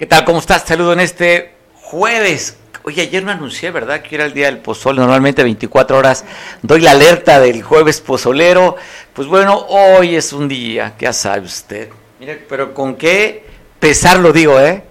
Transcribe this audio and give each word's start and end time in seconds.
¿Qué 0.00 0.06
tal? 0.06 0.24
¿Cómo 0.24 0.38
estás? 0.38 0.64
Saludo 0.66 0.94
en 0.94 1.00
este 1.00 1.52
jueves. 1.74 2.56
Oye, 2.84 3.02
ayer 3.02 3.22
me 3.22 3.32
anuncié, 3.32 3.70
¿verdad? 3.70 4.00
Que 4.00 4.14
era 4.14 4.24
el 4.24 4.32
día 4.32 4.46
del 4.46 4.56
pozole. 4.56 4.98
Normalmente 4.98 5.42
24 5.42 5.98
horas 5.98 6.24
doy 6.62 6.80
la 6.80 6.92
alerta 6.92 7.38
del 7.38 7.62
jueves 7.62 8.00
pozolero. 8.00 8.76
Pues 9.12 9.28
bueno, 9.28 9.58
hoy 9.68 10.16
es 10.16 10.32
un 10.32 10.48
día, 10.48 10.94
ya 10.98 11.12
sabe 11.12 11.44
usted. 11.44 11.90
Mire, 12.18 12.36
pero 12.48 12.72
con 12.72 12.94
qué 12.94 13.44
pesar 13.78 14.20
lo 14.20 14.32
digo, 14.32 14.58
¿eh? 14.58 14.84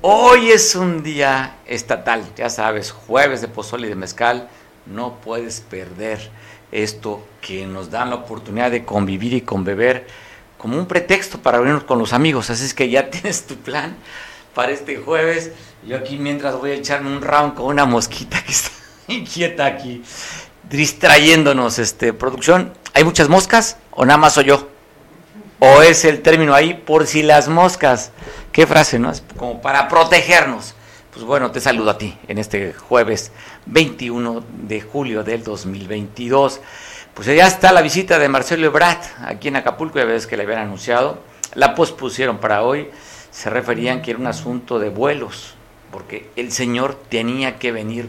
Hoy 0.00 0.50
es 0.50 0.74
un 0.74 1.02
día 1.02 1.56
estatal, 1.66 2.24
ya 2.34 2.48
sabes, 2.48 2.90
jueves 2.90 3.42
de 3.42 3.48
pozole 3.48 3.88
y 3.88 3.90
de 3.90 3.96
mezcal. 3.96 4.48
No 4.86 5.20
puedes 5.20 5.60
perder 5.60 6.30
esto 6.72 7.22
que 7.42 7.66
nos 7.66 7.90
dan 7.90 8.08
la 8.08 8.16
oportunidad 8.16 8.70
de 8.70 8.86
convivir 8.86 9.34
y 9.34 9.42
conbeber 9.42 10.06
como 10.56 10.78
un 10.78 10.86
pretexto 10.86 11.42
para 11.42 11.58
reunirnos 11.58 11.84
con 11.84 11.98
los 11.98 12.14
amigos. 12.14 12.48
Así 12.48 12.64
es 12.64 12.72
que 12.72 12.88
ya 12.88 13.10
tienes 13.10 13.46
tu 13.46 13.56
plan 13.56 13.98
para 14.54 14.72
este 14.72 14.96
jueves. 14.96 15.52
Yo 15.86 15.96
aquí 15.96 16.16
mientras 16.16 16.56
voy 16.56 16.70
a 16.70 16.74
echarme 16.74 17.14
un 17.14 17.20
round 17.20 17.54
con 17.54 17.66
una 17.66 17.84
mosquita 17.84 18.42
que 18.42 18.52
está 18.52 18.70
inquieta 19.08 19.66
aquí, 19.66 20.02
distrayéndonos, 20.70 21.78
este, 21.78 22.12
producción. 22.12 22.72
¿Hay 22.94 23.04
muchas 23.04 23.28
moscas 23.28 23.76
o 23.90 24.04
nada 24.04 24.18
más 24.18 24.34
soy 24.34 24.44
yo? 24.44 24.68
¿O 25.58 25.82
es 25.82 26.04
el 26.04 26.22
término 26.22 26.54
ahí 26.54 26.74
por 26.74 27.06
si 27.06 27.22
las 27.22 27.48
moscas? 27.48 28.12
¿Qué 28.52 28.66
frase, 28.66 28.98
no? 28.98 29.10
Es 29.10 29.22
como 29.36 29.60
para 29.60 29.88
protegernos. 29.88 30.74
Pues 31.12 31.24
bueno, 31.24 31.52
te 31.52 31.60
saludo 31.60 31.90
a 31.90 31.98
ti 31.98 32.18
en 32.26 32.38
este 32.38 32.72
jueves 32.72 33.30
21 33.66 34.44
de 34.66 34.80
julio 34.80 35.22
del 35.22 35.44
2022. 35.44 36.60
Pues 37.14 37.28
ya 37.28 37.46
está 37.46 37.72
la 37.72 37.82
visita 37.82 38.18
de 38.18 38.28
Marcelo 38.28 38.66
Ebrard 38.66 38.98
aquí 39.24 39.48
en 39.48 39.56
Acapulco, 39.56 39.98
ya 39.98 40.04
ves 40.04 40.26
que 40.26 40.36
le 40.36 40.42
habían 40.42 40.58
anunciado. 40.58 41.20
La 41.54 41.76
pospusieron 41.76 42.38
para 42.38 42.62
hoy 42.62 42.90
se 43.34 43.50
referían 43.50 44.00
que 44.00 44.12
era 44.12 44.20
un 44.20 44.28
asunto 44.28 44.78
de 44.78 44.90
vuelos, 44.90 45.54
porque 45.90 46.30
el 46.36 46.52
señor 46.52 46.94
tenía 47.08 47.58
que 47.58 47.72
venir 47.72 48.08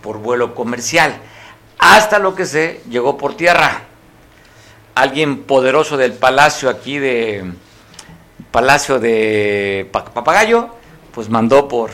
por 0.00 0.18
vuelo 0.18 0.54
comercial. 0.54 1.18
Hasta 1.78 2.18
lo 2.18 2.34
que 2.34 2.46
sé, 2.46 2.80
llegó 2.88 3.18
por 3.18 3.36
tierra. 3.36 3.82
Alguien 4.94 5.42
poderoso 5.42 5.98
del 5.98 6.14
palacio 6.14 6.70
aquí 6.70 6.98
de 6.98 7.44
Palacio 8.50 8.98
de 8.98 9.86
Papagayo, 9.92 10.70
pues 11.12 11.28
mandó 11.28 11.68
por 11.68 11.90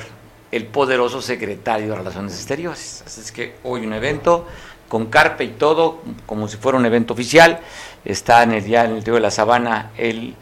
el 0.53 0.67
poderoso 0.67 1.21
secretario 1.21 1.89
de 1.89 1.97
Relaciones 1.97 2.35
Exteriores. 2.35 3.03
Así 3.05 3.21
es 3.21 3.33
que 3.33 3.57
hoy 3.65 3.85
un 3.85 3.95
evento 3.95 4.47
con 4.89 5.07
carpe 5.07 5.43
y 5.43 5.49
todo, 5.49 6.03
como 6.25 6.47
si 6.47 6.57
fuera 6.57 6.79
un 6.79 6.87
evento 6.87 7.15
oficial. 7.15 7.59
Está 8.05 8.45
en 8.45 8.53
el 8.53 8.63
día 8.63 8.85
en 8.85 8.93
el 8.93 9.05
Río 9.05 9.15
de 9.15 9.21
la 9.21 9.33
Sabana 9.33 9.91
el 9.97 10.37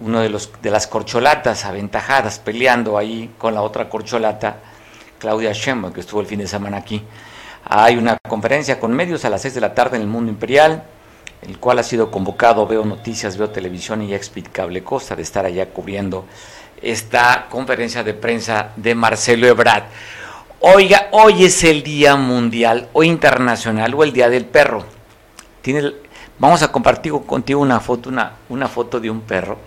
uno 0.00 0.20
de, 0.20 0.28
los, 0.28 0.50
de 0.62 0.70
las 0.70 0.86
corcholatas 0.86 1.64
aventajadas 1.64 2.38
peleando 2.38 2.96
ahí 2.96 3.30
con 3.38 3.54
la 3.54 3.62
otra 3.62 3.88
corcholata, 3.88 4.56
Claudia 5.18 5.52
Sheinbaum, 5.52 5.92
que 5.92 6.00
estuvo 6.00 6.20
el 6.20 6.26
fin 6.26 6.38
de 6.38 6.46
semana 6.46 6.78
aquí. 6.78 7.02
Hay 7.64 7.96
una 7.96 8.16
conferencia 8.28 8.80
con 8.80 8.92
medios 8.92 9.24
a 9.24 9.30
las 9.30 9.42
6 9.42 9.54
de 9.54 9.60
la 9.60 9.74
tarde 9.74 9.96
en 9.96 10.02
el 10.02 10.08
Mundo 10.08 10.30
Imperial, 10.30 10.84
el 11.42 11.58
cual 11.58 11.78
ha 11.78 11.82
sido 11.82 12.10
convocado, 12.10 12.66
veo 12.66 12.84
noticias, 12.84 13.36
veo 13.36 13.50
televisión 13.50 14.02
y 14.02 14.14
Expit 14.14 14.48
Cable 14.50 14.82
Costa 14.82 15.16
de 15.16 15.22
estar 15.22 15.44
allá 15.44 15.66
cubriendo 15.66 16.26
esta 16.80 17.46
conferencia 17.50 18.02
de 18.02 18.14
prensa 18.14 18.70
de 18.76 18.94
Marcelo 18.94 19.46
Ebrard. 19.46 19.84
Oiga, 20.60 21.08
hoy 21.12 21.44
es 21.44 21.64
el 21.64 21.82
Día 21.82 22.16
Mundial 22.16 22.88
o 22.92 23.02
Internacional 23.02 23.94
o 23.94 24.04
el 24.04 24.12
Día 24.12 24.28
del 24.28 24.46
Perro. 24.46 24.84
Tiene, 25.62 25.92
vamos 26.38 26.62
a 26.62 26.72
compartir 26.72 27.12
contigo 27.26 27.60
una 27.60 27.80
foto, 27.80 28.08
una, 28.08 28.32
una 28.48 28.68
foto 28.68 29.00
de 29.00 29.10
un 29.10 29.20
perro 29.20 29.58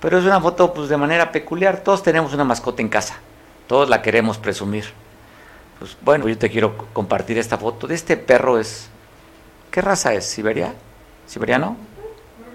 pero 0.00 0.18
es 0.18 0.24
una 0.24 0.40
foto 0.40 0.72
pues 0.72 0.88
de 0.88 0.96
manera 0.96 1.32
peculiar. 1.32 1.80
Todos 1.80 2.02
tenemos 2.02 2.32
una 2.34 2.44
mascota 2.44 2.82
en 2.82 2.88
casa, 2.88 3.16
todos 3.66 3.88
la 3.88 4.02
queremos 4.02 4.38
presumir. 4.38 4.86
Pues 5.78 5.96
bueno, 6.02 6.28
yo 6.28 6.36
te 6.36 6.50
quiero 6.50 6.76
compartir 6.92 7.38
esta 7.38 7.56
foto 7.56 7.86
de 7.86 7.94
este 7.94 8.16
perro 8.16 8.58
es 8.58 8.90
¿Qué 9.70 9.80
raza 9.80 10.12
es? 10.14 10.24
¿Siberia? 10.24 10.74
¿Siberiano? 11.26 11.76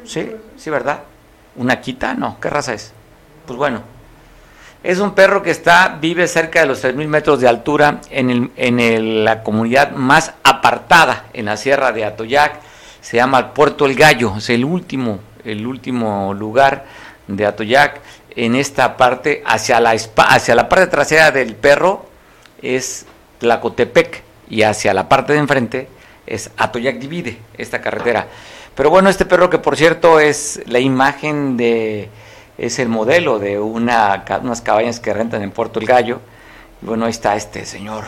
Sí, 0.03 0.31
sí, 0.57 0.69
¿verdad? 0.69 0.99
¿Una 1.55 1.79
quita? 1.79 2.13
No, 2.13 2.37
¿qué 2.41 2.49
raza 2.49 2.73
es? 2.73 2.91
Pues 3.45 3.57
bueno, 3.57 3.81
es 4.83 4.99
un 4.99 5.15
perro 5.15 5.41
que 5.41 5.51
está, 5.51 5.97
vive 6.01 6.27
cerca 6.27 6.59
de 6.59 6.65
los 6.65 6.83
3.000 6.83 7.07
metros 7.07 7.39
de 7.39 7.47
altura 7.47 8.01
en, 8.09 8.29
el, 8.29 8.51
en 8.57 9.23
la 9.23 9.43
comunidad 9.43 9.91
más 9.91 10.33
apartada 10.43 11.27
en 11.33 11.45
la 11.45 11.55
sierra 11.55 11.93
de 11.93 12.03
Atoyac. 12.03 12.59
Se 12.99 13.15
llama 13.15 13.53
Puerto 13.53 13.85
El 13.85 13.95
Gallo, 13.95 14.35
es 14.37 14.49
el 14.49 14.65
último, 14.65 15.19
el 15.45 15.65
último 15.65 16.33
lugar 16.33 16.85
de 17.27 17.45
Atoyac, 17.45 18.01
en 18.35 18.55
esta 18.55 18.97
parte, 18.97 19.41
hacia 19.45 19.79
la, 19.79 19.91
hacia 19.91 20.55
la 20.55 20.69
parte 20.69 20.87
trasera 20.87 21.31
del 21.31 21.55
perro 21.55 22.05
es 22.61 23.05
Tlacotepec 23.39 24.23
y 24.49 24.63
hacia 24.63 24.93
la 24.93 25.07
parte 25.07 25.33
de 25.33 25.39
enfrente 25.39 25.87
es 26.27 26.51
Atoyac 26.57 26.97
divide 26.97 27.37
esta 27.57 27.81
carretera. 27.81 28.27
Pero 28.75 28.89
bueno, 28.89 29.09
este 29.09 29.25
perro 29.25 29.49
que 29.49 29.57
por 29.57 29.77
cierto 29.77 30.19
es 30.19 30.61
la 30.65 30.79
imagen 30.79 31.55
de, 31.55 32.09
es 32.57 32.79
el 32.79 32.89
modelo 32.89 33.39
de 33.39 33.59
una, 33.59 34.25
unas 34.41 34.61
cabañas 34.61 34.99
que 34.99 35.13
rentan 35.13 35.41
en 35.41 35.51
Puerto 35.51 35.79
El 35.79 35.85
Gallo. 35.85 36.19
Bueno, 36.81 37.05
ahí 37.05 37.11
está 37.11 37.35
este 37.35 37.65
señor 37.65 38.03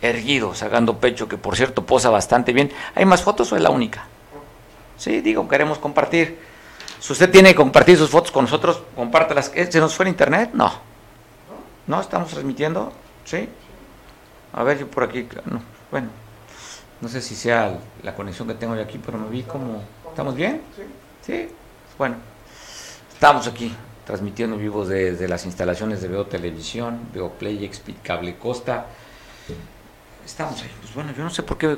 erguido, 0.00 0.54
sacando 0.54 0.98
pecho, 0.98 1.28
que 1.28 1.36
por 1.36 1.56
cierto 1.56 1.84
posa 1.84 2.10
bastante 2.10 2.52
bien. 2.52 2.72
¿Hay 2.94 3.04
más 3.04 3.22
fotos 3.22 3.52
o 3.52 3.56
es 3.56 3.62
la 3.62 3.70
única? 3.70 4.06
Sí, 4.96 5.20
digo, 5.20 5.48
queremos 5.48 5.78
compartir. 5.78 6.38
Si 7.04 7.12
usted 7.12 7.30
tiene 7.30 7.50
que 7.50 7.56
compartir 7.56 7.98
sus 7.98 8.08
fotos 8.08 8.30
con 8.30 8.46
nosotros, 8.46 8.82
compártalas. 8.96 9.52
¿Se 9.54 9.78
nos 9.78 9.94
fue 9.94 10.06
en 10.06 10.12
internet? 10.12 10.52
No. 10.54 10.72
¿No 11.86 12.00
estamos 12.00 12.30
transmitiendo? 12.30 12.94
¿Sí? 13.26 13.46
A 14.54 14.62
ver, 14.62 14.78
yo 14.78 14.88
por 14.88 15.04
aquí. 15.04 15.28
bueno, 15.90 16.08
no 17.02 17.08
sé 17.10 17.20
si 17.20 17.34
sea 17.34 17.78
la 18.02 18.14
conexión 18.14 18.48
que 18.48 18.54
tengo 18.54 18.74
yo 18.74 18.80
aquí, 18.80 18.98
pero 19.04 19.18
me 19.18 19.28
vi 19.28 19.42
como. 19.42 19.84
¿Estamos 20.08 20.34
bien? 20.34 20.62
Sí. 20.74 20.82
¿Sí? 21.26 21.48
Bueno, 21.98 22.16
estamos 23.12 23.46
aquí 23.48 23.70
transmitiendo 24.06 24.56
vivos 24.56 24.88
desde 24.88 25.28
las 25.28 25.44
instalaciones 25.44 26.00
de 26.00 26.08
Veo 26.08 26.24
Televisión, 26.24 27.00
Veo 27.12 27.32
Play, 27.32 27.66
Expit 27.66 28.00
Cable 28.02 28.38
Costa. 28.38 28.86
Estamos 30.24 30.58
ahí. 30.62 30.70
Pues 30.80 30.94
bueno, 30.94 31.12
yo 31.14 31.22
no 31.22 31.28
sé 31.28 31.42
por 31.42 31.58
qué. 31.58 31.76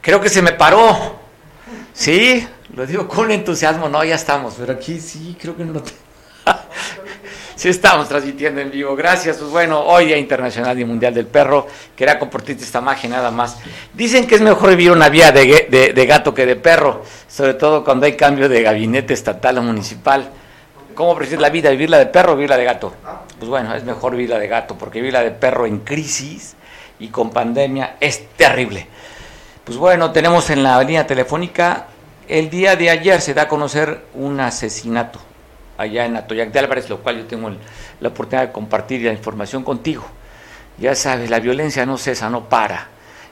Creo 0.00 0.22
que 0.22 0.30
se 0.30 0.40
me 0.40 0.52
paró. 0.52 1.23
Sí, 1.92 2.46
lo 2.74 2.86
digo 2.86 3.06
con 3.08 3.30
entusiasmo, 3.30 3.88
no, 3.88 4.04
ya 4.04 4.16
estamos, 4.16 4.54
pero 4.58 4.72
aquí 4.72 5.00
sí, 5.00 5.36
creo 5.40 5.56
que 5.56 5.64
no 5.64 5.74
lo 5.74 5.82
Sí 7.56 7.68
estamos 7.68 8.08
transmitiendo 8.08 8.60
en 8.60 8.70
vivo, 8.70 8.96
gracias. 8.96 9.36
Pues 9.36 9.50
bueno, 9.50 9.80
hoy 9.80 10.06
Día 10.06 10.18
Internacional 10.18 10.78
y 10.78 10.84
Mundial 10.84 11.14
del 11.14 11.26
Perro, 11.26 11.68
quería 11.96 12.18
compartirte 12.18 12.64
esta 12.64 12.80
magia 12.80 13.08
nada 13.08 13.30
más. 13.30 13.58
Dicen 13.92 14.26
que 14.26 14.34
es 14.34 14.40
mejor 14.40 14.70
vivir 14.70 14.90
una 14.90 15.08
vida 15.08 15.30
de, 15.30 16.04
gato 16.06 16.34
que 16.34 16.46
de 16.46 16.56
perro, 16.56 17.02
sobre 17.28 17.54
todo 17.54 17.84
cuando 17.84 18.06
hay 18.06 18.16
cambio 18.16 18.48
de 18.48 18.60
gabinete 18.60 19.14
estatal 19.14 19.58
o 19.58 19.62
municipal. 19.62 20.28
¿Cómo 20.94 21.14
prefieres 21.14 21.40
la 21.40 21.50
vida, 21.50 21.70
vivirla 21.70 21.98
de 21.98 22.06
perro 22.06 22.32
o 22.32 22.36
vivirla 22.36 22.56
de 22.56 22.64
gato? 22.64 22.92
Pues 23.38 23.48
bueno, 23.48 23.74
es 23.74 23.84
mejor 23.84 24.12
vivirla 24.12 24.38
de 24.38 24.48
gato, 24.48 24.76
porque 24.76 25.00
vivirla 25.00 25.22
de 25.22 25.30
perro 25.30 25.64
en 25.66 25.78
crisis 25.78 26.56
y 26.98 27.08
con 27.08 27.30
pandemia 27.30 27.96
es 28.00 28.28
terrible. 28.36 28.88
Pues 29.64 29.78
bueno, 29.78 30.12
tenemos 30.12 30.50
en 30.50 30.62
la 30.62 30.78
línea 30.80 31.06
telefónica, 31.06 31.86
el 32.28 32.50
día 32.50 32.76
de 32.76 32.90
ayer 32.90 33.22
se 33.22 33.32
da 33.32 33.42
a 33.42 33.48
conocer 33.48 34.04
un 34.12 34.38
asesinato 34.38 35.18
allá 35.78 36.04
en 36.04 36.18
Atoyac 36.18 36.52
de 36.52 36.58
Álvarez, 36.58 36.90
lo 36.90 36.98
cual 36.98 37.16
yo 37.16 37.24
tengo 37.24 37.50
la 37.98 38.08
oportunidad 38.10 38.48
de 38.48 38.52
compartir 38.52 39.00
la 39.00 39.12
información 39.12 39.64
contigo. 39.64 40.04
Ya 40.76 40.94
sabes, 40.94 41.30
la 41.30 41.40
violencia 41.40 41.86
no 41.86 41.96
cesa, 41.96 42.28
no 42.28 42.46
para. 42.46 42.88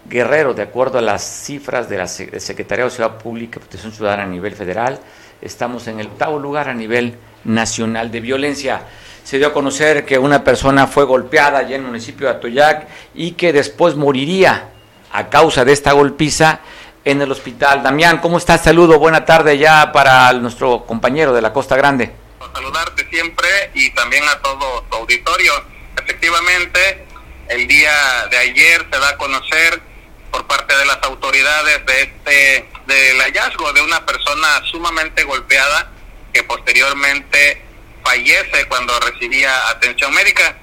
Guerrero, 0.08 0.54
de 0.54 0.62
acuerdo 0.62 0.96
a 0.96 1.02
las 1.02 1.22
cifras 1.22 1.90
de 1.90 1.98
la 1.98 2.08
Secretaría 2.08 2.86
de 2.86 2.90
Ciudad 2.90 3.18
Pública 3.18 3.58
y 3.58 3.60
Protección 3.60 3.92
Ciudadana 3.92 4.22
a 4.22 4.26
nivel 4.26 4.54
federal, 4.54 5.00
estamos 5.42 5.86
en 5.86 6.00
el 6.00 6.06
octavo 6.06 6.38
lugar 6.38 6.70
a 6.70 6.74
nivel 6.74 7.14
nacional 7.44 8.10
de 8.10 8.20
violencia. 8.20 8.80
Se 9.22 9.36
dio 9.36 9.48
a 9.48 9.52
conocer 9.52 10.06
que 10.06 10.18
una 10.18 10.42
persona 10.42 10.86
fue 10.86 11.04
golpeada 11.04 11.58
allá 11.58 11.76
en 11.76 11.82
el 11.82 11.88
municipio 11.88 12.26
de 12.26 12.32
Atoyac 12.32 12.86
y 13.14 13.32
que 13.32 13.52
después 13.52 13.96
moriría 13.96 14.71
a 15.12 15.28
causa 15.28 15.64
de 15.64 15.72
esta 15.72 15.92
golpiza 15.92 16.60
en 17.04 17.22
el 17.22 17.30
hospital. 17.30 17.82
Damián, 17.82 18.18
¿cómo 18.18 18.38
estás? 18.38 18.64
Saludo, 18.64 18.98
buena 18.98 19.24
tarde 19.24 19.58
ya 19.58 19.92
para 19.92 20.32
nuestro 20.34 20.84
compañero 20.84 21.32
de 21.32 21.42
la 21.42 21.52
Costa 21.52 21.76
Grande. 21.76 22.12
Saludarte 22.54 23.08
siempre 23.08 23.48
y 23.74 23.90
también 23.90 24.24
a 24.28 24.38
todo 24.40 24.82
tu 24.90 24.96
auditorio. 24.96 25.52
Efectivamente, 25.96 27.06
el 27.48 27.66
día 27.66 27.92
de 28.30 28.38
ayer 28.38 28.86
se 28.90 28.98
da 28.98 29.10
a 29.10 29.16
conocer 29.16 29.80
por 30.30 30.46
parte 30.46 30.76
de 30.76 30.86
las 30.86 30.98
autoridades 31.02 31.84
de 31.86 32.02
este 32.02 32.68
del 32.86 33.20
hallazgo 33.20 33.72
de 33.72 33.80
una 33.80 34.04
persona 34.04 34.60
sumamente 34.70 35.22
golpeada 35.24 35.92
que 36.32 36.42
posteriormente 36.42 37.62
fallece 38.04 38.66
cuando 38.68 38.98
recibía 39.00 39.68
atención 39.68 40.12
médica. 40.14 40.56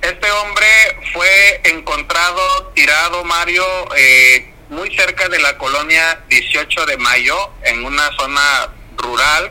Este 0.00 0.30
hombre 0.30 0.66
fue 1.12 1.60
encontrado 1.64 2.42
tirado, 2.84 3.24
Mario, 3.24 3.64
eh, 3.96 4.52
muy 4.68 4.94
cerca 4.94 5.26
de 5.30 5.38
la 5.38 5.56
colonia 5.56 6.20
18 6.28 6.84
de 6.84 6.98
Mayo, 6.98 7.52
en 7.62 7.82
una 7.82 8.10
zona 8.12 8.68
rural, 8.98 9.50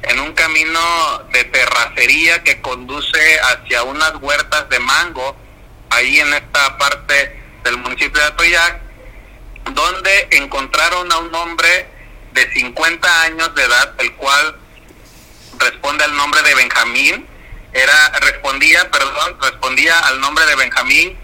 en 0.00 0.18
un 0.20 0.32
camino 0.32 0.80
de 1.30 1.44
terracería 1.44 2.42
que 2.42 2.62
conduce 2.62 3.38
hacia 3.38 3.82
unas 3.82 4.14
huertas 4.14 4.66
de 4.70 4.78
mango, 4.78 5.36
ahí 5.90 6.20
en 6.20 6.32
esta 6.32 6.78
parte 6.78 7.38
del 7.64 7.76
municipio 7.76 8.18
de 8.18 8.28
Atoyac, 8.28 8.80
donde 9.72 10.28
encontraron 10.30 11.12
a 11.12 11.18
un 11.18 11.34
hombre 11.34 11.86
de 12.32 12.50
50 12.50 13.22
años 13.24 13.54
de 13.54 13.62
edad, 13.62 13.92
el 13.98 14.10
cual 14.14 14.56
responde 15.58 16.04
al 16.04 16.16
nombre 16.16 16.40
de 16.40 16.54
Benjamín, 16.54 17.26
era 17.74 18.08
respondía, 18.20 18.90
perdón, 18.90 19.36
respondía 19.42 19.98
al 19.98 20.18
nombre 20.18 20.46
de 20.46 20.56
Benjamín 20.56 21.23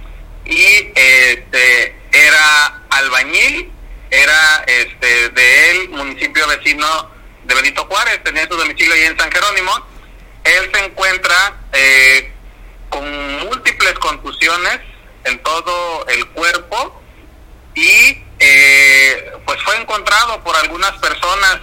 y 0.50 0.92
este 0.94 1.96
era 2.12 2.82
albañil, 2.90 3.70
era 4.10 4.64
este 4.66 5.30
de 5.30 5.70
él, 5.70 5.88
municipio 5.90 6.46
vecino 6.48 7.10
de 7.44 7.54
Benito 7.54 7.86
Juárez, 7.86 8.22
tenía 8.24 8.46
su 8.48 8.56
domicilio 8.56 8.92
ahí 8.92 9.04
en 9.04 9.18
San 9.18 9.30
Jerónimo. 9.30 9.72
Él 10.42 10.70
se 10.74 10.84
encuentra 10.84 11.54
eh, 11.72 12.32
con 12.88 13.38
múltiples 13.46 13.94
contusiones 14.00 14.80
en 15.24 15.40
todo 15.42 16.06
el 16.08 16.26
cuerpo 16.30 17.00
y 17.74 18.22
eh, 18.40 19.32
pues 19.46 19.62
fue 19.62 19.76
encontrado 19.76 20.42
por 20.42 20.56
algunas 20.56 20.92
personas. 20.98 21.60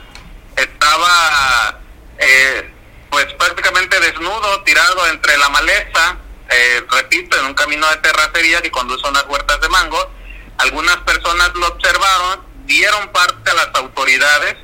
Estaba 0.55 1.81
eh, 2.19 2.71
pues 3.09 3.25
prácticamente 3.33 3.99
desnudo, 3.99 4.63
tirado 4.63 5.07
entre 5.07 5.37
la 5.37 5.49
maleza, 5.49 6.17
eh, 6.49 6.83
repito, 6.89 7.39
en 7.39 7.45
un 7.45 7.53
camino 7.53 7.87
de 7.89 7.97
terracería 7.97 8.61
que 8.61 8.71
conduce 8.71 9.05
a 9.05 9.09
unas 9.09 9.25
huertas 9.25 9.59
de 9.61 9.69
mango. 9.69 10.11
Algunas 10.57 10.97
personas 10.97 11.51
lo 11.55 11.67
observaron, 11.67 12.43
dieron 12.65 13.09
parte 13.09 13.51
a 13.51 13.53
las 13.53 13.69
autoridades, 13.75 14.55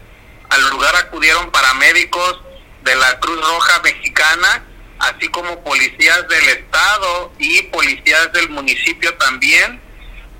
al 0.50 0.69
lugar 0.69 0.95
acudieron 0.95 1.51
paramédicos 1.51 2.41
de 2.83 2.95
la 2.95 3.19
Cruz 3.19 3.39
Roja 3.39 3.81
Mexicana, 3.83 4.65
así 5.00 5.27
como 5.30 5.63
policías 5.63 6.27
del 6.27 6.50
estado 6.50 7.33
y 7.39 7.62
policías 7.63 8.31
del 8.33 8.50
municipio 8.50 9.13
también, 9.15 9.81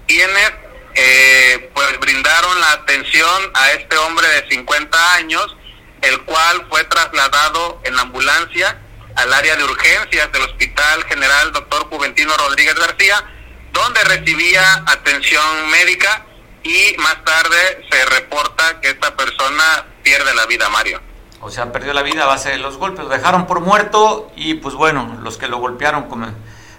quienes 0.08 0.52
eh, 0.96 1.72
pues 1.74 2.00
brindaron 2.00 2.60
la 2.60 2.72
atención 2.74 3.52
a 3.54 3.72
este 3.72 3.98
hombre 3.98 4.28
de 4.28 4.50
50 4.50 5.16
años 5.16 5.56
el 6.04 6.22
cual 6.24 6.66
fue 6.70 6.84
trasladado 6.84 7.82
en 7.86 7.98
ambulancia 7.98 8.78
al 9.16 9.34
área 9.34 9.56
de 9.56 9.64
urgencias 9.64 10.32
del 10.32 10.44
Hospital 10.44 11.04
General 11.06 11.52
Dr. 11.52 11.90
Juventino 11.90 12.36
Rodríguez 12.38 12.76
García, 12.76 13.24
donde 13.72 14.04
recibía 14.04 14.84
atención 14.86 15.70
médica 15.72 16.26
y 16.64 16.96
más 16.98 17.24
tarde 17.24 17.86
se 17.92 18.06
reporta 18.06 18.80
que 18.82 18.90
esta 18.90 19.16
persona 19.16 19.86
pierde 20.04 20.34
la 20.34 20.46
vida, 20.46 20.70
Mario. 20.70 21.02
O 21.42 21.50
sea, 21.50 21.72
perdió 21.72 21.94
la 21.94 22.04
vida 22.04 22.24
a 22.24 22.28
base 22.28 22.50
de 22.50 22.58
los 22.58 22.78
golpes, 22.78 23.04
lo 23.04 23.10
dejaron 23.10 23.48
por 23.48 23.60
muerto 23.60 24.32
y 24.36 24.56
pues 24.56 24.76
bueno, 24.76 25.20
los 25.22 25.38
que 25.38 25.48
lo 25.48 25.58
golpearon 25.58 26.08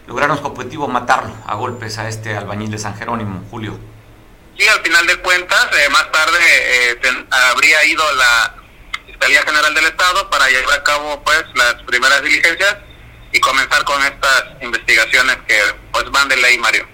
lograron 0.06 0.38
su 0.38 0.46
objetivo 0.46 0.88
matarlo 0.88 1.34
a 1.46 1.54
golpes 1.54 1.98
a 1.98 2.08
este 2.08 2.36
albañil 2.36 2.70
de 2.70 2.78
San 2.78 2.96
Jerónimo, 2.96 3.44
Julio. 3.50 3.78
Sí, 4.58 4.66
al 4.68 4.80
final 4.80 5.06
de 5.06 5.16
cuentas, 5.16 5.66
eh, 5.72 5.88
más 5.90 6.10
tarde 6.12 6.38
eh, 6.40 7.26
habría 7.30 7.84
ido 7.84 8.04
la 8.14 8.54
Fiscalía 9.24 9.42
General 9.46 9.74
del 9.74 9.86
Estado 9.86 10.28
para 10.28 10.46
llevar 10.50 10.80
a 10.80 10.82
cabo 10.82 11.22
pues 11.24 11.44
las 11.54 11.74
primeras 11.84 12.22
diligencias 12.22 12.76
y 13.32 13.40
comenzar 13.40 13.82
con 13.84 14.02
estas 14.02 14.44
investigaciones 14.60 15.38
que 15.48 15.58
pues 15.92 16.10
van 16.10 16.28
de 16.28 16.36
ley, 16.36 16.58
Mario. 16.58 16.86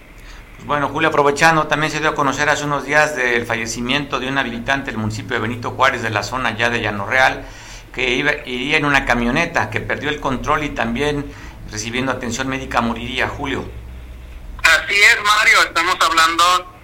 Pues 0.54 0.64
bueno, 0.64 0.88
Julio, 0.90 1.08
aprovechando, 1.08 1.66
también 1.66 1.90
se 1.90 1.98
dio 1.98 2.10
a 2.10 2.14
conocer 2.14 2.48
hace 2.48 2.64
unos 2.64 2.84
días 2.84 3.16
del 3.16 3.46
fallecimiento 3.46 4.20
de 4.20 4.28
un 4.28 4.38
habitante 4.38 4.92
del 4.92 4.98
municipio 4.98 5.34
de 5.34 5.40
Benito 5.40 5.72
Juárez, 5.72 6.02
de 6.02 6.10
la 6.10 6.22
zona 6.22 6.56
ya 6.56 6.70
de 6.70 6.80
Llano 6.80 7.04
Real, 7.04 7.44
que 7.92 8.10
iba, 8.10 8.30
iría 8.46 8.76
en 8.76 8.84
una 8.84 9.04
camioneta, 9.04 9.68
que 9.68 9.80
perdió 9.80 10.08
el 10.08 10.20
control 10.20 10.62
y 10.62 10.68
también 10.68 11.34
recibiendo 11.72 12.12
atención 12.12 12.46
médica 12.46 12.80
moriría, 12.80 13.26
Julio. 13.26 13.68
Así 14.62 14.94
es, 14.94 15.18
Mario, 15.24 15.62
estamos 15.64 15.96
hablando 16.00 16.78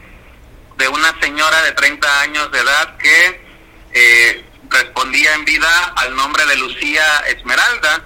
de 0.77 0.89
una 0.89 1.15
señora 1.21 1.63
de 1.63 1.71
30 1.71 2.21
años 2.23 2.51
de 2.51 2.59
edad 2.59 2.97
que 2.97 3.47
eh, 3.93 4.46
respondía 4.71 5.35
en 5.35 5.45
vida 5.45 5.93
al 5.97 6.15
nombre 6.15 6.45
de 6.47 6.57
Lucía 6.57 7.05
Esmeralda. 7.29 8.05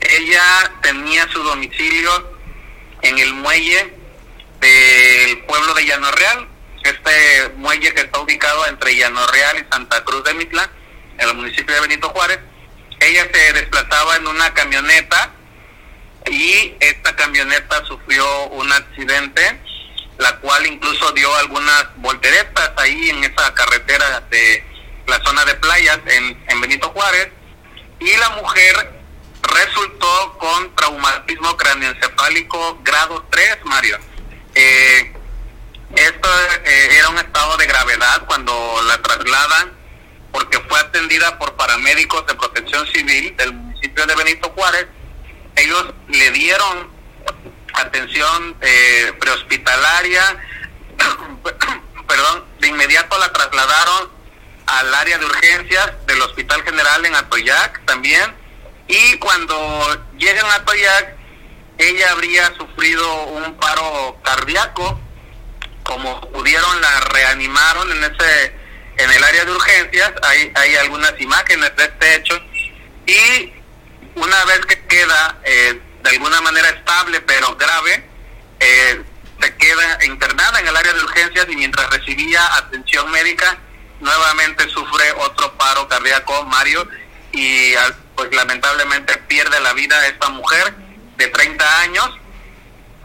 Ella 0.00 0.72
tenía 0.82 1.28
su 1.32 1.42
domicilio 1.42 2.38
en 3.02 3.18
el 3.18 3.34
muelle 3.34 3.94
del 4.60 5.38
pueblo 5.44 5.74
de 5.74 5.86
Llano 5.86 6.10
Real, 6.12 6.48
este 6.82 7.50
muelle 7.56 7.92
que 7.94 8.02
está 8.02 8.20
ubicado 8.20 8.66
entre 8.66 8.96
Llano 8.96 9.26
Real 9.28 9.56
y 9.58 9.72
Santa 9.72 10.04
Cruz 10.04 10.24
de 10.24 10.34
Mitla, 10.34 10.70
en 11.18 11.28
el 11.28 11.34
municipio 11.34 11.74
de 11.74 11.80
Benito 11.80 12.08
Juárez. 12.10 12.38
Ella 13.00 13.26
se 13.32 13.52
desplazaba 13.52 14.16
en 14.16 14.26
una 14.26 14.52
camioneta 14.52 15.32
y 16.30 16.74
esta 16.80 17.16
camioneta 17.16 17.84
sufrió 17.86 18.44
un 18.48 18.70
accidente, 18.72 19.60
la 20.18 20.36
cual 20.36 20.66
incluso 20.66 21.12
dio 21.12 21.34
algunas 21.36 21.86
volteretas 21.96 22.72
ahí 22.76 23.10
en 23.10 23.24
esa 23.24 23.54
carretera 23.54 24.20
de 24.30 24.69
la 25.10 25.20
zona 25.22 25.44
de 25.44 25.54
playas 25.56 25.98
en, 26.06 26.44
en 26.48 26.60
Benito 26.60 26.88
Juárez, 26.90 27.28
y 27.98 28.16
la 28.16 28.30
mujer 28.30 29.00
resultó 29.42 30.38
con 30.38 30.74
traumatismo 30.74 31.56
cráneoencefálico 31.56 32.78
grado 32.82 33.26
3, 33.30 33.58
Mario. 33.64 33.98
Eh, 34.54 35.12
esto 35.96 36.28
eh, 36.64 36.88
era 36.98 37.08
un 37.08 37.18
estado 37.18 37.56
de 37.56 37.66
gravedad 37.66 38.24
cuando 38.26 38.80
la 38.86 39.00
trasladan 39.02 39.72
porque 40.32 40.60
fue 40.60 40.78
atendida 40.78 41.38
por 41.38 41.56
paramédicos 41.56 42.24
de 42.26 42.34
protección 42.34 42.86
civil 42.86 43.36
del 43.36 43.52
municipio 43.52 44.06
de 44.06 44.14
Benito 44.14 44.50
Juárez. 44.50 44.86
Ellos 45.56 45.92
le 46.08 46.30
dieron 46.30 46.90
atención 47.74 48.56
eh, 48.60 49.12
prehospitalaria, 49.18 50.22
perdón, 52.06 52.44
de 52.60 52.68
inmediato 52.68 53.18
la 53.18 53.32
trasladaron 53.32 54.19
al 54.78 54.94
área 54.94 55.18
de 55.18 55.26
urgencias 55.26 55.92
del 56.06 56.20
Hospital 56.22 56.62
General 56.62 57.04
en 57.04 57.14
Atoyac 57.14 57.84
también. 57.86 58.34
Y 58.88 59.16
cuando 59.18 60.06
llegan 60.16 60.46
a 60.46 60.54
Atoyac, 60.56 61.16
ella 61.78 62.10
habría 62.12 62.52
sufrido 62.56 63.24
un 63.24 63.54
paro 63.54 64.18
cardíaco. 64.22 65.00
Como 65.82 66.20
pudieron, 66.32 66.80
la 66.80 67.00
reanimaron 67.00 67.90
en 67.92 68.04
ese 68.04 68.54
en 68.96 69.10
el 69.10 69.24
área 69.24 69.44
de 69.44 69.52
urgencias. 69.52 70.12
Hay, 70.22 70.52
hay 70.54 70.76
algunas 70.76 71.14
imágenes 71.20 71.74
de 71.76 71.84
este 71.84 72.14
hecho. 72.16 72.40
Y 73.06 73.52
una 74.14 74.44
vez 74.44 74.60
que 74.66 74.86
queda 74.86 75.38
eh, 75.44 75.80
de 76.02 76.10
alguna 76.10 76.40
manera 76.40 76.68
estable 76.68 77.20
pero 77.22 77.56
grave, 77.56 78.04
eh, 78.60 79.02
se 79.40 79.56
queda 79.56 80.04
internada 80.04 80.60
en 80.60 80.68
el 80.68 80.76
área 80.76 80.92
de 80.92 81.00
urgencias 81.00 81.46
y 81.48 81.56
mientras 81.56 81.88
recibía 81.90 82.40
atención 82.56 83.10
médica, 83.10 83.58
nuevamente 84.00 84.68
sufre 84.68 85.12
otro 85.24 85.52
paro 85.52 85.86
cardíaco, 85.88 86.44
Mario, 86.46 86.86
y 87.32 87.72
pues 88.16 88.34
lamentablemente 88.34 89.16
pierde 89.28 89.60
la 89.60 89.72
vida 89.72 90.06
esta 90.06 90.28
mujer 90.30 90.74
de 91.16 91.26
30 91.28 91.80
años. 91.80 92.10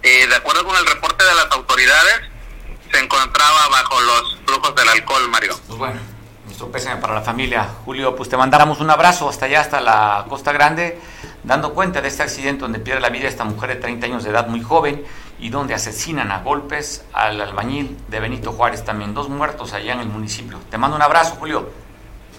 Eh, 0.01 0.27
de 0.27 0.35
acuerdo 0.35 0.65
con 0.65 0.75
el 0.75 0.85
reporte 0.85 1.23
de 1.23 1.33
las 1.33 1.51
autoridades, 1.51 2.21
se 2.91 2.99
encontraba 2.99 3.67
bajo 3.69 3.99
los 4.01 4.37
flujos 4.45 4.75
del 4.75 4.89
alcohol, 4.89 5.29
Mario. 5.29 5.59
Pues 5.67 5.79
bueno, 5.79 5.99
nuestro 6.45 6.71
pésame 6.71 7.01
para 7.01 7.15
la 7.15 7.21
familia. 7.21 7.69
Julio, 7.85 8.15
pues 8.15 8.29
te 8.29 8.37
mandáramos 8.37 8.79
un 8.79 8.89
abrazo 8.89 9.29
hasta 9.29 9.45
allá, 9.45 9.61
hasta 9.61 9.81
la 9.81 10.25
Costa 10.29 10.51
Grande, 10.51 10.99
dando 11.43 11.73
cuenta 11.73 12.01
de 12.01 12.07
este 12.07 12.23
accidente 12.23 12.61
donde 12.61 12.79
pierde 12.79 13.01
la 13.01 13.09
vida 13.09 13.27
esta 13.27 13.43
mujer 13.43 13.69
de 13.69 13.75
30 13.77 14.05
años 14.05 14.23
de 14.23 14.29
edad, 14.29 14.47
muy 14.47 14.61
joven 14.61 15.03
y 15.39 15.49
donde 15.49 15.73
asesinan 15.73 16.31
a 16.31 16.39
golpes 16.39 17.05
al 17.13 17.41
albañil 17.41 17.97
de 18.07 18.19
Benito 18.19 18.51
Juárez, 18.51 18.85
también 18.85 19.13
dos 19.13 19.29
muertos 19.29 19.73
allá 19.73 19.93
en 19.93 19.99
el 19.99 20.07
municipio. 20.07 20.59
Te 20.69 20.77
mando 20.77 20.95
un 20.95 21.01
abrazo, 21.01 21.35
Julio. 21.35 21.69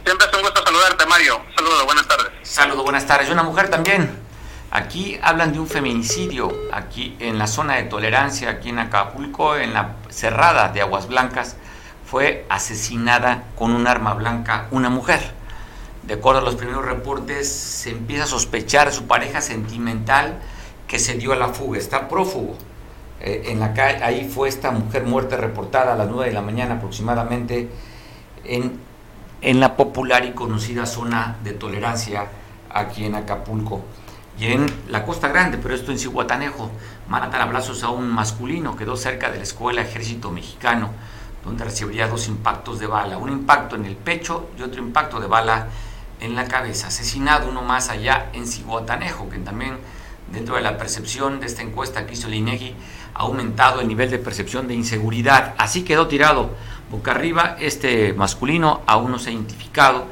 Siempre 0.05 0.27
es 0.27 0.37
un 0.37 0.43
gusto 0.43 0.63
saludarte, 0.65 1.07
Mario. 1.07 1.41
Saludos, 1.55 1.85
buenas 1.85 2.09
tardes. 2.09 2.33
Saludos, 2.43 2.85
buenas 2.85 3.07
tardes. 3.07 3.29
Y 3.29 3.33
una 3.33 3.43
mujer 3.43 3.69
también. 3.69 4.27
Aquí 4.71 5.19
hablan 5.23 5.53
de 5.53 5.61
un 5.61 5.69
feminicidio, 5.69 6.53
aquí 6.73 7.17
en 7.21 7.39
la 7.39 7.47
zona 7.47 7.77
de 7.77 7.85
tolerancia, 7.85 8.51
aquí 8.51 8.71
en 8.71 8.79
Acapulco, 8.79 9.57
en 9.57 9.73
la 9.73 9.97
cerrada 10.09 10.69
de 10.69 10.81
Aguas 10.81 11.07
Blancas, 11.07 11.57
fue 12.05 12.47
asesinada 12.49 13.45
con 13.57 13.73
un 13.73 13.87
arma 13.87 14.15
blanca 14.15 14.67
una 14.71 14.91
mujer. 14.91 15.21
De 16.03 16.15
acuerdo 16.15 16.41
a 16.41 16.45
los 16.45 16.57
primeros 16.57 16.85
reportes, 16.85 17.51
se 17.51 17.91
empieza 17.91 18.25
a 18.25 18.27
sospechar 18.29 18.93
su 18.93 19.07
pareja 19.07 19.41
sentimental 19.41 20.41
que 20.87 20.99
se 20.99 21.15
dio 21.15 21.33
a 21.33 21.37
la 21.37 21.49
fuga, 21.49 21.79
está 21.79 22.09
prófugo. 22.09 22.57
Eh, 23.21 23.45
en 23.47 23.61
la 23.61 23.73
calle, 23.73 24.03
ahí 24.05 24.29
fue 24.29 24.49
esta 24.49 24.71
mujer 24.71 25.05
muerta 25.05 25.37
reportada 25.37 25.95
a 25.95 25.97
las 25.97 26.09
9 26.09 26.27
de 26.27 26.35
la 26.35 26.43
mañana 26.43 26.75
aproximadamente 26.75 27.69
en, 28.45 28.79
en 29.41 29.61
la 29.61 29.77
popular 29.77 30.25
y 30.25 30.33
conocida 30.33 30.87
zona 30.87 31.37
de 31.43 31.53
tolerancia 31.53 32.27
aquí 32.71 33.05
en 33.05 33.15
Acapulco 33.15 33.83
y 34.39 34.47
en 34.49 34.67
la 34.89 35.05
Costa 35.05 35.29
Grande, 35.29 35.57
pero 35.57 35.75
esto 35.75 35.93
en 35.93 35.99
Cihuatanejo, 35.99 36.71
matan 37.09 37.41
a 37.41 37.47
brazos 37.47 37.83
a 37.83 37.89
un 37.89 38.09
masculino, 38.09 38.77
quedó 38.77 38.97
cerca 38.97 39.31
de 39.31 39.39
la 39.39 39.45
Escuela 39.45 39.81
Ejército 39.81 40.31
Mexicano, 40.31 40.91
donde 41.43 41.65
recibiría 41.65 42.07
dos 42.07 42.29
impactos 42.29 42.79
de 42.79 42.87
bala, 42.87 43.17
un 43.17 43.31
impacto 43.31 43.77
en 43.77 43.87
el 43.87 43.97
pecho 43.97 44.51
y 44.59 44.63
otro 44.63 44.83
impacto 44.83 45.21
de 45.21 45.27
bala 45.27 45.69
en 46.21 46.35
la 46.35 46.47
cabeza. 46.47 46.89
Asesinado 46.89 47.49
uno 47.49 47.63
más 47.63 47.89
allá 47.89 48.31
en 48.35 48.47
Cihuatanejo, 48.47 49.31
que 49.31 49.39
también 49.39 49.79
dentro 50.33 50.57
de 50.57 50.63
la 50.63 50.77
percepción 50.77 51.41
de 51.41 51.47
esta 51.47 51.63
encuesta 51.63 52.07
que 52.07 52.15
hizo 52.15 52.29
el 52.29 52.35
INEGI 52.35 52.75
ha 53.15 53.21
aumentado 53.21 53.81
el 53.81 53.89
nivel 53.89 54.11
de 54.11 54.19
percepción 54.19 54.69
de 54.69 54.75
inseguridad. 54.75 55.55
Así 55.59 55.83
quedó 55.83 56.09
tirado 56.09 56.51
boca 56.91 57.13
arriba 57.13 57.57
este 57.59 58.13
masculino, 58.13 58.83
aún 58.87 59.11
no 59.11 59.19
se 59.19 59.31
ha 59.31 59.33
identificado, 59.33 60.07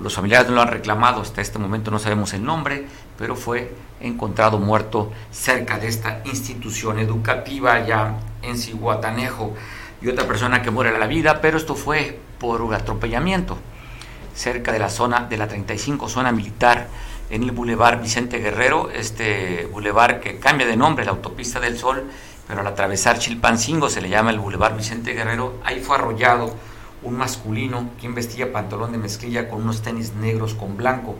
los 0.00 0.14
familiares 0.14 0.48
no 0.48 0.56
lo 0.56 0.62
han 0.62 0.68
reclamado, 0.68 1.22
hasta 1.22 1.40
este 1.40 1.58
momento 1.58 1.90
no 1.90 1.98
sabemos 1.98 2.34
el 2.34 2.44
nombre, 2.44 2.86
pero 3.16 3.34
fue 3.36 3.74
encontrado 4.00 4.58
muerto 4.58 5.12
cerca 5.30 5.78
de 5.78 5.88
esta 5.88 6.20
institución 6.24 6.98
educativa 6.98 7.84
ya 7.86 8.18
en 8.42 8.58
Cihuatanejo 8.58 9.54
y 10.02 10.08
otra 10.08 10.26
persona 10.26 10.62
que 10.62 10.70
muere 10.70 10.94
a 10.94 10.98
la 10.98 11.06
vida, 11.06 11.40
pero 11.40 11.56
esto 11.56 11.74
fue 11.74 12.18
por 12.38 12.74
atropellamiento 12.74 13.56
cerca 14.34 14.70
de 14.70 14.78
la 14.78 14.90
zona 14.90 15.26
de 15.28 15.38
la 15.38 15.48
35 15.48 16.08
zona 16.10 16.30
militar 16.30 16.88
en 17.30 17.42
el 17.42 17.50
Boulevard 17.50 18.00
Vicente 18.00 18.38
Guerrero, 18.38 18.90
este 18.90 19.68
bulevar 19.72 20.20
que 20.20 20.38
cambia 20.38 20.66
de 20.66 20.76
nombre, 20.76 21.04
la 21.04 21.12
Autopista 21.12 21.60
del 21.60 21.78
Sol, 21.78 22.04
pero 22.46 22.60
al 22.60 22.66
atravesar 22.66 23.18
Chilpancingo 23.18 23.88
se 23.88 24.00
le 24.00 24.08
llama 24.08 24.30
el 24.30 24.38
Boulevard 24.38 24.76
Vicente 24.76 25.12
Guerrero, 25.12 25.54
ahí 25.64 25.80
fue 25.80 25.96
arrollado 25.96 26.54
un 27.02 27.16
masculino 27.16 27.90
quien 28.00 28.14
vestía 28.14 28.52
pantalón 28.52 28.92
de 28.92 28.98
mezclilla 28.98 29.48
con 29.48 29.62
unos 29.62 29.82
tenis 29.82 30.14
negros 30.14 30.54
con 30.54 30.76
blanco. 30.76 31.16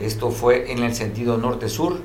Esto 0.00 0.30
fue 0.30 0.70
en 0.70 0.82
el 0.82 0.94
sentido 0.94 1.38
norte-sur 1.38 2.00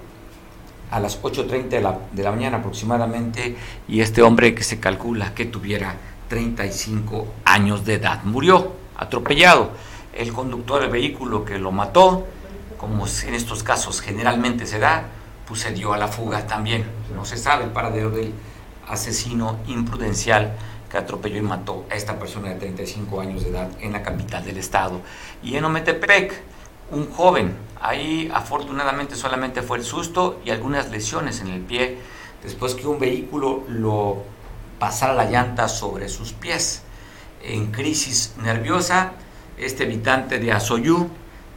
a 0.90 1.00
las 1.00 1.22
8.30 1.22 1.70
de 1.70 1.82
la, 1.82 2.00
de 2.12 2.24
la 2.24 2.32
mañana 2.32 2.58
aproximadamente 2.58 3.56
y 3.88 4.02
este 4.02 4.22
hombre 4.22 4.56
que 4.56 4.64
se 4.64 4.80
calcula 4.80 5.34
que 5.34 5.46
tuviera 5.46 5.96
35 6.28 7.28
años 7.46 7.86
de 7.86 7.96
edad 7.96 8.24
murió 8.24 8.74
atropellado. 8.96 9.72
El 10.16 10.32
conductor 10.32 10.82
del 10.82 10.92
vehículo 10.92 11.44
que 11.44 11.58
lo 11.58 11.72
mató, 11.72 12.28
como 12.84 13.08
en 13.08 13.34
estos 13.34 13.64
casos 13.64 14.02
generalmente 14.02 14.68
se 14.68 14.78
da, 14.78 15.06
pues 15.48 15.62
se 15.62 15.72
dio 15.72 15.94
a 15.94 15.98
la 15.98 16.10
fuga 16.10 16.48
también. 16.48 16.84
No 17.16 17.24
se 17.24 17.38
sabe 17.38 17.64
el 17.64 17.70
paradero 17.70 18.10
del 18.10 18.34
asesino 18.86 19.60
imprudencial 19.68 20.58
que 20.92 20.98
atropelló 20.98 21.38
y 21.38 21.44
mató 21.44 21.86
a 21.90 21.96
esta 21.96 22.20
persona 22.20 22.50
de 22.50 22.56
35 22.56 23.22
años 23.22 23.42
de 23.46 23.52
edad 23.52 23.70
en 23.80 23.94
la 23.94 24.04
capital 24.04 24.44
del 24.44 24.58
estado. 24.58 25.00
Y 25.42 25.56
en 25.56 25.64
Ometepec, 25.64 26.34
un 26.92 27.10
joven, 27.10 27.56
ahí 27.80 28.30
afortunadamente 28.34 29.16
solamente 29.16 29.62
fue 29.62 29.78
el 29.78 29.86
susto 29.86 30.42
y 30.44 30.50
algunas 30.50 30.92
lesiones 30.92 31.40
en 31.40 31.48
el 31.48 31.62
pie 31.62 32.00
después 32.44 32.76
que 32.76 32.86
un 32.86 33.00
vehículo 33.00 33.64
lo 33.70 34.24
pasara 34.78 35.14
la 35.14 35.32
llanta 35.32 35.70
sobre 35.70 36.10
sus 36.10 36.34
pies. 36.34 36.84
En 37.44 37.72
crisis 37.72 38.34
nerviosa, 38.44 39.14
este 39.58 39.86
habitante 39.86 40.38
de 40.40 40.52
Azoyú, 40.52 41.10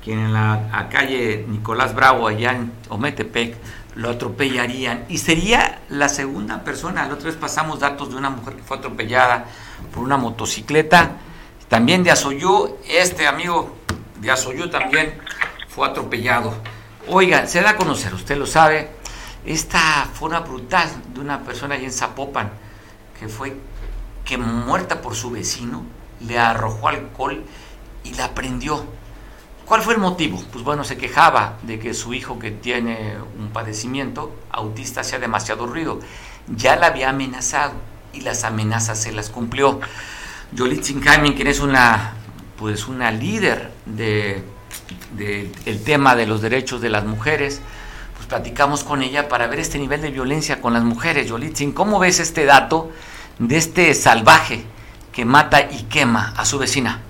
quien 0.07 0.21
en 0.21 0.33
la 0.33 0.87
calle 0.89 1.45
Nicolás 1.49 1.93
Bravo, 1.93 2.29
allá 2.29 2.53
en 2.53 2.73
Ometepec, 2.91 3.57
lo 3.97 4.11
atropellarían. 4.11 5.05
Y 5.09 5.19
sería 5.19 5.81
la 5.89 6.09
segunda 6.09 6.63
persona. 6.63 7.09
La 7.09 7.15
otra 7.15 7.27
vez 7.27 7.35
pasamos 7.35 7.81
datos 7.81 8.11
de 8.11 8.15
una 8.15 8.31
mujer 8.31 8.55
que 8.55 8.63
fue 8.63 8.77
atropellada 8.77 9.47
por 9.93 10.05
una 10.05 10.17
motocicleta. 10.17 11.17
También 11.69 12.05
de 12.05 12.13
Azoyú, 12.13 12.77
este 12.89 13.27
amigo 13.27 13.75
de 14.21 14.31
Azoyú 14.31 14.71
también 14.71 15.13
fue 15.69 15.89
atropellado. 15.89 16.55
Oiga, 17.09 17.49
se 17.49 17.61
da 17.61 17.71
a 17.71 17.77
conocer, 17.77 18.15
usted 18.15 18.37
lo 18.37 18.47
sabe, 18.47 18.91
esta 19.45 20.09
forma 20.15 20.39
brutal 20.39 20.89
de 21.15 21.19
una 21.19 21.41
persona 21.41 21.75
allí 21.75 21.85
en 21.85 21.93
Zapopan, 21.93 22.53
que 23.19 23.27
fue 23.27 23.57
que 24.25 24.39
muerta 24.39 25.03
por 25.03 25.17
su 25.17 25.33
vecino, 25.33 25.85
le 26.21 26.39
arrojó 26.39 26.91
alcohol 26.91 27.45
y 28.05 28.15
la 28.15 28.33
prendió 28.35 28.87
¿Cuál 29.67 29.83
fue 29.83 29.95
el 29.95 30.01
motivo? 30.01 30.41
Pues 30.53 30.65
bueno, 30.65 30.85
se 30.85 30.97
quejaba 30.97 31.59
de 31.63 31.81
que 31.81 31.93
su 31.93 32.15
hijo 32.15 32.39
que 32.39 32.53
tiene 32.53 33.17
un 33.37 33.49
padecimiento 33.49 34.33
autista 34.53 35.01
hacía 35.01 35.19
demasiado 35.19 35.67
ruido. 35.67 35.99
Ya 36.47 36.77
la 36.77 36.87
había 36.87 37.11
amenazado 37.11 37.73
y 38.13 38.21
las 38.21 38.45
amenazas 38.45 39.03
se 39.03 39.11
las 39.11 39.29
cumplió. 39.29 39.81
Yolitzin 40.53 41.03
Jaime, 41.03 41.35
quien 41.35 41.49
es 41.49 41.59
una, 41.59 42.13
pues 42.57 42.87
una 42.87 43.11
líder 43.11 43.73
de, 43.87 44.45
el 45.65 45.83
tema 45.83 46.15
de 46.15 46.27
los 46.27 46.43
derechos 46.43 46.81
de 46.81 46.91
las 46.91 47.05
mujeres, 47.05 47.61
pues 48.15 48.29
platicamos 48.29 48.85
con 48.85 49.03
ella 49.03 49.29
para 49.29 49.49
ver 49.49 49.59
este 49.59 49.81
nivel 49.81 50.01
de 50.01 50.13
violencia 50.13 50.61
con 50.61 50.75
las 50.75 50.85
mujeres. 50.85 51.27
Yolitzin, 51.27 51.73
¿cómo 51.73 51.99
ves 51.99 52.21
este 52.21 52.45
dato 52.45 52.93
de 53.41 53.57
este 53.57 53.93
salvaje 53.95 54.65
que 55.11 55.25
mata 55.25 55.61
y 55.61 55.87
quema 55.91 56.35
a 56.37 56.45
su 56.45 56.57
vecina? 56.57 57.01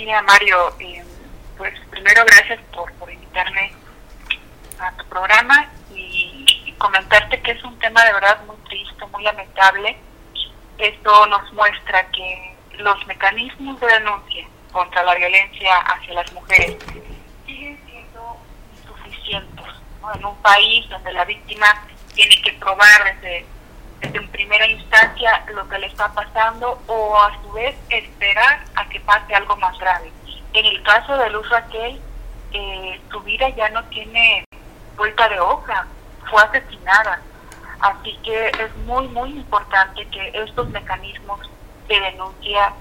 Mira, 0.00 0.22
Mario, 0.22 0.74
eh, 0.80 1.04
pues 1.58 1.74
primero 1.90 2.24
gracias 2.24 2.58
por, 2.74 2.90
por 2.94 3.12
invitarme 3.12 3.70
a 4.78 4.96
tu 4.96 5.04
programa 5.10 5.68
y, 5.94 6.74
comentarte 6.78 7.42
que 7.42 7.50
es 7.50 7.62
un 7.64 7.78
tema 7.80 8.02
de 8.06 8.14
verdad 8.14 8.42
muy 8.46 8.56
triste, 8.66 9.04
muy 9.12 9.22
lamentable. 9.22 9.98
Esto 10.78 11.26
nos 11.26 11.52
muestra 11.52 12.10
que 12.12 12.56
los 12.78 13.06
mecanismos 13.06 13.78
de 13.78 13.88
denuncia 13.88 14.46
contra 14.72 15.02
la 15.02 15.16
violencia 15.16 15.76
hacia 15.80 16.14
las 16.14 16.32
mujeres 16.32 16.78
siguen 17.44 17.78
siendo 17.84 18.38
insuficientes. 18.78 19.66
En 20.14 20.24
un 20.24 20.36
país 20.40 20.88
donde 20.88 21.12
la 21.12 21.26
víctima 21.26 21.66
tiene 22.14 22.40
que 22.40 22.54
probar 22.54 23.04
desde 23.04 23.44
desde 24.00 24.18
en 24.18 24.28
primera 24.28 24.66
instancia 24.66 25.44
lo 25.54 25.68
que 25.68 25.78
le 25.78 25.86
está 25.86 26.12
pasando 26.12 26.80
o 26.86 27.18
a 27.18 27.40
su 27.42 27.52
vez 27.52 27.76
esperar 27.88 28.64
a 28.74 28.88
que 28.88 29.00
pase 29.00 29.34
algo 29.34 29.56
más 29.56 29.78
grave. 29.78 30.10
En 30.52 30.66
el 30.66 30.82
caso 30.82 31.16
de 31.16 31.30
Luz 31.30 31.48
Raquel, 31.50 32.00
eh, 32.52 33.00
su 33.10 33.20
vida 33.20 33.48
ya 33.50 33.68
no 33.70 33.84
tiene 33.84 34.44
vuelta 34.96 35.28
de 35.28 35.40
hoja, 35.40 35.86
fue 36.28 36.42
asesinada. 36.42 37.20
Así 37.80 38.18
que 38.22 38.48
es 38.48 38.76
muy, 38.84 39.08
muy 39.08 39.30
importante 39.30 40.06
que 40.08 40.30
estos 40.34 40.68
mecanismos 40.70 41.40
de 41.88 42.00
denuncia 42.00 42.72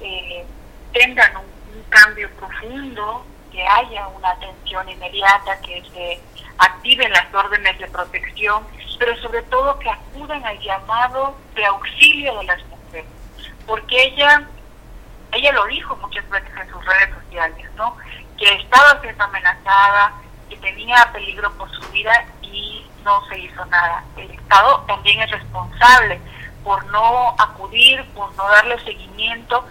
eh, 0.00 0.44
tengan 0.92 1.36
un, 1.36 1.76
un 1.76 1.82
cambio 1.88 2.28
profundo, 2.36 3.24
que 3.52 3.62
haya 3.66 4.08
una 4.08 4.30
atención 4.30 4.88
inmediata, 4.88 5.60
que 5.60 5.82
se 5.92 6.20
activen 6.60 7.10
las 7.12 7.32
órdenes 7.34 7.78
de 7.78 7.88
protección 7.88 8.64
pero 9.00 9.16
sobre 9.16 9.42
todo 9.44 9.78
que 9.78 9.88
acudan 9.88 10.44
al 10.44 10.60
llamado 10.60 11.34
de 11.54 11.64
auxilio 11.64 12.38
de 12.38 12.44
las 12.44 12.62
mujeres, 12.66 13.08
porque 13.66 14.04
ella, 14.04 14.46
ella 15.32 15.52
lo 15.52 15.64
dijo 15.64 15.96
muchas 15.96 16.28
veces 16.28 16.50
en 16.60 16.70
sus 16.70 16.84
redes 16.84 17.08
sociales, 17.24 17.66
¿no? 17.76 17.96
Que 18.38 18.52
estaba 18.56 19.00
siendo 19.00 19.24
amenazada, 19.24 20.12
que 20.50 20.56
tenía 20.58 21.10
peligro 21.14 21.50
por 21.54 21.70
su 21.70 21.90
vida 21.92 22.26
y 22.42 22.86
no 23.02 23.26
se 23.28 23.38
hizo 23.38 23.64
nada. 23.64 24.04
El 24.18 24.30
Estado 24.32 24.84
también 24.86 25.22
es 25.22 25.30
responsable 25.30 26.20
por 26.62 26.84
no 26.92 27.34
acudir, 27.38 28.04
por 28.12 28.34
no 28.36 28.46
darle 28.50 28.78
seguimiento 28.84 29.66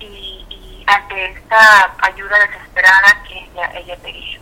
y, 0.00 0.44
y 0.50 0.84
ante 0.88 1.26
esta 1.26 1.94
ayuda 1.98 2.36
desesperada 2.40 3.22
que 3.28 3.38
ella, 3.38 3.70
ella 3.78 3.96
pedía. 4.02 4.41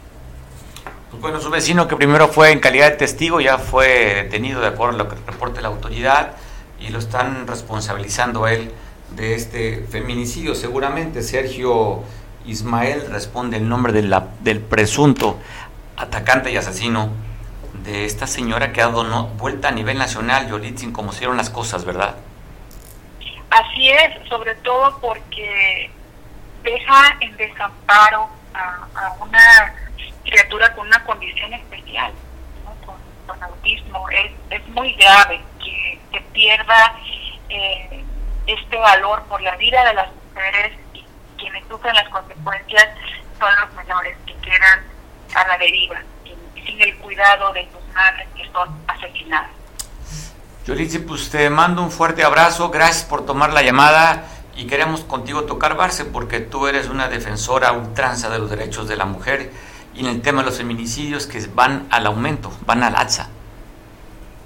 Bueno, 1.12 1.40
su 1.40 1.50
vecino 1.50 1.88
que 1.88 1.96
primero 1.96 2.28
fue 2.28 2.52
en 2.52 2.60
calidad 2.60 2.90
de 2.90 2.96
testigo 2.96 3.40
ya 3.40 3.58
fue 3.58 4.14
detenido 4.14 4.60
de 4.60 4.68
acuerdo 4.68 4.94
a 4.94 4.98
lo 4.98 5.08
que 5.08 5.16
reporte 5.26 5.60
la 5.60 5.68
autoridad 5.68 6.36
y 6.78 6.88
lo 6.90 7.00
están 7.00 7.48
responsabilizando 7.48 8.46
él 8.46 8.70
de 9.10 9.34
este 9.34 9.84
feminicidio. 9.90 10.54
Seguramente 10.54 11.22
Sergio 11.22 12.04
Ismael 12.46 13.10
responde 13.10 13.56
el 13.56 13.68
nombre 13.68 13.92
de 13.92 14.22
del 14.40 14.60
presunto 14.60 15.36
atacante 15.96 16.52
y 16.52 16.56
asesino 16.56 17.10
de 17.82 18.04
esta 18.04 18.28
señora 18.28 18.72
que 18.72 18.80
ha 18.80 18.86
dado 18.86 19.26
vuelta 19.36 19.68
a 19.68 19.72
nivel 19.72 19.98
nacional, 19.98 20.48
Yolitzin, 20.48 20.92
como 20.92 21.12
hicieron 21.12 21.36
las 21.36 21.50
cosas, 21.50 21.84
¿verdad? 21.84 22.14
Así 23.50 23.90
es, 23.90 24.28
sobre 24.28 24.54
todo 24.56 24.96
porque 25.00 25.90
deja 26.62 27.16
en 27.20 27.36
desamparo 27.36 28.28
a 28.54 29.14
una 29.20 29.74
criatura 30.24 30.74
con 30.74 30.86
una 30.86 31.02
condición 31.04 31.52
especial, 31.52 32.12
con, 33.26 33.42
autismo. 33.42 34.08
Es, 34.10 34.32
es 34.50 34.68
muy 34.68 34.92
grave 34.94 35.40
que, 35.62 35.98
que 36.12 36.20
pierda 36.32 36.94
eh, 37.48 38.04
este 38.46 38.76
valor 38.76 39.22
por 39.24 39.40
la 39.42 39.56
vida 39.56 39.84
de 39.84 39.94
las 39.94 40.08
mujeres 40.12 40.72
y 40.94 41.04
quienes 41.38 41.64
sufren 41.68 41.94
las 41.94 42.08
consecuencias 42.08 42.88
son 43.38 43.48
los 43.60 43.74
menores 43.74 44.16
que 44.26 44.34
quedan 44.34 44.80
a 45.34 45.48
la 45.48 45.58
deriva, 45.58 46.00
sin, 46.24 46.80
el 46.80 46.96
cuidado 46.98 47.52
de 47.52 47.68
sus 47.72 47.94
madres 47.94 48.28
que 48.36 48.44
son 48.52 48.68
asesinadas. 48.86 49.50
Yolitzi, 50.66 50.98
pues 51.00 51.30
te 51.30 51.48
mando 51.50 51.82
un 51.82 51.90
fuerte 51.90 52.22
abrazo, 52.24 52.70
gracias 52.70 53.04
por 53.04 53.24
tomar 53.26 53.52
la 53.52 53.62
llamada 53.62 54.24
y 54.56 54.66
queremos 54.66 55.02
contigo 55.02 55.44
tocar 55.44 55.76
base 55.76 56.04
porque 56.04 56.40
tú 56.40 56.66
eres 56.66 56.88
una 56.88 57.08
defensora 57.08 57.72
ultranza 57.72 58.28
de 58.28 58.38
los 58.38 58.50
derechos 58.50 58.88
de 58.88 58.96
la 58.96 59.04
mujer 59.04 59.50
y 59.94 60.00
en 60.00 60.06
el 60.06 60.22
tema 60.22 60.42
de 60.42 60.46
los 60.46 60.58
feminicidios 60.58 61.26
que 61.26 61.40
van 61.54 61.86
al 61.90 62.06
aumento, 62.06 62.52
van 62.66 62.82
al 62.82 62.94
alza. 62.96 63.28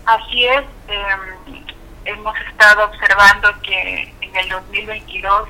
Así 0.07 0.45
es, 0.45 0.65
em, 0.89 1.65
hemos 2.05 2.37
estado 2.51 2.85
observando 2.85 3.49
que 3.63 4.13
en 4.21 4.37
el 4.37 4.49
2022 4.49 5.49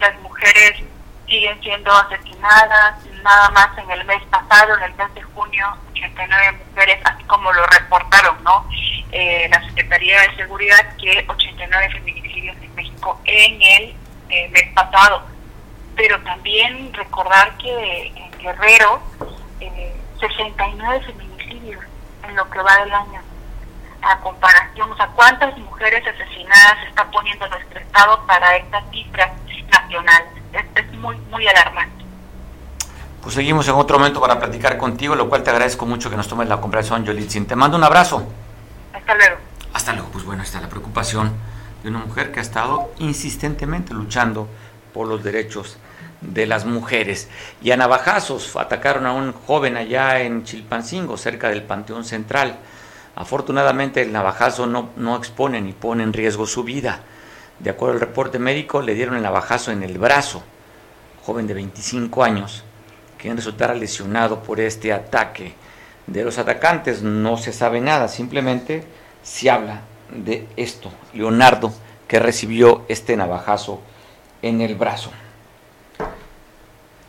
las 0.00 0.20
mujeres 0.20 0.82
siguen 1.26 1.60
siendo 1.62 1.90
asesinadas, 1.92 3.04
nada 3.22 3.50
más 3.50 3.78
en 3.78 3.90
el 3.90 4.04
mes 4.04 4.22
pasado, 4.30 4.76
en 4.76 4.84
el 4.84 4.94
mes 4.94 5.14
de 5.14 5.22
junio, 5.22 5.66
89 5.92 6.58
mujeres, 6.68 7.00
así 7.04 7.24
como 7.24 7.52
lo 7.52 7.66
reportaron, 7.66 8.42
¿no? 8.44 8.66
Eh, 9.10 9.48
la 9.50 9.62
Secretaría 9.68 10.20
de 10.22 10.36
Seguridad 10.36 10.96
que 10.96 11.24
89 11.26 11.90
feminicidios 11.92 12.56
en 12.60 12.74
México 12.74 13.20
en 13.24 13.62
el 13.62 13.96
eh, 14.28 14.48
mes 14.48 14.72
pasado. 14.74 15.22
Pero 15.96 16.20
también 16.22 16.92
recordar 16.92 17.56
que 17.58 18.12
Guerrero, 18.44 19.00
eh, 19.60 19.96
69 20.20 21.00
feminicidios 21.06 21.82
en 22.28 22.36
lo 22.36 22.48
que 22.50 22.58
va 22.60 22.76
del 22.76 22.92
año. 22.92 23.20
A 24.02 24.20
comparación, 24.20 24.92
o 24.92 24.96
sea, 24.96 25.06
cuántas 25.08 25.56
mujeres 25.56 26.06
asesinadas 26.06 26.86
está 26.86 27.10
poniendo 27.10 27.48
nuestro 27.48 27.80
Estado 27.80 28.22
para 28.26 28.56
estas 28.56 28.84
cifras 28.90 29.30
nacionales. 29.72 30.28
Es, 30.52 30.64
es 30.74 30.92
muy, 30.92 31.16
muy 31.30 31.46
alarmante. 31.48 32.04
Pues 33.22 33.34
seguimos 33.34 33.66
en 33.66 33.74
otro 33.76 33.98
momento 33.98 34.20
para 34.20 34.38
platicar 34.38 34.76
contigo, 34.76 35.14
lo 35.14 35.30
cual 35.30 35.42
te 35.42 35.48
agradezco 35.48 35.86
mucho 35.86 36.10
que 36.10 36.16
nos 36.16 36.28
tomes 36.28 36.46
la 36.46 36.60
conversación, 36.60 37.06
Yolitzin. 37.06 37.46
Te 37.46 37.56
mando 37.56 37.78
un 37.78 37.84
abrazo. 37.84 38.30
Hasta 38.92 39.14
luego. 39.14 39.36
Hasta 39.72 39.92
luego. 39.94 40.08
Pues 40.12 40.24
bueno, 40.24 40.42
está 40.42 40.60
la 40.60 40.68
preocupación 40.68 41.32
de 41.82 41.88
una 41.88 42.00
mujer 42.00 42.30
que 42.30 42.40
ha 42.40 42.42
estado 42.42 42.90
insistentemente 42.98 43.94
luchando 43.94 44.48
por 44.92 45.08
los 45.08 45.24
derechos 45.24 45.78
de 46.32 46.46
las 46.46 46.64
mujeres. 46.64 47.28
Y 47.62 47.70
a 47.70 47.76
navajazos 47.76 48.56
atacaron 48.56 49.06
a 49.06 49.12
un 49.12 49.32
joven 49.32 49.76
allá 49.76 50.20
en 50.20 50.44
Chilpancingo, 50.44 51.16
cerca 51.16 51.48
del 51.48 51.62
Panteón 51.62 52.04
Central. 52.04 52.58
Afortunadamente 53.16 54.02
el 54.02 54.12
navajazo 54.12 54.66
no, 54.66 54.90
no 54.96 55.16
expone 55.16 55.60
ni 55.60 55.72
pone 55.72 56.02
en 56.02 56.12
riesgo 56.12 56.46
su 56.46 56.64
vida. 56.64 57.00
De 57.58 57.70
acuerdo 57.70 57.94
al 57.94 58.00
reporte 58.00 58.38
médico, 58.38 58.82
le 58.82 58.94
dieron 58.94 59.16
el 59.16 59.22
navajazo 59.22 59.70
en 59.70 59.82
el 59.82 59.98
brazo. 59.98 60.42
Joven 61.24 61.46
de 61.46 61.54
25 61.54 62.24
años 62.24 62.64
quien 63.24 63.38
resultara 63.38 63.72
lesionado 63.72 64.42
por 64.42 64.60
este 64.60 64.92
ataque. 64.92 65.54
De 66.06 66.22
los 66.24 66.36
atacantes 66.36 67.00
no 67.00 67.38
se 67.38 67.54
sabe 67.54 67.80
nada, 67.80 68.06
simplemente 68.08 68.84
se 69.22 69.48
habla 69.48 69.80
de 70.10 70.46
esto, 70.58 70.92
Leonardo, 71.14 71.72
que 72.06 72.18
recibió 72.18 72.84
este 72.86 73.16
navajazo 73.16 73.80
en 74.42 74.60
el 74.60 74.74
brazo. 74.74 75.10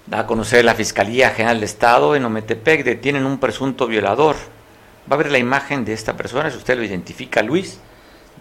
Da 0.07 0.19
a 0.19 0.27
conocer 0.27 0.63
la 0.63 0.75
Fiscalía 0.75 1.31
General 1.31 1.59
de 1.59 1.65
Estado 1.65 2.15
en 2.15 2.25
Ometepec, 2.25 2.83
detienen 2.83 3.25
un 3.25 3.39
presunto 3.39 3.87
violador. 3.87 4.35
Va 5.11 5.15
a 5.15 5.17
ver 5.17 5.31
la 5.31 5.39
imagen 5.39 5.83
de 5.83 5.93
esta 5.93 6.15
persona, 6.15 6.51
si 6.51 6.57
usted 6.57 6.77
lo 6.77 6.83
identifica, 6.83 7.41
Luis. 7.41 7.79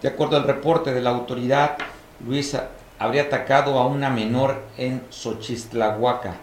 De 0.01 0.07
acuerdo 0.07 0.37
al 0.37 0.43
reporte 0.43 0.93
de 0.93 1.01
la 1.01 1.09
autoridad, 1.09 1.77
Luis 2.25 2.55
habría 2.99 3.23
atacado 3.23 3.79
a 3.79 3.87
una 3.87 4.09
menor 4.09 4.63
en 4.77 5.03
Xochistlahuaca 5.09 6.35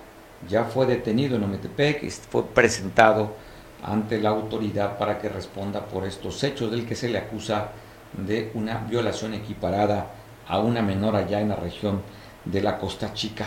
ya 0.49 0.65
fue 0.65 0.87
detenido 0.87 1.37
en 1.37 1.45
Ometepec 1.45 2.03
y 2.03 2.11
fue 2.11 2.45
presentado 2.45 3.35
ante 3.83 4.21
la 4.21 4.31
autoridad 4.31 4.99
para 4.99 5.19
que 5.19 5.29
responda 5.29 5.87
por 5.87 6.05
estos 6.05 6.43
hechos 6.45 6.71
del 6.71 6.87
que 6.87 6.95
se 6.95 7.09
le 7.09 7.19
acusa 7.19 7.69
de 8.13 8.51
una 8.55 8.79
violación 8.79 9.35
equiparada 9.35 10.07
a 10.47 10.59
una 10.59 10.83
menor 10.83 11.17
allá 11.17 11.41
en 11.41 11.49
la 11.49 11.57
región 11.57 12.03
de 12.45 12.61
la 12.61 12.79
Costa 12.79 13.13
Chica. 13.15 13.47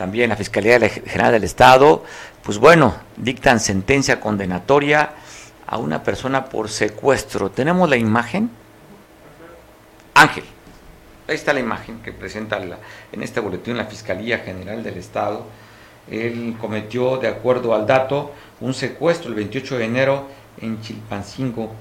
También 0.00 0.30
la 0.30 0.36
Fiscalía 0.36 0.80
General 0.88 1.30
del 1.30 1.44
Estado, 1.44 2.02
pues 2.42 2.56
bueno, 2.56 2.94
dictan 3.18 3.60
sentencia 3.60 4.18
condenatoria 4.18 5.10
a 5.66 5.76
una 5.76 6.02
persona 6.02 6.46
por 6.46 6.70
secuestro. 6.70 7.50
¿Tenemos 7.50 7.86
la 7.90 7.98
imagen? 7.98 8.48
Ángel, 10.14 10.44
ahí 11.28 11.34
está 11.34 11.52
la 11.52 11.60
imagen 11.60 12.00
que 12.00 12.12
presenta 12.12 12.58
en 13.12 13.22
este 13.22 13.40
boletín 13.40 13.76
la 13.76 13.84
Fiscalía 13.84 14.38
General 14.38 14.82
del 14.82 14.96
Estado 14.96 15.44
él 16.10 16.56
cometió, 16.58 17.18
de 17.18 17.28
acuerdo 17.28 17.74
al 17.74 17.86
dato, 17.86 18.32
un 18.62 18.72
secuestro 18.72 19.28
el 19.28 19.34
28 19.34 19.76
de 19.76 19.84
enero 19.84 20.28
en 20.62 20.80
Chilpancingo 20.80 21.72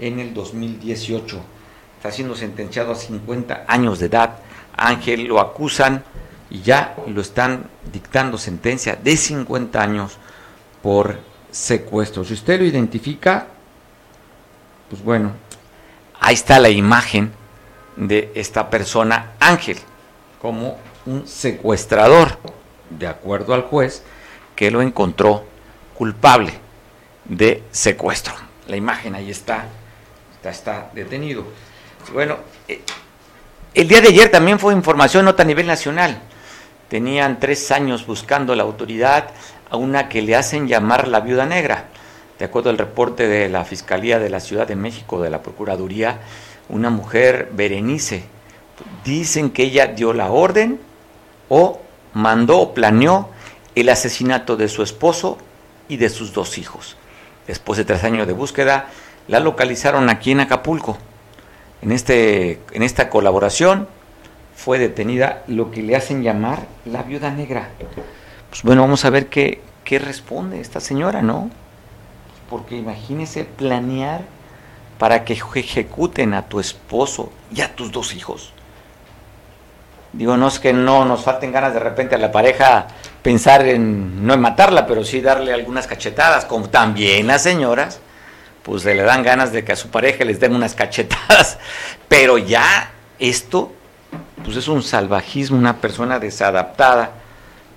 en 0.00 0.18
el 0.18 0.34
2018. 0.34 1.40
Está 1.98 2.10
siendo 2.10 2.34
sentenciado 2.34 2.90
a 2.90 2.96
50 2.96 3.66
años 3.68 4.00
de 4.00 4.06
edad. 4.06 4.38
Ángel 4.76 5.26
lo 5.26 5.38
acusan 5.38 6.02
y 6.52 6.60
ya 6.60 6.94
lo 7.06 7.22
están 7.22 7.64
dictando 7.90 8.36
sentencia 8.36 8.94
de 8.94 9.16
50 9.16 9.82
años 9.82 10.18
por 10.82 11.18
secuestro. 11.50 12.26
Si 12.26 12.34
usted 12.34 12.60
lo 12.60 12.66
identifica, 12.66 13.46
pues 14.90 15.02
bueno, 15.02 15.32
ahí 16.20 16.34
está 16.34 16.60
la 16.60 16.68
imagen 16.68 17.32
de 17.96 18.30
esta 18.34 18.68
persona, 18.68 19.32
Ángel, 19.40 19.78
como 20.42 20.76
un 21.06 21.26
secuestrador 21.26 22.38
de 22.90 23.06
acuerdo 23.06 23.54
al 23.54 23.62
juez, 23.62 24.02
que 24.54 24.70
lo 24.70 24.82
encontró 24.82 25.46
culpable 25.96 26.52
de 27.24 27.62
secuestro. 27.70 28.34
La 28.68 28.76
imagen 28.76 29.14
ahí 29.14 29.30
está, 29.30 29.64
está, 30.44 30.90
detenido. 30.92 31.46
Bueno, 32.12 32.36
eh, 32.68 32.82
el 33.72 33.88
día 33.88 34.02
de 34.02 34.08
ayer 34.08 34.30
también 34.30 34.58
fue 34.58 34.74
información 34.74 35.24
nota 35.24 35.44
a 35.44 35.46
nivel 35.46 35.66
nacional. 35.66 36.20
Tenían 36.92 37.40
tres 37.40 37.70
años 37.70 38.04
buscando 38.04 38.54
la 38.54 38.64
autoridad 38.64 39.30
a 39.70 39.78
una 39.78 40.10
que 40.10 40.20
le 40.20 40.36
hacen 40.36 40.68
llamar 40.68 41.08
la 41.08 41.20
viuda 41.20 41.46
negra. 41.46 41.86
De 42.38 42.44
acuerdo 42.44 42.68
al 42.68 42.76
reporte 42.76 43.28
de 43.28 43.48
la 43.48 43.64
Fiscalía 43.64 44.18
de 44.18 44.28
la 44.28 44.40
Ciudad 44.40 44.68
de 44.68 44.76
México, 44.76 45.22
de 45.22 45.30
la 45.30 45.42
Procuraduría, 45.42 46.18
una 46.68 46.90
mujer, 46.90 47.48
Berenice, 47.54 48.24
dicen 49.06 49.52
que 49.52 49.62
ella 49.62 49.86
dio 49.86 50.12
la 50.12 50.30
orden 50.30 50.80
o 51.48 51.80
mandó 52.12 52.58
o 52.58 52.74
planeó 52.74 53.30
el 53.74 53.88
asesinato 53.88 54.58
de 54.58 54.68
su 54.68 54.82
esposo 54.82 55.38
y 55.88 55.96
de 55.96 56.10
sus 56.10 56.34
dos 56.34 56.58
hijos. 56.58 56.98
Después 57.46 57.78
de 57.78 57.86
tres 57.86 58.04
años 58.04 58.26
de 58.26 58.34
búsqueda, 58.34 58.90
la 59.28 59.40
localizaron 59.40 60.10
aquí 60.10 60.32
en 60.32 60.40
Acapulco. 60.40 60.98
En, 61.80 61.90
este, 61.90 62.60
en 62.72 62.82
esta 62.82 63.08
colaboración 63.08 63.88
fue 64.62 64.78
detenida 64.78 65.42
lo 65.48 65.72
que 65.72 65.82
le 65.82 65.96
hacen 65.96 66.22
llamar 66.22 66.66
la 66.84 67.02
viuda 67.02 67.30
negra. 67.30 67.70
Pues 68.48 68.62
bueno, 68.62 68.82
vamos 68.82 69.04
a 69.04 69.10
ver 69.10 69.26
qué, 69.26 69.60
qué 69.82 69.98
responde 69.98 70.60
esta 70.60 70.78
señora, 70.78 71.20
¿no? 71.20 71.50
Porque 72.48 72.76
imagínese 72.76 73.44
planear 73.44 74.20
para 74.98 75.24
que 75.24 75.32
ejecuten 75.32 76.32
a 76.32 76.48
tu 76.48 76.60
esposo 76.60 77.32
y 77.52 77.62
a 77.62 77.74
tus 77.74 77.90
dos 77.90 78.14
hijos. 78.14 78.52
Digo, 80.12 80.36
no 80.36 80.46
es 80.46 80.60
que 80.60 80.72
no 80.72 81.04
nos 81.04 81.24
falten 81.24 81.50
ganas 81.50 81.74
de 81.74 81.80
repente 81.80 82.14
a 82.14 82.18
la 82.18 82.30
pareja 82.30 82.86
pensar 83.20 83.66
en, 83.66 84.24
no 84.24 84.36
matarla, 84.36 84.86
pero 84.86 85.02
sí 85.02 85.20
darle 85.20 85.52
algunas 85.52 85.88
cachetadas, 85.88 86.44
como 86.44 86.68
también 86.68 87.26
las 87.26 87.42
señoras, 87.42 87.98
pues 88.62 88.82
se 88.82 88.94
le 88.94 89.02
dan 89.02 89.24
ganas 89.24 89.50
de 89.50 89.64
que 89.64 89.72
a 89.72 89.76
su 89.76 89.88
pareja 89.88 90.24
les 90.24 90.38
den 90.38 90.54
unas 90.54 90.76
cachetadas, 90.76 91.58
pero 92.08 92.38
ya 92.38 92.92
esto, 93.18 93.72
pues 94.44 94.56
es 94.56 94.68
un 94.68 94.82
salvajismo, 94.82 95.56
una 95.56 95.80
persona 95.80 96.18
desadaptada 96.18 97.12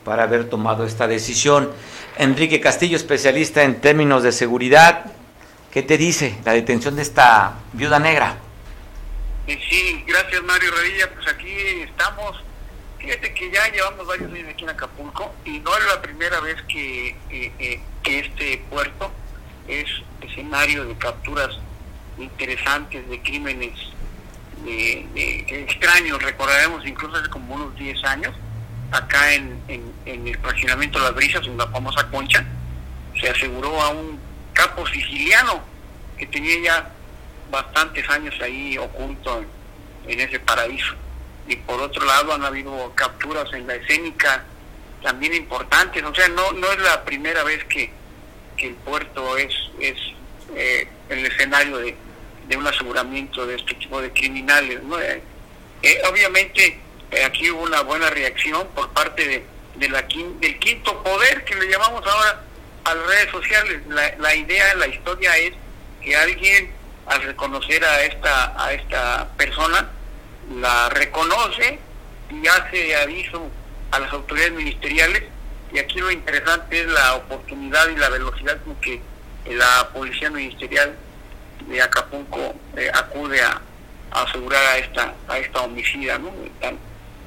para 0.03 0.23
haber 0.23 0.49
tomado 0.49 0.85
esta 0.85 1.07
decisión. 1.07 1.71
Enrique 2.17 2.61
Castillo, 2.61 2.95
especialista 2.95 3.63
en 3.63 3.81
términos 3.81 4.23
de 4.23 4.31
seguridad, 4.31 5.05
¿qué 5.71 5.81
te 5.83 5.97
dice 5.97 6.37
la 6.45 6.53
detención 6.53 6.95
de 6.95 7.01
esta 7.01 7.55
viuda 7.73 7.99
negra? 7.99 8.37
Sí, 9.47 10.03
gracias 10.07 10.43
Mario 10.43 10.71
Revilla. 10.71 11.11
Pues 11.13 11.27
aquí 11.27 11.55
estamos. 11.81 12.41
Fíjate 12.97 13.33
que 13.33 13.51
ya 13.51 13.67
llevamos 13.71 14.07
varios 14.07 14.31
años 14.33 14.49
aquí 14.49 14.63
en 14.63 14.69
Acapulco 14.71 15.31
y 15.45 15.59
no 15.59 15.77
es 15.77 15.85
la 15.85 16.01
primera 16.01 16.39
vez 16.39 16.55
que, 16.63 17.09
eh, 17.29 17.51
eh, 17.59 17.79
que 18.01 18.19
este 18.19 18.63
puerto 18.69 19.11
es 19.67 19.85
escenario 20.21 20.85
de 20.85 20.95
capturas 20.97 21.49
interesantes 22.17 23.07
de 23.07 23.21
crímenes 23.21 23.73
extraños. 24.65 26.21
Recordaremos 26.21 26.85
incluso 26.85 27.17
hace 27.17 27.29
como 27.29 27.55
unos 27.55 27.75
10 27.75 28.03
años, 28.05 28.33
acá 28.91 29.33
en, 29.33 29.59
en 29.67 30.27
el 30.27 30.37
fraccionamiento 30.37 30.99
Las 30.99 31.15
Brisas, 31.15 31.45
en 31.45 31.57
la 31.57 31.67
famosa 31.67 32.09
concha, 32.09 32.45
se 33.19 33.29
aseguró 33.29 33.81
a 33.81 33.89
un 33.89 34.19
capo 34.53 34.85
siciliano 34.87 35.61
que 36.17 36.25
tenía 36.27 36.59
ya 36.61 36.91
bastantes 37.51 38.07
años 38.09 38.33
ahí 38.41 38.77
oculto 38.77 39.43
en, 40.07 40.19
ese 40.19 40.39
paraíso. 40.39 40.93
Y 41.47 41.55
por 41.57 41.79
otro 41.81 42.05
lado 42.05 42.33
han 42.33 42.43
habido 42.43 42.91
capturas 42.95 43.51
en 43.53 43.67
la 43.67 43.75
escénica 43.75 44.43
también 45.03 45.33
importantes. 45.33 46.03
O 46.03 46.13
sea, 46.15 46.27
no, 46.29 46.51
no 46.53 46.71
es 46.71 46.79
la 46.79 47.03
primera 47.03 47.43
vez 47.43 47.63
que, 47.65 47.91
que 48.57 48.67
el 48.67 48.75
puerto 48.75 49.37
es, 49.37 49.53
es 49.79 49.97
eh, 50.55 50.87
el 51.09 51.25
escenario 51.25 51.77
de, 51.77 51.95
un 52.57 52.67
aseguramiento 52.67 53.45
de 53.45 53.55
este 53.55 53.73
tipo 53.75 54.01
de 54.01 54.11
criminales. 54.11 54.83
¿no? 54.83 54.99
Eh, 54.99 55.21
eh, 55.81 56.01
obviamente 56.09 56.79
aquí 57.25 57.49
hubo 57.51 57.63
una 57.63 57.81
buena 57.81 58.09
reacción 58.09 58.67
por 58.75 58.89
parte 58.91 59.27
de, 59.27 59.45
de 59.75 59.89
la, 59.89 60.01
del 60.01 60.59
quinto 60.59 61.03
poder 61.03 61.43
que 61.45 61.55
le 61.55 61.67
llamamos 61.69 62.05
ahora 62.05 62.41
a 62.83 62.95
las 62.95 63.07
redes 63.07 63.31
sociales. 63.31 63.81
La, 63.87 64.15
la 64.17 64.35
idea, 64.35 64.75
la 64.75 64.87
historia 64.87 65.35
es 65.37 65.53
que 66.01 66.15
alguien 66.15 66.71
al 67.07 67.21
reconocer 67.21 67.83
a 67.83 68.03
esta 68.03 68.63
a 68.63 68.73
esta 68.73 69.29
persona 69.37 69.89
la 70.55 70.89
reconoce 70.89 71.79
y 72.31 72.47
hace 72.47 72.95
aviso 72.95 73.49
a 73.91 73.99
las 73.99 74.11
autoridades 74.11 74.53
ministeriales 74.53 75.23
y 75.71 75.79
aquí 75.79 75.99
lo 75.99 76.11
interesante 76.11 76.81
es 76.81 76.87
la 76.87 77.15
oportunidad 77.15 77.89
y 77.89 77.95
la 77.95 78.09
velocidad 78.09 78.57
con 78.63 78.75
que 78.75 79.01
la 79.49 79.89
policía 79.93 80.29
ministerial 80.29 80.95
de 81.67 81.81
Acapulco 81.81 82.55
eh, 82.75 82.89
acude 82.93 83.41
a, 83.41 83.61
asegurar 84.11 84.63
a 84.65 84.77
esta 84.77 85.13
a 85.27 85.37
esta 85.37 85.61
homicida 85.61 86.17
¿no? 86.17 86.31
tan 86.61 86.77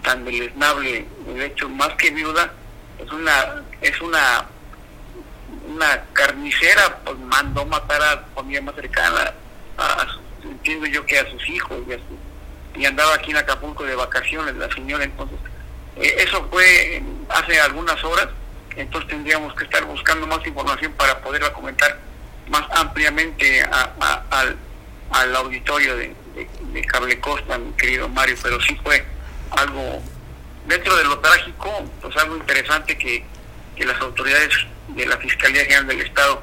tan 0.03 0.25
deleznable 0.25 1.07
de 1.35 1.47
hecho 1.47 1.69
más 1.69 1.91
que 1.95 2.11
viuda 2.11 2.51
es 2.99 3.13
una 3.13 3.63
es 3.81 4.01
una 4.01 4.47
una 5.69 6.03
carnicera 6.15 6.99
pues 7.05 7.19
mandó 7.19 7.67
matar 7.67 8.01
a 8.03 8.25
su 8.25 8.35
familia 8.35 8.63
más 8.63 8.75
cercana 8.75 9.35
entiendo 10.43 10.87
yo 10.87 11.05
que 11.05 11.19
a 11.19 11.31
sus 11.31 11.47
hijos 11.49 11.79
y, 12.75 12.81
y 12.81 12.87
andaba 12.87 13.15
aquí 13.15 13.33
en 13.33 13.37
Acapulco 13.37 13.85
de 13.85 13.95
vacaciones 13.95 14.55
la 14.57 14.73
señora 14.73 15.05
entonces 15.05 15.39
eh, 16.01 16.15
eso 16.19 16.47
fue 16.51 17.03
hace 17.29 17.61
algunas 17.61 18.03
horas, 18.05 18.29
entonces 18.77 19.11
tendríamos 19.11 19.55
que 19.55 19.65
estar 19.65 19.85
buscando 19.85 20.27
más 20.27 20.47
información 20.47 20.93
para 20.93 21.21
poderla 21.21 21.53
comentar 21.53 21.99
más 22.51 22.65
ampliamente 22.71 23.63
al, 23.63 24.57
al, 25.11 25.37
auditorio 25.37 25.97
de, 25.97 26.15
de, 26.73 26.83
Cable 26.85 27.19
Costa, 27.21 27.59
mi 27.59 27.73
querido 27.73 28.09
Mario, 28.09 28.37
pero 28.43 28.61
sí 28.61 28.79
fue 28.83 29.05
algo, 29.51 30.03
dentro 30.67 30.97
de 30.97 31.05
lo 31.05 31.19
trágico, 31.19 31.85
pues 32.01 32.17
algo 32.17 32.37
interesante 32.37 32.97
que, 32.97 33.25
que 33.77 33.85
las 33.85 34.01
autoridades 34.01 34.55
de 34.89 35.07
la 35.07 35.17
Fiscalía 35.19 35.63
General 35.65 35.87
del 35.87 36.01
Estado 36.01 36.43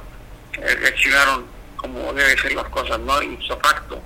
eh, 0.54 0.76
reaccionaron 0.82 1.46
como 1.76 2.14
debe 2.14 2.40
ser 2.42 2.54
las 2.54 2.68
cosas, 2.70 3.00
¿no? 3.00 3.22
Y 3.22 3.38
facto 3.62 4.02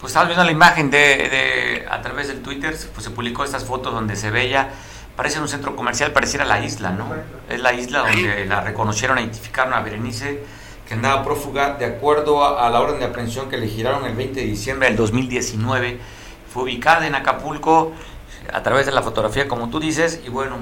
pues 0.00 0.10
estamos 0.10 0.28
viendo 0.28 0.44
la 0.44 0.52
imagen 0.52 0.90
de, 0.90 1.86
a 1.90 2.02
través 2.02 2.28
del 2.28 2.42
Twitter, 2.42 2.76
pues 2.92 3.04
se 3.04 3.10
publicó 3.10 3.44
estas 3.44 3.64
fotos 3.64 3.94
donde 3.94 4.14
se 4.14 4.30
ve 4.30 4.48
ya, 4.48 4.70
parece 5.16 5.40
un 5.40 5.48
centro 5.48 5.74
comercial, 5.74 6.12
pareciera 6.12 6.44
la 6.44 6.60
isla, 6.60 6.90
¿no? 6.90 7.14
Es 7.48 7.60
la 7.60 7.72
isla 7.72 8.00
donde 8.00 8.44
la 8.44 8.60
reconocieron, 8.60 9.18
identificaron 9.18 9.72
a 9.72 9.80
Berenice, 9.80 10.44
que 10.86 10.94
andaba 10.94 11.24
prófuga, 11.24 11.74
de 11.74 11.84
acuerdo 11.84 12.58
a, 12.58 12.68
la 12.70 12.80
orden 12.80 13.00
de 13.00 13.06
aprehensión 13.06 13.48
que 13.48 13.56
le 13.56 13.68
giraron 13.68 14.04
el 14.04 14.14
20 14.14 14.40
de 14.40 14.46
diciembre 14.46 14.88
del 14.88 14.96
2019. 14.96 15.98
Fue 16.52 16.62
ubicada 16.62 17.06
en 17.06 17.14
Acapulco 17.14 17.92
a 18.52 18.62
través 18.62 18.86
de 18.86 18.92
la 18.92 19.02
fotografía, 19.02 19.48
como 19.48 19.68
tú 19.68 19.80
dices, 19.80 20.20
y 20.24 20.28
bueno, 20.28 20.58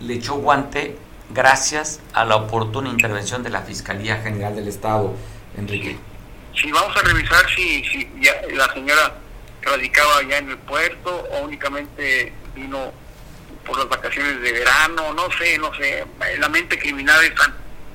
le 0.00 0.14
echó 0.14 0.34
guante 0.34 0.96
gracias 1.30 2.00
a 2.12 2.24
la 2.24 2.36
oportuna 2.36 2.88
intervención 2.88 3.42
de 3.42 3.50
la 3.50 3.62
Fiscalía 3.62 4.16
General 4.16 4.54
del 4.56 4.68
Estado, 4.68 5.14
Enrique 5.56 5.98
si 6.60 6.72
vamos 6.72 6.96
a 6.96 7.02
revisar 7.02 7.48
si, 7.54 7.84
si 7.84 8.10
ya 8.20 8.32
la 8.54 8.72
señora 8.72 9.14
radicaba 9.62 10.22
ya 10.28 10.38
en 10.38 10.50
el 10.50 10.58
puerto 10.58 11.28
o 11.32 11.40
únicamente 11.42 12.32
vino 12.54 12.92
por 13.64 13.78
las 13.78 13.88
vacaciones 13.88 14.40
de 14.40 14.52
verano, 14.52 15.12
no 15.12 15.30
sé, 15.38 15.58
no 15.58 15.72
sé, 15.74 16.04
la 16.38 16.48
mente 16.48 16.78
criminal 16.78 17.22
es 17.22 17.34
tan, 17.34 17.54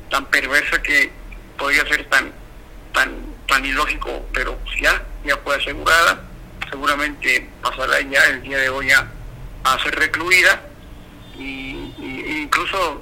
tan 0.10 0.26
perversa 0.28 0.82
que 0.82 1.12
podría 1.64 1.88
ser 1.88 2.04
tan, 2.10 2.30
tan, 2.92 3.10
tan 3.48 3.64
ilógico, 3.64 4.26
pero 4.34 4.60
ya, 4.82 5.02
ya 5.24 5.38
fue 5.38 5.56
asegurada, 5.56 6.22
seguramente 6.70 7.50
pasará 7.62 8.02
ya 8.02 8.22
el 8.26 8.42
día 8.42 8.58
de 8.58 8.68
hoy 8.68 8.92
a, 8.92 9.08
ser 9.82 9.96
recluida 9.96 10.62
y, 11.40 11.94
incluso 12.44 13.02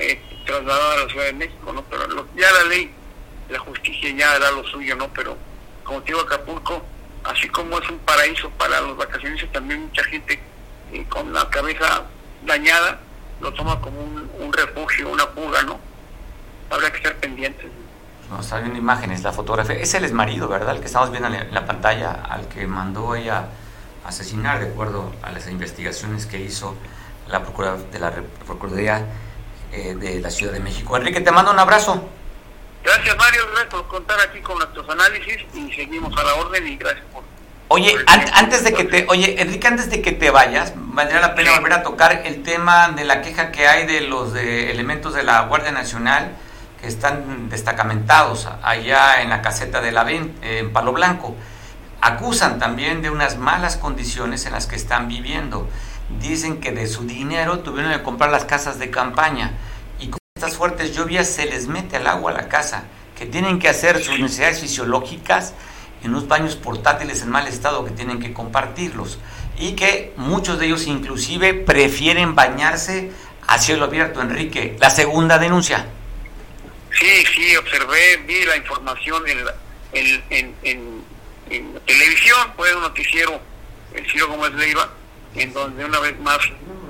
eh, 0.00 0.20
trasladada 0.44 0.94
a 0.94 1.04
la 1.04 1.08
Ciudad 1.08 1.26
de 1.26 1.32
México, 1.34 1.72
¿no? 1.72 1.84
Pero 1.84 2.26
ya 2.34 2.50
la 2.50 2.64
ley 2.64 2.92
la 3.48 3.60
justicia 3.60 4.10
ya 4.10 4.32
hará 4.32 4.50
lo 4.50 4.64
suyo, 4.64 4.96
¿no? 4.96 5.08
Pero 5.14 5.38
como 5.84 6.02
te 6.02 6.06
digo, 6.08 6.22
Acapulco, 6.22 6.84
así 7.22 7.48
como 7.48 7.78
es 7.78 7.88
un 7.88 8.00
paraíso 8.00 8.50
para 8.58 8.80
los 8.80 8.96
vacaciones, 8.96 9.52
también 9.52 9.82
mucha 9.82 10.02
gente 10.02 10.42
eh, 10.92 11.06
con 11.08 11.32
la 11.32 11.48
cabeza 11.48 12.02
dañada 12.44 12.98
lo 13.40 13.52
toma 13.52 13.80
como 13.80 14.00
un, 14.00 14.52
refugio, 14.52 15.10
una 15.10 15.28
fuga, 15.28 15.62
¿no? 15.62 15.78
Habrá 16.70 16.90
que 16.90 16.96
estar 16.96 17.14
pendientes. 17.18 17.70
No, 18.34 18.40
está 18.40 18.58
viendo 18.58 18.76
imágenes, 18.76 19.22
la 19.22 19.32
fotografía. 19.32 19.76
Es 19.76 19.94
el 19.94 20.04
exmarido, 20.04 20.48
¿verdad? 20.48 20.74
El 20.74 20.80
que 20.80 20.86
estamos 20.86 21.12
viendo 21.12 21.28
en 21.28 21.54
la 21.54 21.64
pantalla, 21.66 22.10
al 22.28 22.48
que 22.48 22.66
mandó 22.66 23.14
ella 23.14 23.44
asesinar, 24.04 24.58
de 24.58 24.72
acuerdo 24.72 25.12
a 25.22 25.30
las 25.30 25.46
investigaciones 25.48 26.26
que 26.26 26.40
hizo 26.40 26.74
la 27.28 27.44
Procuraduría 27.44 27.86
de 27.92 27.98
la 28.00 28.12
Procuraduría 28.44 29.06
eh, 29.70 29.94
de 29.94 30.20
la 30.20 30.30
Ciudad 30.30 30.52
de 30.52 30.58
México. 30.58 30.96
Enrique, 30.96 31.20
te 31.20 31.30
mando 31.30 31.52
un 31.52 31.60
abrazo. 31.60 32.08
Gracias 32.82 33.16
Mario, 33.16 33.42
gracias 33.52 33.70
por 33.72 33.86
contar 33.86 34.18
aquí 34.20 34.40
con 34.40 34.58
nuestros 34.58 34.88
análisis 34.90 35.38
y 35.54 35.72
seguimos 35.72 36.12
a 36.18 36.24
la 36.24 36.34
orden 36.34 36.66
y 36.66 36.76
gracias 36.76 37.04
por... 37.12 37.22
Oye, 37.68 37.96
antes 38.06 38.64
de 38.64 38.74
que 38.74 38.84
te, 38.84 39.06
oye, 39.08 39.40
Enrique, 39.40 39.68
antes 39.68 39.90
de 39.90 40.02
que 40.02 40.10
te 40.10 40.30
vayas, 40.30 40.72
valdría 40.74 41.20
la 41.20 41.36
pena 41.36 41.52
volver 41.52 41.72
a 41.72 41.82
tocar 41.84 42.22
el 42.24 42.42
tema 42.42 42.88
de 42.88 43.04
la 43.04 43.22
queja 43.22 43.52
que 43.52 43.68
hay 43.68 43.86
de 43.86 44.00
los 44.00 44.32
de 44.32 44.72
elementos 44.72 45.14
de 45.14 45.22
la 45.22 45.42
Guardia 45.42 45.70
Nacional 45.70 46.36
están 46.86 47.48
destacamentados 47.48 48.48
allá 48.62 49.22
en 49.22 49.30
la 49.30 49.42
caseta 49.42 49.80
de 49.80 49.92
la 49.92 50.10
en 50.10 50.72
Palo 50.72 50.92
Blanco. 50.92 51.34
Acusan 52.00 52.58
también 52.58 53.02
de 53.02 53.10
unas 53.10 53.38
malas 53.38 53.76
condiciones 53.76 54.46
en 54.46 54.52
las 54.52 54.66
que 54.66 54.76
están 54.76 55.08
viviendo. 55.08 55.68
Dicen 56.20 56.60
que 56.60 56.72
de 56.72 56.86
su 56.86 57.06
dinero 57.06 57.60
tuvieron 57.60 57.92
que 57.92 58.02
comprar 58.02 58.30
las 58.30 58.44
casas 58.44 58.78
de 58.78 58.90
campaña 58.90 59.52
estas 60.36 60.56
fuertes 60.56 60.94
lluvias 60.94 61.28
se 61.28 61.46
les 61.46 61.68
mete 61.68 61.96
al 61.96 62.08
agua 62.08 62.32
la 62.32 62.48
casa, 62.48 62.82
que 63.16 63.24
tienen 63.24 63.60
que 63.60 63.68
hacer 63.68 64.02
sus 64.02 64.18
necesidades 64.18 64.60
fisiológicas 64.60 65.54
en 66.02 66.10
unos 66.10 66.26
baños 66.26 66.56
portátiles 66.56 67.22
en 67.22 67.30
mal 67.30 67.46
estado 67.46 67.84
que 67.84 67.92
tienen 67.92 68.18
que 68.18 68.34
compartirlos 68.34 69.18
y 69.56 69.72
que 69.72 70.12
muchos 70.16 70.58
de 70.58 70.66
ellos 70.66 70.88
inclusive 70.88 71.54
prefieren 71.54 72.34
bañarse 72.34 73.12
a 73.46 73.58
cielo 73.58 73.84
abierto. 73.84 74.20
Enrique, 74.20 74.76
la 74.80 74.90
segunda 74.90 75.38
denuncia. 75.38 75.86
Sí, 76.98 77.24
sí, 77.34 77.56
observé, 77.56 78.18
vi 78.26 78.44
la 78.44 78.56
información 78.56 79.22
en, 79.28 79.44
en, 80.30 80.54
en, 81.50 81.80
televisión, 81.86 82.52
fue 82.56 82.74
un 82.74 82.82
noticiero, 82.82 83.40
el 83.94 84.10
Ciro 84.10 84.28
Gómez 84.28 84.52
Leiva, 84.52 84.90
en 85.34 85.52
donde 85.52 85.84
una 85.84 86.00
vez 86.00 86.18
más 86.20 86.38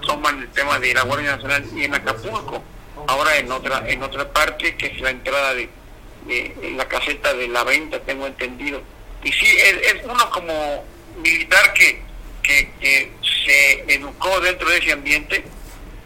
toman 0.07 0.41
el 0.41 0.49
tema 0.51 0.79
de 0.79 0.95
la 0.95 1.03
Guardia 1.03 1.37
Nacional 1.37 1.65
y 1.75 1.85
en 1.85 1.95
Acapulco 1.95 2.63
ahora 3.07 3.37
en 3.37 3.51
otra 3.51 3.85
en 3.89 4.03
otra 4.03 4.31
parte 4.33 4.77
que 4.77 4.87
es 4.87 5.01
la 5.01 5.11
entrada 5.11 5.55
de, 5.55 5.69
la 6.77 6.87
caseta 6.89 7.35
de 7.35 7.49
la 7.49 7.65
venta 7.65 8.01
tengo 8.01 8.27
entendido. 8.27 8.83
Y 9.23 9.33
sí 9.33 9.47
es, 9.47 10.05
uno 10.05 10.31
como 10.31 10.85
militar 11.23 11.73
que, 11.73 12.03
que, 12.43 13.11
se 13.47 13.85
educó 13.95 14.41
dentro 14.41 14.69
de 14.69 14.79
ese 14.79 14.93
ambiente. 14.93 15.45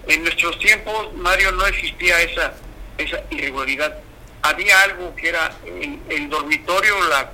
En 0.07 0.23
nuestros 0.23 0.59
tiempos 0.59 1.15
Mario 1.15 1.53
no 1.53 1.67
existía 1.67 2.21
esa 2.23 2.55
esa 2.99 3.23
irregularidad 3.31 3.97
había 4.43 4.83
algo 4.83 5.15
que 5.17 5.29
era 5.29 5.51
el, 5.65 6.29
dormitorio 6.29 6.95
la, 7.09 7.31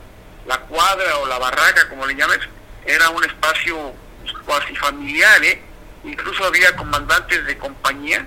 la 0.47 0.61
cuadra 0.61 1.19
o 1.19 1.27
la 1.27 1.39
barraca 1.39 1.89
como 1.89 2.07
le 2.07 2.15
llames 2.15 2.41
era 2.87 3.11
un 3.11 3.25
espacio 3.25 3.93
cuasi 4.45 4.75
familiar 4.77 5.43
¿eh? 5.45 5.61
incluso 6.05 6.45
había 6.45 6.75
comandantes 6.77 7.45
de 7.47 7.59
compañía 7.59 8.27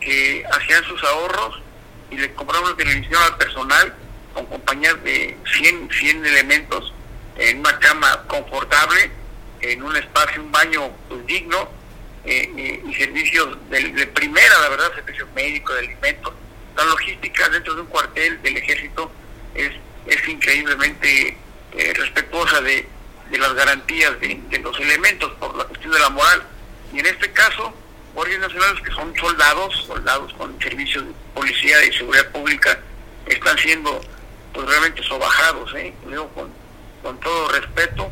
que 0.00 0.44
hacían 0.52 0.84
sus 0.84 1.02
ahorros 1.04 1.60
y 2.10 2.18
le 2.18 2.32
compraron 2.34 2.66
una 2.66 2.76
televisión 2.76 3.20
al 3.22 3.36
personal 3.36 3.94
con 4.34 4.46
compañías 4.46 5.02
de 5.04 5.36
100, 5.58 5.88
100 5.90 6.26
elementos 6.26 6.92
en 7.36 7.60
una 7.60 7.78
cama 7.78 8.22
confortable, 8.26 9.10
en 9.60 9.82
un 9.82 9.96
espacio, 9.96 10.42
un 10.42 10.52
baño 10.52 10.90
pues, 11.08 11.24
digno 11.26 11.68
eh, 12.24 12.50
eh, 12.56 12.82
y 12.86 12.94
servicios 12.94 13.56
de, 13.70 14.06
primera, 14.08 14.58
la 14.60 14.68
verdad, 14.68 14.94
servicios 14.94 15.28
médicos, 15.34 15.74
de 15.74 15.86
alimentos. 15.86 16.34
La 16.76 16.84
logística 16.84 17.48
dentro 17.48 17.74
de 17.74 17.82
un 17.82 17.86
cuartel 17.86 18.40
del 18.42 18.56
ejército 18.56 19.10
es, 19.54 19.70
es 20.06 20.28
increíblemente 20.28 21.36
eh, 21.72 21.92
respetuosa 21.94 22.60
de, 22.60 22.86
de, 23.30 23.38
las 23.38 23.54
garantías 23.54 24.18
de, 24.20 24.40
de 24.48 24.58
los 24.58 24.78
elementos 24.80 25.32
por 25.34 25.56
la 25.56 25.64
cuestión 25.64 25.92
de 25.92 25.98
la 25.98 26.10
moral. 26.10 26.42
Y 26.92 26.98
en 27.00 27.06
este 27.06 27.30
caso, 27.32 27.74
guardias 28.14 28.40
nacionales 28.40 28.82
que 28.82 28.92
son 28.92 29.14
soldados, 29.16 29.84
soldados 29.86 30.32
con 30.34 30.58
servicios 30.60 31.04
de 31.04 31.12
policía 31.34 31.84
y 31.84 31.92
seguridad 31.92 32.30
pública, 32.30 32.78
están 33.26 33.58
siendo 33.58 34.00
pues 34.52 34.66
realmente 34.66 35.02
sobajados, 35.02 35.74
¿eh? 35.74 35.92
con, 36.34 36.50
con 37.02 37.20
todo 37.20 37.48
respeto, 37.48 38.10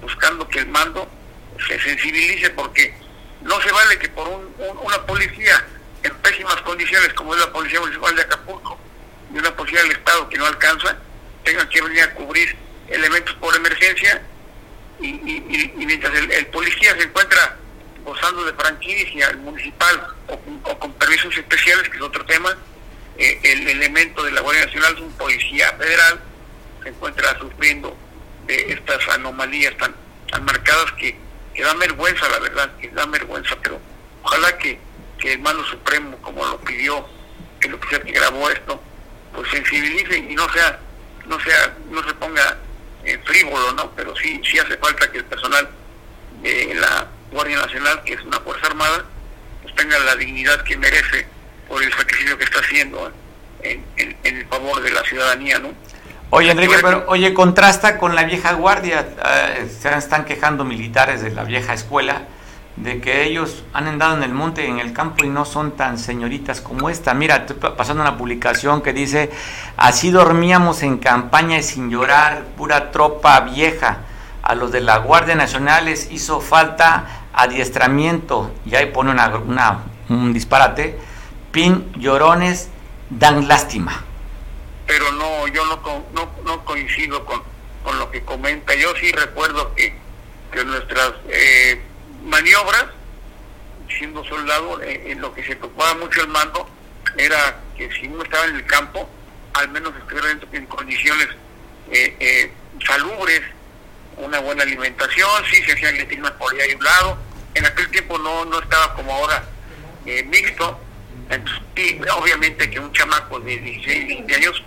buscando 0.00 0.46
que 0.48 0.60
el 0.60 0.68
mando 0.68 1.08
se 1.66 1.78
sensibilice 1.80 2.50
porque 2.50 2.94
no 3.42 3.60
se 3.60 3.72
vale 3.72 3.98
que 3.98 4.08
por 4.08 4.28
un, 4.28 4.54
una 4.82 5.04
policía 5.06 5.66
en 6.02 6.14
pésimas 6.16 6.56
condiciones 6.62 7.12
como 7.14 7.34
es 7.34 7.40
la 7.40 7.52
Policía 7.52 7.80
Municipal 7.80 8.14
de 8.16 8.22
Acapulco 8.22 8.78
de 9.30 9.38
una 9.38 9.54
policía 9.54 9.82
del 9.82 9.92
Estado 9.92 10.28
que 10.28 10.38
no 10.38 10.46
alcanza, 10.46 10.96
tengan 11.44 11.68
que 11.68 11.80
venir 11.82 12.02
a 12.02 12.14
cubrir 12.14 12.56
elementos 12.88 13.34
por 13.36 13.54
emergencia 13.54 14.22
y, 15.00 15.06
mientras 15.76 16.12
el, 16.14 16.46
policía 16.48 16.94
se 16.96 17.04
encuentra 17.04 17.56
gozando 18.04 18.44
de 18.44 18.52
franquicia 18.52 19.32
municipal 19.38 20.08
o, 20.26 20.78
con 20.78 20.92
permisos 20.94 21.36
especiales, 21.36 21.88
que 21.88 21.96
es 21.96 22.02
otro 22.02 22.24
tema, 22.26 22.56
eh, 23.16 23.38
el 23.42 23.68
elemento 23.68 24.22
de 24.24 24.32
la 24.32 24.40
Guardia 24.40 24.66
Nacional 24.66 24.94
es 24.94 25.00
un 25.00 25.12
policía 25.12 25.72
federal, 25.78 26.20
se 26.82 26.88
encuentra 26.88 27.38
sufriendo 27.38 27.96
de 28.46 28.72
estas 28.72 29.06
anomalías 29.08 29.76
tan, 29.76 29.94
tan 30.30 30.44
marcadas 30.44 30.92
que, 30.92 31.16
que 31.54 31.62
dan 31.62 31.78
vergüenza, 31.78 32.28
la 32.28 32.38
verdad, 32.40 32.70
que 32.78 32.88
dan 32.88 33.10
vergüenza, 33.10 33.56
pero 33.62 33.80
ojalá 34.22 34.58
que, 34.58 34.78
que 35.20 35.34
el 35.34 35.38
mando 35.40 35.64
supremo, 35.64 36.16
como 36.22 36.44
lo 36.44 36.58
pidió, 36.60 37.06
que 37.60 37.68
lo 37.68 37.78
que 37.78 37.98
grabó 37.98 38.50
esto, 38.50 38.82
pues 39.34 39.48
sensibilice 39.50 40.18
y 40.18 40.34
no 40.34 40.50
sea, 40.52 40.78
no 41.26 41.38
sea, 41.40 41.76
no 41.90 42.02
se 42.02 42.14
ponga 42.14 42.56
en 43.04 43.22
frívolo, 43.24 43.72
¿no? 43.72 43.90
Pero 43.92 44.16
sí, 44.16 44.40
sí 44.44 44.58
hace 44.58 44.76
falta 44.78 45.10
que 45.12 45.18
el 45.18 45.24
personal 45.24 45.68
de 46.42 46.74
la 46.74 47.06
Guardia 47.30 47.58
Nacional, 47.58 48.02
que 48.04 48.14
es 48.14 48.22
una 48.22 48.40
Fuerza 48.40 48.66
Armada, 48.66 49.04
pues 49.62 49.74
tenga 49.74 49.98
la 50.00 50.16
dignidad 50.16 50.62
que 50.64 50.76
merece 50.76 51.26
por 51.68 51.82
el 51.82 51.92
sacrificio 51.92 52.36
que 52.36 52.44
está 52.44 52.60
haciendo 52.60 53.12
en, 53.62 53.84
en, 53.96 54.16
el 54.24 54.46
favor 54.46 54.80
de 54.82 54.90
la 54.90 55.02
ciudadanía, 55.02 55.58
¿no? 55.58 55.72
Oye, 56.30 56.50
Enrique, 56.50 56.76
pero 56.80 57.04
oye, 57.08 57.34
contrasta 57.34 57.98
con 57.98 58.14
la 58.14 58.22
vieja 58.22 58.52
guardia. 58.52 59.06
Eh, 59.24 59.68
se 59.80 59.92
están 59.96 60.24
quejando 60.24 60.64
militares 60.64 61.22
de 61.22 61.30
la 61.30 61.42
vieja 61.42 61.74
escuela 61.74 62.22
de 62.82 63.00
que 63.00 63.24
ellos 63.24 63.62
han 63.74 63.86
andado 63.88 64.16
en 64.16 64.22
el 64.22 64.32
monte, 64.32 64.66
en 64.66 64.78
el 64.78 64.94
campo 64.94 65.24
y 65.24 65.28
no 65.28 65.44
son 65.44 65.72
tan 65.72 65.98
señoritas 65.98 66.62
como 66.62 66.88
esta. 66.88 67.12
Mira, 67.12 67.36
estoy 67.36 67.56
pasando 67.56 68.02
una 68.02 68.16
publicación 68.16 68.80
que 68.80 68.94
dice, 68.94 69.30
así 69.76 70.10
dormíamos 70.10 70.82
en 70.82 70.96
campaña 70.96 71.58
y 71.58 71.62
sin 71.62 71.90
llorar, 71.90 72.44
pura 72.56 72.90
tropa 72.90 73.40
vieja. 73.40 73.98
A 74.42 74.54
los 74.54 74.72
de 74.72 74.80
la 74.80 74.96
Guardia 74.96 75.34
Nacional 75.34 75.84
les 75.84 76.10
hizo 76.10 76.40
falta 76.40 77.26
adiestramiento. 77.34 78.50
Y 78.64 78.74
ahí 78.74 78.86
pone 78.86 79.10
una, 79.10 79.80
un 80.08 80.32
disparate. 80.32 80.98
Pin, 81.52 81.92
llorones, 81.96 82.70
dan 83.10 83.46
lástima. 83.46 84.04
Pero 84.86 85.12
no, 85.12 85.46
yo 85.48 85.66
no, 85.66 85.80
no, 86.14 86.30
no 86.44 86.64
coincido 86.64 87.26
con, 87.26 87.42
con 87.84 87.98
lo 87.98 88.10
que 88.10 88.22
comenta. 88.24 88.74
Yo 88.74 88.88
sí 88.98 89.12
recuerdo 89.12 89.74
que, 89.74 89.94
que 90.50 90.64
nuestras... 90.64 91.12
Eh, 91.28 91.82
maniobras, 92.22 92.86
siendo 93.98 94.24
soldado, 94.24 94.80
eh, 94.82 95.12
en 95.12 95.20
lo 95.20 95.34
que 95.34 95.42
se 95.42 95.56
preocupaba 95.56 95.94
mucho 95.94 96.20
el 96.20 96.28
mando 96.28 96.68
era 97.16 97.60
que 97.76 97.90
si 97.92 98.06
uno 98.06 98.22
estaba 98.22 98.46
en 98.46 98.56
el 98.56 98.66
campo, 98.66 99.08
al 99.54 99.68
menos 99.68 99.92
estuviera 99.96 100.30
en, 100.30 100.66
condiciones 100.66 101.28
eh, 101.90 102.16
eh, 102.20 102.52
salubres, 102.86 103.42
una 104.16 104.38
buena 104.40 104.62
alimentación, 104.62 105.28
sí 105.50 105.62
se 105.64 105.72
hacían 105.72 105.96
letrinas 105.96 106.30
por 106.32 106.52
ahí 106.52 106.72
a 106.72 106.76
un 106.76 106.84
lado, 106.84 107.18
en 107.54 107.66
aquel 107.66 107.90
tiempo 107.90 108.18
no, 108.18 108.44
no 108.44 108.60
estaba 108.60 108.94
como 108.94 109.12
ahora 109.12 109.44
mixto, 110.26 110.78
entonces, 111.28 111.62
obviamente 112.16 112.70
que 112.70 112.80
un 112.80 112.92
chamaco 112.92 113.38
de 113.40 113.56
16, 113.58 114.08
20 114.08 114.34
años 114.34 114.62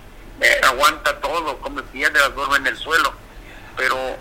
aguanta 0.63 1.19
todo, 1.19 1.57
come 1.59 1.83
piedras, 1.83 2.33
duerme 2.35 2.57
en 2.57 2.67
el 2.67 2.77
suelo, 2.77 3.13
pero 3.77 4.17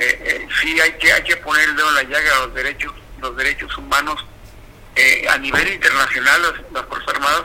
eh, 0.00 0.18
eh, 0.24 0.48
sí 0.62 0.80
hay 0.80 0.92
que 0.92 1.12
hay 1.12 1.22
que 1.22 1.36
poner 1.36 1.68
el 1.68 1.76
dedo 1.76 1.90
en 1.90 1.94
la 1.96 2.02
llaga 2.04 2.36
a 2.36 2.46
los 2.46 2.54
derechos 2.54 2.90
los 3.20 3.36
derechos 3.36 3.76
humanos 3.76 4.24
eh, 4.96 5.26
a 5.28 5.36
nivel 5.36 5.74
internacional 5.74 6.40
las, 6.72 6.86
fuerzas 6.86 7.14
armadas 7.14 7.42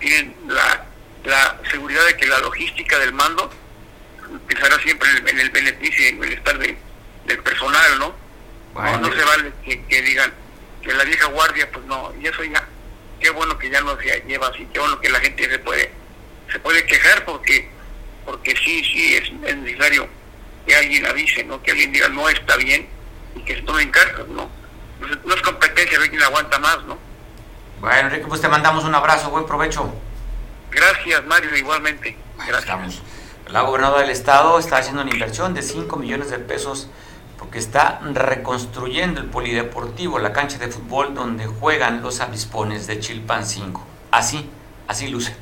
tienen 0.00 0.34
la, 0.48 0.84
la 1.22 1.60
seguridad 1.70 2.04
de 2.06 2.16
que 2.16 2.26
la 2.26 2.40
logística 2.40 2.98
del 2.98 3.12
mando 3.12 3.48
empezará 4.28 4.80
siempre 4.80 5.08
en 5.10 5.38
el, 5.38 5.50
beneficio 5.50 6.04
y 6.04 6.08
en 6.08 6.14
el 6.14 6.20
bienestar 6.20 6.58
del 6.58 7.38
personal 7.44 7.98
no 8.00 8.16
no, 8.74 9.14
se 9.14 9.24
vale 9.24 9.52
que, 9.64 10.02
digan 10.02 10.34
que 10.82 10.92
la 10.94 11.04
vieja 11.04 11.26
guardia 11.26 11.70
pues 11.70 11.84
no 11.86 12.12
y 12.20 12.26
eso 12.26 12.42
ya 12.42 12.66
qué 13.20 13.30
bueno 13.30 13.56
que 13.56 13.70
ya 13.70 13.80
no 13.80 13.96
se 14.00 14.24
lleva 14.26 14.48
así 14.48 14.66
qué 14.72 14.80
bueno 14.80 15.00
que 15.00 15.08
la 15.08 15.20
gente 15.20 15.48
se 15.48 15.58
puede 15.60 15.92
se 16.50 16.58
puede 16.58 16.84
quejar 16.84 17.24
porque 17.24 17.70
porque 18.24 18.56
sí 18.56 18.82
sí 18.82 19.14
es 19.14 19.32
necesario 19.54 20.08
que 20.66 20.74
alguien 20.74 21.06
avise, 21.06 21.44
¿no? 21.44 21.62
Que 21.62 21.72
alguien 21.72 21.92
diga 21.92 22.08
no 22.08 22.28
está 22.28 22.56
bien 22.56 22.88
y 23.36 23.40
que 23.42 23.56
se 23.56 23.62
tomen 23.62 23.90
cartas, 23.90 24.26
¿no? 24.28 24.48
No 25.24 25.34
es 25.34 25.42
competencia 25.42 25.98
ver 25.98 26.10
quién 26.10 26.22
aguanta 26.22 26.58
más, 26.58 26.84
¿no? 26.84 26.96
Bueno, 27.80 28.08
Enrique, 28.08 28.26
pues 28.28 28.40
te 28.40 28.48
mandamos 28.48 28.84
un 28.84 28.94
abrazo, 28.94 29.30
buen 29.30 29.44
provecho. 29.44 29.92
Gracias, 30.70 31.24
Mario, 31.26 31.56
igualmente. 31.56 32.16
Gracias. 32.46 33.02
La 33.48 33.62
gobernadora 33.62 34.02
del 34.02 34.10
estado 34.10 34.58
está 34.58 34.78
haciendo 34.78 35.02
una 35.02 35.10
inversión 35.10 35.52
de 35.52 35.62
5 35.62 35.96
millones 35.96 36.30
de 36.30 36.38
pesos 36.38 36.88
porque 37.38 37.58
está 37.58 38.00
reconstruyendo 38.14 39.20
el 39.20 39.26
polideportivo, 39.26 40.20
la 40.20 40.32
cancha 40.32 40.58
de 40.58 40.68
fútbol 40.68 41.12
donde 41.12 41.46
juegan 41.46 42.00
los 42.00 42.20
avispones 42.20 42.86
de 42.86 43.00
Chilpan 43.00 43.44
5. 43.44 43.84
Así, 44.12 44.48
así 44.86 45.08
luce. 45.08 45.34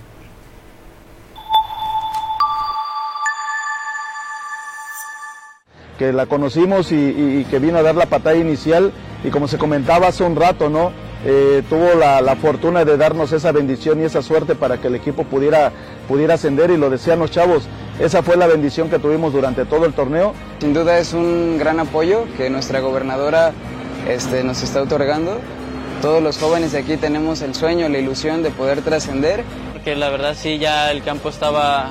Que 6.00 6.14
la 6.14 6.24
conocimos 6.24 6.92
y, 6.92 7.44
que 7.50 7.58
vino 7.58 7.76
a 7.76 7.82
dar 7.82 7.94
la 7.94 8.06
patada 8.06 8.34
inicial 8.34 8.90
y 9.22 9.28
como 9.28 9.46
se 9.48 9.58
comentaba 9.58 10.06
hace 10.06 10.24
un 10.24 10.34
rato, 10.34 10.70
¿no? 10.70 10.92
Eh, 11.26 11.62
tuvo 11.68 11.92
la, 11.92 12.36
fortuna 12.36 12.86
de 12.86 12.96
darnos 12.96 13.32
esa 13.32 13.52
bendición 13.52 14.00
y 14.00 14.04
esa 14.04 14.22
suerte 14.22 14.54
para 14.54 14.78
que 14.78 14.86
el 14.86 14.94
equipo 14.94 15.24
pudiera, 15.24 15.72
pudiera 16.08 16.34
ascender 16.34 16.70
y 16.70 16.78
lo 16.78 16.88
decían 16.88 17.18
los 17.18 17.30
chavos, 17.30 17.64
esa 18.00 18.22
fue 18.22 18.38
la 18.38 18.46
bendición 18.46 18.88
que 18.88 18.98
tuvimos 18.98 19.34
durante 19.34 19.66
todo 19.66 19.84
el 19.84 19.92
torneo. 19.92 20.32
Sin 20.60 20.72
duda 20.72 20.98
es 20.98 21.12
un 21.12 21.58
gran 21.58 21.78
apoyo 21.78 22.24
que 22.38 22.48
nuestra 22.48 22.80
gobernadora 22.80 23.52
este, 24.08 24.42
nos 24.42 24.62
está 24.62 24.80
otorgando. 24.80 25.38
Todos 26.00 26.22
los 26.22 26.38
jóvenes 26.38 26.72
de 26.72 26.78
aquí 26.78 26.96
tenemos 26.96 27.42
el 27.42 27.54
sueño, 27.54 27.90
la 27.90 27.98
ilusión 27.98 28.42
de 28.42 28.48
poder 28.48 28.80
trascender. 28.80 29.44
Porque 29.74 29.96
la 29.96 30.08
verdad 30.08 30.34
sí, 30.34 30.56
ya 30.56 30.90
el 30.92 31.02
campo 31.02 31.28
estaba 31.28 31.90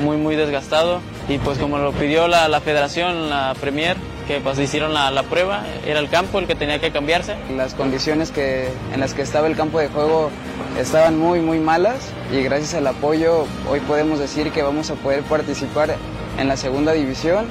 muy, 0.00 0.16
muy 0.16 0.34
desgastado. 0.34 1.02
Y 1.30 1.38
pues 1.38 1.58
como 1.58 1.78
lo 1.78 1.92
pidió 1.92 2.26
la, 2.26 2.48
la 2.48 2.60
federación, 2.60 3.30
la 3.30 3.54
Premier, 3.60 3.96
que 4.26 4.40
pues 4.40 4.58
hicieron 4.58 4.92
la, 4.92 5.12
la, 5.12 5.22
prueba, 5.22 5.62
era 5.86 6.00
el 6.00 6.08
campo 6.08 6.40
el 6.40 6.48
que 6.48 6.56
tenía 6.56 6.80
que 6.80 6.90
cambiarse. 6.90 7.36
Las 7.56 7.74
condiciones 7.74 8.32
que, 8.32 8.68
en 8.92 8.98
las 8.98 9.14
que 9.14 9.22
estaba 9.22 9.46
el 9.46 9.54
campo 9.54 9.78
de 9.78 9.86
juego 9.86 10.30
estaban 10.76 11.16
muy, 11.16 11.38
muy 11.38 11.60
malas 11.60 12.10
y 12.32 12.42
gracias 12.42 12.74
al 12.74 12.88
apoyo 12.88 13.46
hoy 13.70 13.78
podemos 13.78 14.18
decir 14.18 14.50
que 14.50 14.64
vamos 14.64 14.90
a 14.90 14.94
poder 14.94 15.22
participar 15.22 15.94
en 16.36 16.48
la 16.48 16.56
segunda 16.56 16.94
división 16.94 17.46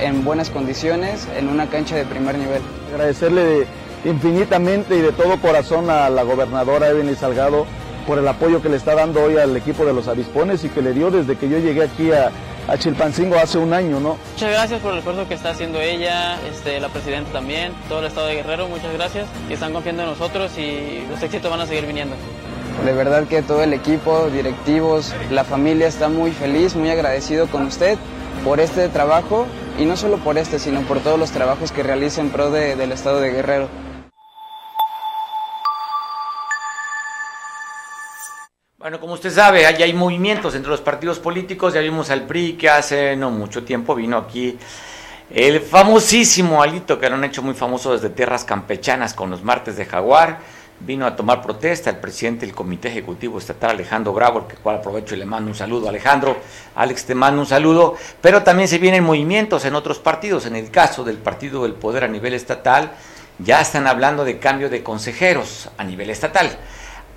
en 0.00 0.24
buenas 0.24 0.48
condiciones, 0.48 1.28
en 1.36 1.50
una 1.50 1.68
cancha 1.68 1.96
de 1.96 2.06
primer 2.06 2.38
nivel. 2.38 2.62
Agradecerle 2.90 3.66
infinitamente 4.06 4.96
y 4.96 5.00
de 5.02 5.12
todo 5.12 5.38
corazón 5.42 5.90
a 5.90 6.08
la 6.08 6.22
gobernadora 6.22 6.88
Evelyn 6.88 7.16
Salgado 7.16 7.66
por 8.10 8.18
el 8.18 8.26
apoyo 8.26 8.60
que 8.60 8.68
le 8.68 8.76
está 8.76 8.96
dando 8.96 9.22
hoy 9.22 9.36
al 9.36 9.56
equipo 9.56 9.84
de 9.84 9.92
los 9.92 10.08
avispones 10.08 10.64
y 10.64 10.68
que 10.68 10.82
le 10.82 10.92
dio 10.92 11.12
desde 11.12 11.36
que 11.36 11.48
yo 11.48 11.58
llegué 11.58 11.84
aquí 11.84 12.10
a, 12.10 12.32
a 12.66 12.76
Chilpancingo 12.76 13.36
hace 13.36 13.56
un 13.56 13.72
año, 13.72 14.00
¿no? 14.00 14.16
Muchas 14.32 14.50
gracias 14.50 14.80
por 14.80 14.94
el 14.94 14.98
esfuerzo 14.98 15.28
que 15.28 15.34
está 15.34 15.50
haciendo 15.50 15.80
ella, 15.80 16.36
este, 16.50 16.80
la 16.80 16.88
presidenta 16.88 17.30
también, 17.30 17.72
todo 17.88 18.00
el 18.00 18.06
estado 18.06 18.26
de 18.26 18.34
Guerrero, 18.34 18.66
muchas 18.66 18.92
gracias, 18.94 19.28
que 19.46 19.54
están 19.54 19.72
confiando 19.72 20.02
en 20.02 20.08
nosotros 20.08 20.50
y 20.58 21.06
los 21.08 21.22
éxitos 21.22 21.48
van 21.48 21.60
a 21.60 21.66
seguir 21.68 21.86
viniendo. 21.86 22.16
De 22.84 22.92
verdad 22.92 23.28
que 23.28 23.42
todo 23.42 23.62
el 23.62 23.72
equipo, 23.74 24.28
directivos, 24.28 25.14
la 25.30 25.44
familia 25.44 25.86
está 25.86 26.08
muy 26.08 26.32
feliz, 26.32 26.74
muy 26.74 26.90
agradecido 26.90 27.46
con 27.46 27.62
usted 27.62 27.96
por 28.44 28.58
este 28.58 28.88
trabajo 28.88 29.46
y 29.78 29.84
no 29.84 29.96
solo 29.96 30.16
por 30.16 30.36
este, 30.36 30.58
sino 30.58 30.80
por 30.80 30.98
todos 30.98 31.16
los 31.16 31.30
trabajos 31.30 31.70
que 31.70 31.84
realiza 31.84 32.22
en 32.22 32.30
pro 32.30 32.50
del 32.50 32.90
estado 32.90 33.20
de 33.20 33.30
Guerrero. 33.30 33.68
Bueno, 38.90 39.02
como 39.02 39.14
usted 39.14 39.30
sabe, 39.30 39.66
hay, 39.66 39.80
hay 39.84 39.92
movimientos 39.92 40.56
entre 40.56 40.68
los 40.68 40.80
partidos 40.80 41.20
políticos. 41.20 41.74
Ya 41.74 41.80
vimos 41.80 42.10
al 42.10 42.26
PRI 42.26 42.54
que 42.54 42.68
hace 42.68 43.14
no 43.14 43.30
mucho 43.30 43.62
tiempo 43.62 43.94
vino 43.94 44.16
aquí 44.16 44.58
el 45.32 45.60
famosísimo 45.60 46.60
Alito, 46.60 46.98
que 46.98 47.08
lo 47.08 47.14
han 47.14 47.22
hecho 47.22 47.40
muy 47.40 47.54
famoso 47.54 47.92
desde 47.92 48.10
tierras 48.10 48.42
campechanas 48.42 49.14
con 49.14 49.30
los 49.30 49.44
martes 49.44 49.76
de 49.76 49.86
Jaguar. 49.86 50.40
Vino 50.80 51.06
a 51.06 51.14
tomar 51.14 51.40
protesta 51.40 51.88
el 51.88 51.98
presidente 51.98 52.46
del 52.46 52.52
Comité 52.52 52.88
Ejecutivo 52.88 53.38
Estatal, 53.38 53.70
Alejandro 53.70 54.12
Bravo, 54.12 54.48
que 54.48 54.56
cual 54.56 54.78
aprovecho 54.78 55.14
y 55.14 55.18
le 55.18 55.24
mando 55.24 55.52
un 55.52 55.56
saludo. 55.56 55.88
Alejandro, 55.88 56.38
Alex, 56.74 57.04
te 57.04 57.14
mando 57.14 57.42
un 57.42 57.46
saludo. 57.46 57.94
Pero 58.20 58.42
también 58.42 58.66
se 58.68 58.78
vienen 58.78 59.04
movimientos 59.04 59.64
en 59.66 59.76
otros 59.76 60.00
partidos. 60.00 60.46
En 60.46 60.56
el 60.56 60.68
caso 60.72 61.04
del 61.04 61.18
Partido 61.18 61.62
del 61.62 61.74
Poder 61.74 62.02
a 62.02 62.08
nivel 62.08 62.34
estatal, 62.34 62.90
ya 63.38 63.60
están 63.60 63.86
hablando 63.86 64.24
de 64.24 64.40
cambio 64.40 64.68
de 64.68 64.82
consejeros 64.82 65.70
a 65.78 65.84
nivel 65.84 66.10
estatal 66.10 66.58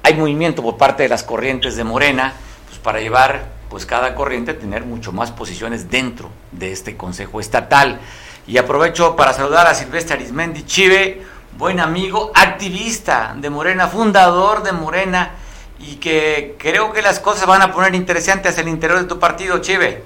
hay 0.04 0.14
movimiento 0.16 0.62
por 0.62 0.78
parte 0.78 1.04
de 1.04 1.10
las 1.10 1.24
corrientes 1.24 1.76
de 1.76 1.84
Morena 1.84 2.34
pues 2.68 2.78
para 2.80 3.00
llevar 3.00 3.46
pues 3.70 3.86
cada 3.86 4.14
corriente 4.14 4.52
a 4.52 4.60
tener 4.60 4.84
mucho 4.84 5.12
más 5.12 5.32
posiciones 5.32 5.90
dentro 5.90 6.30
de 6.52 6.72
este 6.72 6.96
Consejo 6.96 7.40
Estatal. 7.40 8.00
Y 8.46 8.58
aprovecho 8.58 9.16
para 9.16 9.34
saludar 9.34 9.66
a 9.66 9.74
Silvestre 9.74 10.16
Arismendi 10.16 10.64
Chive, 10.64 11.24
buen 11.58 11.80
amigo, 11.80 12.32
activista 12.36 13.34
de 13.36 13.50
Morena, 13.50 13.88
fundador 13.88 14.62
de 14.62 14.74
Morena 14.74 15.32
y 15.80 15.96
que 15.96 16.56
creo 16.60 16.94
que 16.94 17.02
las 17.02 17.20
cosas 17.20 17.48
van 17.48 17.62
a 17.62 17.72
poner 17.72 17.96
interesantes 17.96 18.58
en 18.58 18.68
el 18.68 18.74
interior 18.74 19.02
de 19.02 19.08
tu 19.08 19.18
partido, 19.18 19.58
Chive. 19.60 20.04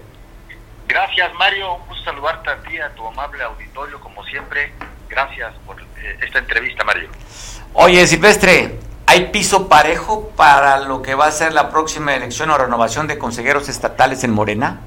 Gracias, 0.87 1.33
Mario. 1.33 1.73
Un 1.73 1.87
gusto 1.87 2.05
saludarte 2.05 2.49
a 2.49 2.57
ti, 2.61 2.79
a 2.79 2.89
tu 2.95 3.05
amable 3.05 3.43
auditorio, 3.43 3.99
como 3.99 4.23
siempre. 4.23 4.71
Gracias 5.09 5.53
por 5.65 5.81
eh, 5.81 6.17
esta 6.21 6.39
entrevista, 6.39 6.83
Mario. 6.85 7.09
Oye, 7.73 8.07
Silvestre, 8.07 8.79
¿hay 9.07 9.31
piso 9.31 9.67
parejo 9.67 10.29
para 10.35 10.79
lo 10.79 11.01
que 11.01 11.15
va 11.15 11.25
a 11.25 11.31
ser 11.31 11.53
la 11.53 11.69
próxima 11.69 12.13
elección 12.13 12.51
o 12.51 12.57
renovación 12.57 13.07
de 13.07 13.17
consejeros 13.17 13.69
estatales 13.69 14.23
en 14.23 14.31
Morena? 14.31 14.81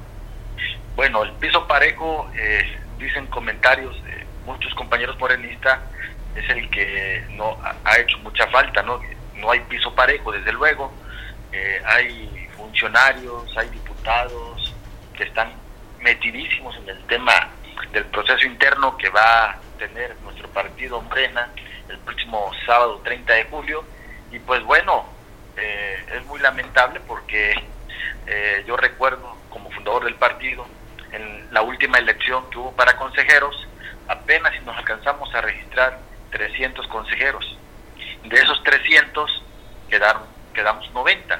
Bueno, 0.95 1.23
el 1.23 1.33
piso 1.33 1.67
parejo, 1.67 2.29
eh, 2.35 2.77
dicen 2.97 3.25
comentarios 3.27 4.01
de 4.03 4.25
muchos 4.45 4.73
compañeros 4.75 5.17
morenistas, 5.19 5.79
es 6.35 6.49
el 6.49 6.69
que 6.69 7.25
no 7.31 7.57
ha 7.83 7.97
hecho 7.97 8.17
mucha 8.19 8.47
falta, 8.47 8.81
¿no? 8.83 9.01
No 9.35 9.51
hay 9.51 9.59
piso 9.61 9.93
parejo, 9.93 10.31
desde 10.31 10.53
luego. 10.53 10.93
Eh, 11.51 11.81
hay 11.85 12.47
funcionarios, 12.55 13.57
hay 13.57 13.67
diputados 13.69 14.73
que 15.17 15.23
están 15.23 15.51
metidísimos 15.99 16.75
en 16.77 16.89
el 16.89 17.03
tema 17.05 17.49
del 17.91 18.05
proceso 18.05 18.45
interno 18.45 18.95
que 18.97 19.09
va 19.09 19.51
a 19.51 19.59
tener 19.77 20.15
nuestro 20.23 20.47
partido 20.49 21.01
Morena 21.01 21.49
el 21.89 21.97
próximo 21.99 22.51
sábado 22.65 23.01
30 23.03 23.33
de 23.33 23.43
julio. 23.45 23.83
Y 24.31 24.39
pues 24.39 24.63
bueno, 24.63 25.05
eh, 25.57 26.05
es 26.15 26.25
muy 26.25 26.39
lamentable 26.39 26.99
porque 27.01 27.53
eh, 28.27 28.63
yo 28.67 28.77
recuerdo 28.77 29.35
como 29.49 29.69
fundador 29.71 30.05
del 30.05 30.15
partido, 30.15 30.65
en 31.11 31.47
la 31.51 31.61
última 31.61 31.97
elección 31.97 32.49
que 32.49 32.57
hubo 32.57 32.71
para 32.71 32.95
consejeros, 32.97 33.67
apenas 34.07 34.53
si 34.53 34.59
nos 34.65 34.77
alcanzamos 34.77 35.33
a 35.35 35.41
registrar 35.41 35.99
300 36.31 36.87
consejeros. 36.87 37.57
De 38.23 38.37
esos 38.37 38.63
300 38.63 39.43
quedaron, 39.89 40.23
quedamos 40.53 40.89
90, 40.93 41.39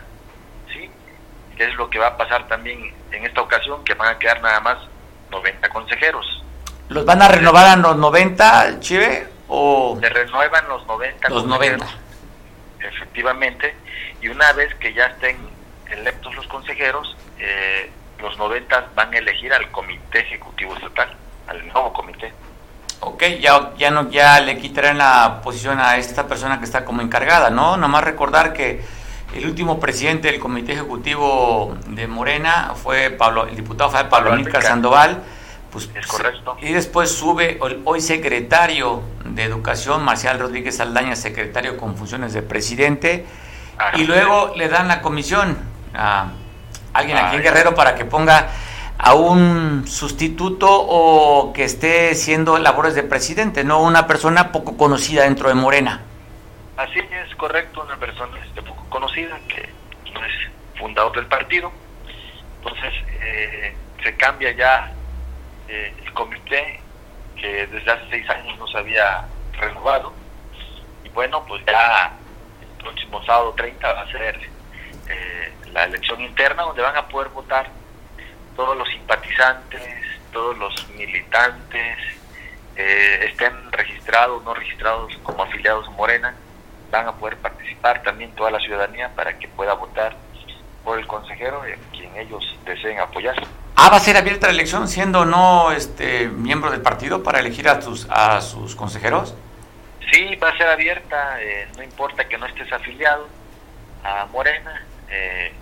¿sí? 0.73 0.89
Que 1.55 1.65
es 1.65 1.75
lo 1.75 1.89
que 1.89 1.99
va 1.99 2.07
a 2.07 2.17
pasar 2.17 2.47
también 2.47 2.93
en 3.11 3.25
esta 3.25 3.41
ocasión, 3.41 3.83
que 3.85 3.93
van 3.93 4.09
a 4.09 4.19
quedar 4.19 4.41
nada 4.41 4.59
más 4.59 4.77
90 5.29 5.69
consejeros. 5.69 6.43
¿Los 6.89 7.05
van 7.05 7.21
a 7.21 7.29
renovar 7.29 7.67
a 7.67 7.75
los 7.77 7.95
90, 7.95 8.79
Chive? 8.81 9.27
O... 9.47 9.97
Se 9.99 10.09
renuevan 10.09 10.67
los 10.67 10.85
90 10.87 11.29
Los 11.29 11.45
90. 11.45 11.85
Efectivamente, 12.83 13.75
y 14.21 14.29
una 14.29 14.53
vez 14.53 14.73
que 14.75 14.93
ya 14.93 15.05
estén 15.05 15.37
electos 15.89 16.35
los 16.35 16.47
consejeros, 16.47 17.15
eh, 17.39 17.89
los 18.19 18.37
90 18.37 18.89
van 18.95 19.13
a 19.13 19.17
elegir 19.17 19.53
al 19.53 19.69
comité 19.71 20.19
ejecutivo 20.19 20.75
estatal, 20.75 21.15
al 21.47 21.67
nuevo 21.67 21.93
comité. 21.93 22.33
Ok, 23.01 23.23
ya, 23.39 23.71
ya, 23.77 23.89
no, 23.89 24.09
ya 24.11 24.39
le 24.41 24.57
quitarán 24.59 24.99
la 24.99 25.41
posición 25.43 25.79
a 25.79 25.97
esta 25.97 26.27
persona 26.27 26.59
que 26.59 26.65
está 26.65 26.85
como 26.85 27.01
encargada, 27.01 27.49
¿no? 27.49 27.75
Nomás 27.77 28.03
recordar 28.03 28.53
que 28.53 28.83
el 29.33 29.45
último 29.45 29.79
presidente 29.79 30.29
del 30.31 30.39
comité 30.39 30.73
ejecutivo 30.73 31.75
de 31.87 32.05
Morena 32.07 32.73
fue 32.75 33.09
Pablo, 33.09 33.47
el 33.47 33.55
diputado 33.55 33.89
fue 33.89 34.03
Pablo 34.05 34.33
Amílcar 34.33 34.61
Sandoval. 34.61 35.23
Pues, 35.71 35.89
es 35.95 36.05
correcto. 36.05 36.57
Y 36.61 36.73
después 36.73 37.09
sube 37.11 37.59
el 37.63 37.81
hoy 37.85 38.01
secretario 38.01 39.01
de 39.23 39.43
Educación, 39.43 40.03
Marcial 40.03 40.39
Rodríguez 40.39 40.79
Aldaña, 40.79 41.15
secretario 41.15 41.77
con 41.77 41.95
funciones 41.95 42.33
de 42.33 42.41
presidente. 42.41 43.25
y 43.95 44.03
luego 44.03 44.53
le 44.55 44.67
dan 44.67 44.87
la 44.87 45.01
comisión 45.01 45.57
a 45.93 46.31
alguien 46.93 47.17
aquí 47.17 47.37
en 47.37 47.41
Guerrero 47.41 47.73
para 47.73 47.95
que 47.95 48.05
ponga 48.05 48.49
a 48.97 49.15
un 49.15 49.87
sustituto 49.87 50.67
o 50.69 51.53
que 51.53 51.63
esté 51.63 52.11
haciendo 52.11 52.59
labores 52.59 52.93
de 52.93 53.01
presidente, 53.01 53.63
no 53.63 53.81
una 53.81 54.05
persona 54.05 54.51
poco 54.51 54.77
conocida 54.77 55.23
dentro 55.23 55.49
de 55.49 55.55
Morena. 55.55 56.01
Así 56.77 56.99
es 56.99 57.35
correcto, 57.35 57.81
una 57.83 57.97
persona 57.97 58.37
este, 58.45 58.61
poco 58.61 58.85
conocida 58.89 59.39
que 59.47 59.69
no 60.13 60.23
es 60.23 60.33
fundador 60.77 61.15
del 61.15 61.25
partido. 61.25 61.71
Entonces 62.57 62.93
eh, 63.21 63.75
se 64.03 64.15
cambia 64.17 64.51
ya 64.51 64.93
eh, 65.71 65.93
el 66.03 66.13
comité 66.13 66.81
que 67.39 67.65
desde 67.67 67.89
hace 67.89 68.09
seis 68.09 68.29
años 68.29 68.59
no 68.59 68.67
se 68.67 68.77
había 68.77 69.25
renovado. 69.57 70.11
Y 71.05 71.09
bueno, 71.09 71.45
pues 71.47 71.63
ya 71.65 72.11
el 72.61 72.83
próximo 72.83 73.23
sábado 73.23 73.53
30 73.55 73.93
va 73.93 74.01
a 74.01 74.11
ser 74.11 74.37
eh, 75.07 75.53
la 75.71 75.85
elección 75.85 76.19
interna 76.19 76.63
donde 76.63 76.81
van 76.81 76.97
a 76.97 77.07
poder 77.07 77.29
votar 77.29 77.69
todos 78.57 78.77
los 78.77 78.87
simpatizantes, 78.89 79.81
todos 80.33 80.57
los 80.57 80.89
militantes, 80.89 81.97
eh, 82.75 83.27
estén 83.31 83.71
registrados 83.71 84.41
o 84.41 84.43
no 84.43 84.53
registrados 84.53 85.15
como 85.23 85.43
afiliados 85.43 85.87
a 85.87 85.91
Morena, 85.91 86.35
van 86.91 87.07
a 87.07 87.13
poder 87.13 87.37
participar 87.37 88.03
también 88.03 88.35
toda 88.35 88.51
la 88.51 88.59
ciudadanía 88.59 89.09
para 89.15 89.39
que 89.39 89.47
pueda 89.47 89.73
votar 89.73 90.17
por 90.83 90.99
el 90.99 91.07
consejero 91.07 91.63
en 91.65 91.79
quien 91.91 92.13
ellos 92.17 92.43
deseen 92.65 92.99
apoyar. 92.99 93.41
Ah, 93.75 93.89
va 93.89 93.97
a 93.97 93.99
ser 93.99 94.17
abierta 94.17 94.47
la 94.47 94.53
elección 94.53 94.87
siendo 94.87 95.25
no 95.25 95.71
este 95.71 96.27
miembro 96.27 96.71
del 96.71 96.81
partido 96.81 97.23
para 97.23 97.39
elegir 97.39 97.67
a 97.67 97.81
sus 97.81 98.07
a 98.09 98.39
sus 98.41 98.75
consejeros. 98.75 99.33
Sí, 100.11 100.35
va 100.35 100.49
a 100.49 100.57
ser 100.57 100.67
abierta, 100.67 101.41
eh, 101.41 101.67
no 101.77 101.83
importa 101.83 102.27
que 102.27 102.37
no 102.37 102.45
estés 102.45 102.71
afiliado 102.73 103.27
a 104.03 104.25
Morena, 104.25 104.85
eh, 105.09 105.53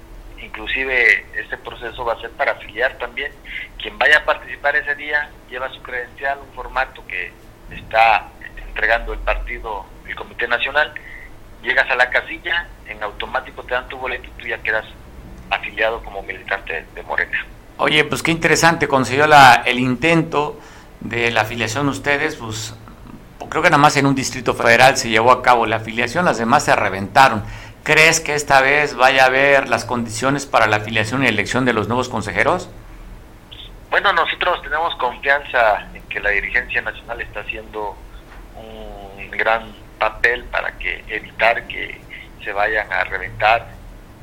inclusive 0.41 1.26
este 1.36 1.58
proceso 1.58 2.04
va 2.04 2.13
a 2.13 2.22
ser 2.22 2.32
para 2.32 2.54
afiliar 2.54 2.98
también. 2.98 3.32
Quien 3.78 3.98
vaya 4.00 4.17
a 4.17 4.26
participar 4.26 4.76
ese 4.76 4.95
día 4.95 5.30
lleva 5.50 5.69
su 5.69 5.82
credencial, 5.82 6.39
un 6.39 6.54
formato 6.56 7.06
que 7.06 7.32
está 7.72 8.28
entregando 8.67 9.13
el 9.13 9.19
partido, 9.19 9.86
el 10.08 10.15
Comité 10.15 10.48
Nacional. 10.48 10.93
Llegas 11.62 11.89
a 11.91 11.95
la 11.95 12.10
casilla, 12.10 12.67
en 12.88 13.04
automático 13.04 13.63
te 13.63 13.74
dan 13.74 13.88
tu 13.88 13.98
boleto 13.98 14.26
y 14.26 14.41
tú 14.41 14.48
ya 14.48 14.58
quedas 14.63 14.86
afiliado 15.52 16.02
como 16.04 16.24
militante 16.24 16.86
de 16.95 17.04
Morena. 17.04 17.45
Oye, 17.81 18.03
pues 18.03 18.21
qué 18.21 18.31
interesante, 18.31 18.89
consiguió 18.89 19.25
la, 19.25 19.63
el 19.65 19.79
intento 19.79 20.59
de 20.99 21.31
la 21.31 21.41
afiliación 21.41 21.87
ustedes, 21.87 22.35
pues 22.35 22.75
creo 23.49 23.63
que 23.63 23.69
nada 23.69 23.81
más 23.81 23.95
en 23.95 24.05
un 24.05 24.15
distrito 24.15 24.53
federal 24.53 24.97
se 24.97 25.09
llevó 25.09 25.31
a 25.31 25.41
cabo 25.41 25.65
la 25.65 25.77
afiliación, 25.77 26.25
las 26.25 26.37
demás 26.37 26.65
se 26.65 26.75
reventaron. 26.75 27.41
¿Crees 27.83 28.19
que 28.19 28.35
esta 28.35 28.59
vez 28.59 28.95
vaya 28.95 29.23
a 29.23 29.27
haber 29.27 29.69
las 29.69 29.85
condiciones 29.85 30.45
para 30.45 30.67
la 30.67 30.75
afiliación 30.75 31.23
y 31.23 31.27
elección 31.27 31.63
de 31.63 31.71
los 31.71 31.87
nuevos 31.87 32.09
consejeros? 32.09 32.69
Bueno, 33.89 34.11
nosotros 34.11 34.61
tenemos 34.61 34.93
confianza 34.97 35.87
en 35.93 36.03
que 36.09 36.19
la 36.19 36.31
dirigencia 36.31 36.81
nacional 36.81 37.21
está 37.21 37.39
haciendo 37.39 37.95
un 38.57 39.31
gran 39.31 39.73
papel 39.97 40.43
para 40.51 40.77
que 40.77 41.05
evitar 41.07 41.65
que 41.67 42.01
se 42.43 42.51
vayan 42.51 42.91
a 42.91 43.05
reventar 43.05 43.69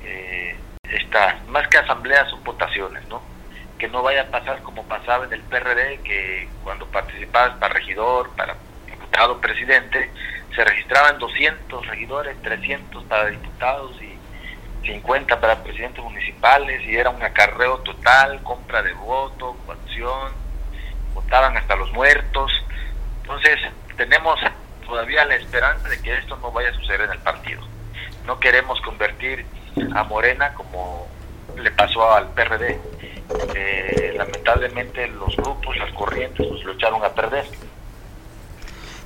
eh, 0.03 0.55
estas, 0.91 1.43
más 1.49 1.67
que 1.69 1.79
asambleas, 1.79 2.29
son 2.29 2.45
votaciones, 2.45 3.09
¿no? 3.09 3.36
Que 3.79 3.89
no 3.89 4.03
vaya 4.03 4.23
a 4.23 4.27
pasar 4.27 4.63
como 4.63 4.85
pasaba 4.85 5.27
en 5.27 5.33
el 5.33 5.43
PRD, 5.43 6.01
que 6.03 6.49
cuando 6.65 6.87
participabas 6.87 7.57
para 7.59 7.75
regidor, 7.75 8.31
para 8.31 8.57
diputado, 8.87 9.41
presidente, 9.41 10.11
se 10.55 10.65
registraban 10.65 11.19
200 11.19 11.87
regidores, 11.87 12.41
300 12.43 13.05
para 13.05 13.27
diputados 13.27 14.01
y 14.03 14.17
50 14.87 15.41
para 15.41 15.63
presidentes 15.63 16.03
municipales 16.03 16.81
y 16.87 16.97
era 16.97 17.11
un 17.11 17.23
acarreo 17.23 17.79
total, 17.79 18.43
compra 18.43 18.83
de 18.83 18.93
voto, 18.95 19.57
coacción, 19.67 20.33
votaban 21.13 21.57
hasta 21.57 21.77
los 21.77 21.93
muertos. 21.93 22.51
Entonces 23.23 23.59
tenemos 23.97 24.41
todavía 24.87 25.25
la 25.25 25.35
esperanza 25.35 25.89
de 25.89 26.01
que 26.01 26.15
esto 26.15 26.37
no 26.37 26.53
vaya 26.53 26.71
a 26.71 26.75
suceder 26.75 27.03
en 27.03 27.13
el 27.13 27.19
partido. 27.19 27.61
No 28.25 28.39
queremos 28.41 28.81
convertir 28.81 29.45
a 29.95 30.05
Morena 30.05 30.55
como 30.55 31.09
le 31.57 31.71
pasó 31.71 32.13
al 32.13 32.29
PRD. 32.31 32.79
Eh, 33.55 34.15
lamentablemente 34.17 35.09
los 35.09 35.37
grupos, 35.37 35.77
las 35.77 35.93
corrientes, 35.93 36.49
nos 36.51 36.63
lo 36.65 36.73
echaron 36.73 37.05
a 37.05 37.09
perder. 37.09 37.45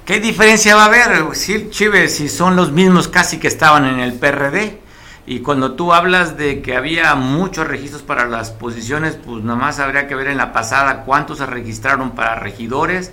¿Qué 0.05 0.21
diferencia 0.21 0.75
va 0.75 0.85
a 0.85 0.87
haber, 0.87 1.35
si, 1.35 1.71
Chive, 1.71 2.09
si 2.09 2.29
son 2.29 2.57
los 2.57 2.73
mismos 2.73 3.09
casi 3.09 3.39
que 3.39 3.49
estaban 3.49 3.87
en 3.87 4.01
el 4.01 4.15
PRD? 4.15 4.81
Y 5.27 5.41
cuando 5.41 5.75
tú 5.75 5.93
hablas 5.93 6.37
de 6.37 6.63
que 6.63 6.77
había 6.77 7.15
muchos 7.15 7.69
registros 7.69 8.03
para 8.03 8.27
las 8.27 8.51
posiciones, 8.51 9.17
pues 9.17 9.45
nada 9.45 9.59
más 9.59 9.79
habría 9.79 10.09
que 10.09 10.17
ver 10.17 10.27
en 10.27 10.37
la 10.37 10.53
pasada 10.53 11.05
cuántos 11.05 11.39
se 11.39 11.47
registraron 11.47 12.13
para 12.13 12.35
regidores, 12.37 13.13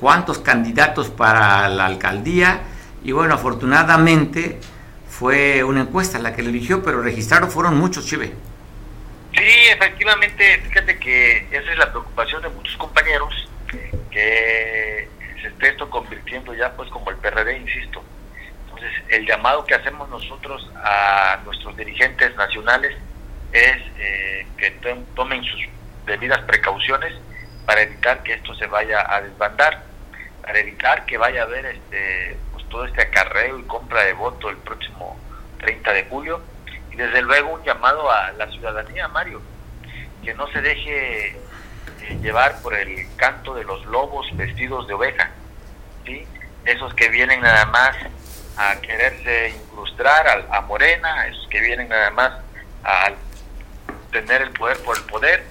cuántos 0.00 0.38
candidatos 0.38 1.10
para 1.10 1.68
la 1.68 1.84
alcaldía. 1.84 2.62
Y 3.04 3.12
bueno, 3.12 3.34
afortunadamente 3.34 4.58
fue 5.10 5.62
una 5.64 5.82
encuesta 5.82 6.18
la 6.18 6.34
que 6.34 6.42
le 6.42 6.50
eligió, 6.50 6.82
pero 6.82 7.02
registraron 7.02 7.50
fueron 7.50 7.76
muchos, 7.76 8.06
Chive. 8.06 8.32
Sí, 9.38 9.68
efectivamente, 9.68 10.58
fíjate 10.64 10.98
que 10.98 11.46
esa 11.52 11.70
es 11.70 11.78
la 11.78 11.90
preocupación 11.90 12.42
de 12.42 12.48
muchos 12.48 12.76
compañeros, 12.76 13.48
que 14.10 15.08
se 15.40 15.46
esté 15.46 15.68
esto 15.68 15.88
convirtiendo 15.88 16.52
ya 16.54 16.72
pues 16.72 16.90
como 16.90 17.10
el 17.10 17.16
PRD, 17.18 17.58
insisto. 17.58 18.02
Entonces, 18.64 18.90
el 19.08 19.24
llamado 19.26 19.64
que 19.64 19.76
hacemos 19.76 20.08
nosotros 20.08 20.68
a 20.74 21.38
nuestros 21.44 21.76
dirigentes 21.76 22.34
nacionales 22.34 22.96
es 23.52 23.76
eh, 23.98 24.46
que 24.56 24.72
tomen 25.14 25.44
sus 25.44 25.60
debidas 26.04 26.40
precauciones 26.40 27.14
para 27.64 27.82
evitar 27.82 28.24
que 28.24 28.34
esto 28.34 28.56
se 28.56 28.66
vaya 28.66 29.06
a 29.08 29.20
desbandar, 29.20 29.84
para 30.42 30.58
evitar 30.58 31.06
que 31.06 31.16
vaya 31.16 31.42
a 31.42 31.44
haber 31.44 31.64
este 31.66 32.36
pues 32.52 32.68
todo 32.68 32.86
este 32.86 33.02
acarreo 33.02 33.60
y 33.60 33.62
compra 33.64 34.02
de 34.02 34.14
voto 34.14 34.50
el 34.50 34.56
próximo 34.56 35.16
30 35.60 35.92
de 35.92 36.04
julio 36.06 36.42
desde 36.98 37.22
luego 37.22 37.50
un 37.52 37.62
llamado 37.62 38.10
a 38.10 38.32
la 38.32 38.50
ciudadanía, 38.50 39.06
Mario, 39.06 39.40
que 40.24 40.34
no 40.34 40.48
se 40.48 40.60
deje 40.60 41.28
eh, 41.28 41.38
llevar 42.20 42.60
por 42.60 42.74
el 42.74 43.06
canto 43.14 43.54
de 43.54 43.62
los 43.62 43.86
lobos 43.86 44.26
vestidos 44.36 44.88
de 44.88 44.94
oveja, 44.94 45.30
¿sí? 46.04 46.26
esos 46.64 46.92
que 46.94 47.08
vienen 47.08 47.40
nada 47.40 47.66
más 47.66 47.96
a 48.56 48.80
quererse 48.80 49.50
incrustar 49.50 50.44
a, 50.50 50.60
Morena, 50.62 51.28
esos 51.28 51.46
que 51.46 51.60
vienen 51.60 51.88
nada 51.88 52.10
más 52.10 52.32
a 52.82 53.12
tener 54.10 54.42
el 54.42 54.50
poder 54.50 54.78
por 54.78 54.96
el 54.96 55.04
poder, 55.04 55.44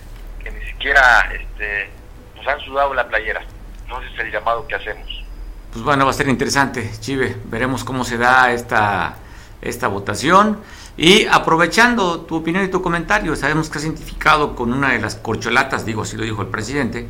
que 0.44 0.52
ni 0.52 0.66
siquiera 0.66 1.32
este, 1.32 1.90
nos 2.36 2.46
han 2.46 2.60
sudado 2.60 2.94
la 2.94 3.08
playera. 3.08 3.42
Entonces 3.84 4.12
es 4.16 4.20
el 4.20 4.32
llamado 4.34 4.68
que 4.68 4.76
hacemos. 4.76 5.24
Pues 5.72 5.82
bueno, 5.86 6.04
va 6.04 6.12
a 6.12 6.14
ser 6.14 6.28
interesante, 6.28 6.92
Chive. 7.00 7.38
Veremos 7.46 7.86
cómo 7.86 8.04
se 8.04 8.18
da 8.18 8.52
esta, 8.52 9.16
esta 9.62 9.88
votación. 9.88 10.62
Y 10.98 11.28
aprovechando 11.28 12.22
tu 12.22 12.38
opinión 12.38 12.66
y 12.66 12.70
tu 12.70 12.82
comentario, 12.82 13.36
sabemos 13.36 13.70
que 13.70 13.78
has 13.78 13.84
identificado 13.84 14.56
con 14.56 14.74
una 14.74 14.94
de 14.94 15.00
las 15.00 15.16
corcholatas, 15.16 15.86
digo, 15.86 16.02
así 16.02 16.18
lo 16.18 16.24
dijo 16.24 16.42
el 16.42 16.48
presidente, 16.48 17.08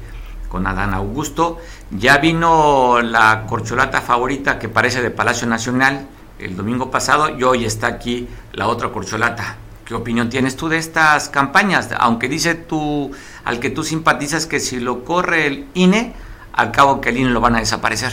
con 0.49 0.67
Adán 0.67 0.93
Augusto. 0.93 1.59
Ya 1.91 2.17
vino 2.17 3.01
la 3.01 3.45
corcholata 3.47 4.01
favorita 4.01 4.59
que 4.59 4.67
parece 4.67 5.01
de 5.01 5.09
Palacio 5.09 5.47
Nacional 5.47 6.05
el 6.37 6.55
domingo 6.57 6.91
pasado 6.91 7.37
y 7.37 7.43
hoy 7.43 7.65
está 7.65 7.87
aquí 7.87 8.27
la 8.51 8.67
otra 8.67 8.89
corcholata. 8.89 9.55
¿Qué 9.85 9.93
opinión 9.93 10.29
tienes 10.29 10.57
tú 10.57 10.67
de 10.67 10.77
estas 10.77 11.29
campañas? 11.29 11.89
Aunque 11.97 12.27
dice 12.27 12.55
tú, 12.55 13.15
al 13.45 13.61
que 13.61 13.69
tú 13.69 13.85
simpatizas 13.85 14.45
que 14.45 14.59
si 14.59 14.81
lo 14.81 15.05
corre 15.05 15.47
el 15.47 15.67
INE, 15.75 16.13
al 16.51 16.71
cabo 16.71 16.99
que 16.99 17.09
el 17.09 17.17
INE 17.19 17.29
lo 17.29 17.39
van 17.39 17.55
a 17.55 17.59
desaparecer. 17.59 18.11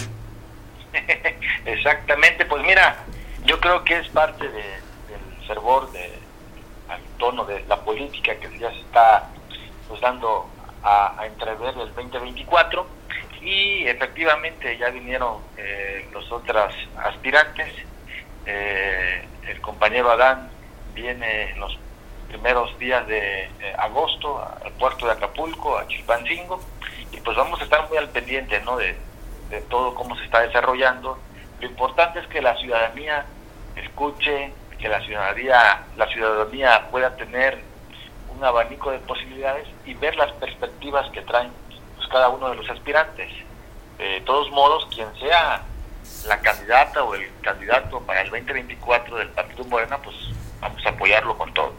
Exactamente, 1.66 2.46
pues 2.46 2.62
mira, 2.64 2.98
yo 3.44 3.58
creo 3.58 3.82
que 3.82 3.98
es 3.98 4.08
parte 4.08 4.48
de 4.48 4.83
fervor 5.46 5.90
de, 5.92 6.12
al 6.88 7.00
tono 7.18 7.44
de 7.44 7.64
la 7.66 7.76
política 7.80 8.34
que 8.36 8.58
ya 8.58 8.70
se 8.70 8.80
está 8.80 9.28
pues, 9.88 10.00
dando 10.00 10.48
a, 10.82 11.16
entrever 11.24 11.74
el 11.78 11.94
2024 11.94 12.86
y 13.40 13.86
efectivamente 13.86 14.76
ya 14.78 14.90
vinieron 14.90 15.38
eh, 15.56 16.08
los 16.12 16.30
otros 16.32 16.74
aspirantes. 16.96 17.72
Eh, 18.46 19.26
el 19.48 19.60
compañero 19.60 20.10
Adán 20.10 20.50
viene 20.94 21.50
en 21.50 21.60
los 21.60 21.78
primeros 22.28 22.78
días 22.78 23.06
de 23.06 23.48
agosto 23.78 24.42
al 24.64 24.72
puerto 24.72 25.06
de 25.06 25.12
Acapulco, 25.12 25.76
a 25.76 25.86
Chilpancingo, 25.86 26.60
y 27.12 27.20
pues 27.20 27.36
vamos 27.36 27.60
a 27.60 27.64
estar 27.64 27.88
muy 27.88 27.98
al 27.98 28.08
pendiente 28.08 28.60
¿no? 28.60 28.76
de, 28.76 28.96
de 29.50 29.60
todo 29.62 29.94
cómo 29.94 30.16
se 30.16 30.24
está 30.24 30.40
desarrollando. 30.40 31.18
Lo 31.60 31.66
importante 31.66 32.18
es 32.18 32.26
que 32.26 32.42
la 32.42 32.56
ciudadanía 32.56 33.26
escuche, 33.76 34.52
que 34.78 34.88
la 34.88 35.00
ciudadanía, 35.00 35.82
la 35.96 36.06
ciudadanía 36.08 36.88
pueda 36.90 37.14
tener 37.16 37.58
un 38.36 38.44
abanico 38.44 38.90
de 38.90 38.98
posibilidades 38.98 39.66
y 39.84 39.94
ver 39.94 40.16
las 40.16 40.32
perspectivas 40.32 41.10
que 41.10 41.22
traen 41.22 41.50
pues, 41.96 42.08
cada 42.08 42.28
uno 42.28 42.50
de 42.50 42.56
los 42.56 42.68
aspirantes. 42.68 43.30
De 43.98 44.20
todos 44.22 44.50
modos, 44.50 44.86
quien 44.92 45.08
sea 45.20 45.62
la 46.26 46.40
candidata 46.40 47.02
o 47.04 47.14
el 47.14 47.30
candidato 47.42 48.00
para 48.00 48.22
el 48.22 48.30
2024 48.30 49.16
del 49.16 49.28
Partido 49.28 49.64
Morena, 49.64 49.98
pues 49.98 50.16
vamos 50.60 50.84
a 50.84 50.88
apoyarlo 50.90 51.38
con 51.38 51.52
todo. 51.54 51.72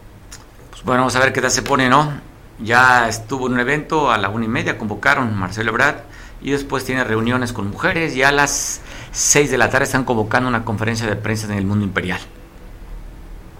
Pues 0.69 0.83
bueno, 0.83 1.01
vamos 1.01 1.15
a 1.15 1.19
ver 1.19 1.33
qué 1.33 1.41
tal 1.41 1.51
se 1.51 1.61
pone, 1.61 1.89
¿no? 1.89 2.21
Ya 2.59 3.09
estuvo 3.09 3.47
en 3.47 3.53
un 3.53 3.59
evento 3.59 4.11
a 4.11 4.17
la 4.17 4.29
una 4.29 4.45
y 4.45 4.47
media, 4.47 4.77
convocaron 4.77 5.35
Marcelo 5.35 5.71
Ebrard 5.71 5.97
y 6.41 6.51
después 6.51 6.85
tiene 6.85 7.03
reuniones 7.03 7.51
con 7.51 7.69
mujeres 7.69 8.15
y 8.15 8.23
a 8.23 8.31
las 8.31 8.81
seis 9.11 9.51
de 9.51 9.57
la 9.57 9.69
tarde 9.69 9.85
están 9.85 10.05
convocando 10.05 10.47
una 10.47 10.63
conferencia 10.63 11.07
de 11.07 11.15
prensa 11.15 11.47
en 11.47 11.57
el 11.57 11.65
mundo 11.65 11.83
imperial. 11.83 12.19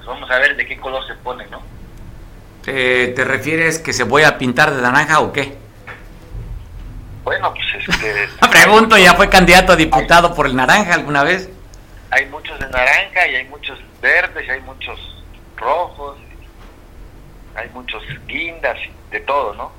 Pues 0.06 0.20
vamos 0.20 0.30
a 0.30 0.38
ver 0.38 0.56
de 0.56 0.68
qué 0.68 0.78
color 0.78 1.06
se 1.08 1.16
pone, 1.16 1.48
¿no? 1.48 1.64
¿Te, 2.64 3.14
refieres 3.18 3.80
que 3.80 3.92
se 3.92 4.04
voy 4.04 4.22
a 4.22 4.38
pintar 4.38 4.72
de 4.72 4.82
naranja 4.82 5.20
o 5.20 5.34
qué? 5.34 5.56
Bueno, 7.24 7.52
pues 7.54 7.66
es 7.90 7.98
que... 7.98 8.28
Pregunto, 8.48 8.98
¿ya 9.00 9.16
fue 9.16 9.30
candidato 9.30 9.74
a 9.74 9.76
diputado 9.76 10.36
por 10.36 10.46
el 10.46 10.56
naranja 10.56 10.94
alguna 10.94 11.24
vez? 11.24 11.50
Hay 12.12 12.28
muchos 12.28 12.60
de 12.60 12.68
naranja 12.70 13.28
y 13.28 13.36
hay 13.36 13.46
muchos 13.46 13.80
verdes 14.00 14.46
y 14.48 14.52
hay 14.52 14.62
muchos 14.62 15.00
rojos, 15.58 16.18
hay 17.56 17.68
muchos 17.70 18.04
guindas, 18.28 18.78
de 19.10 19.20
todo, 19.22 19.56
¿no? 19.56 19.72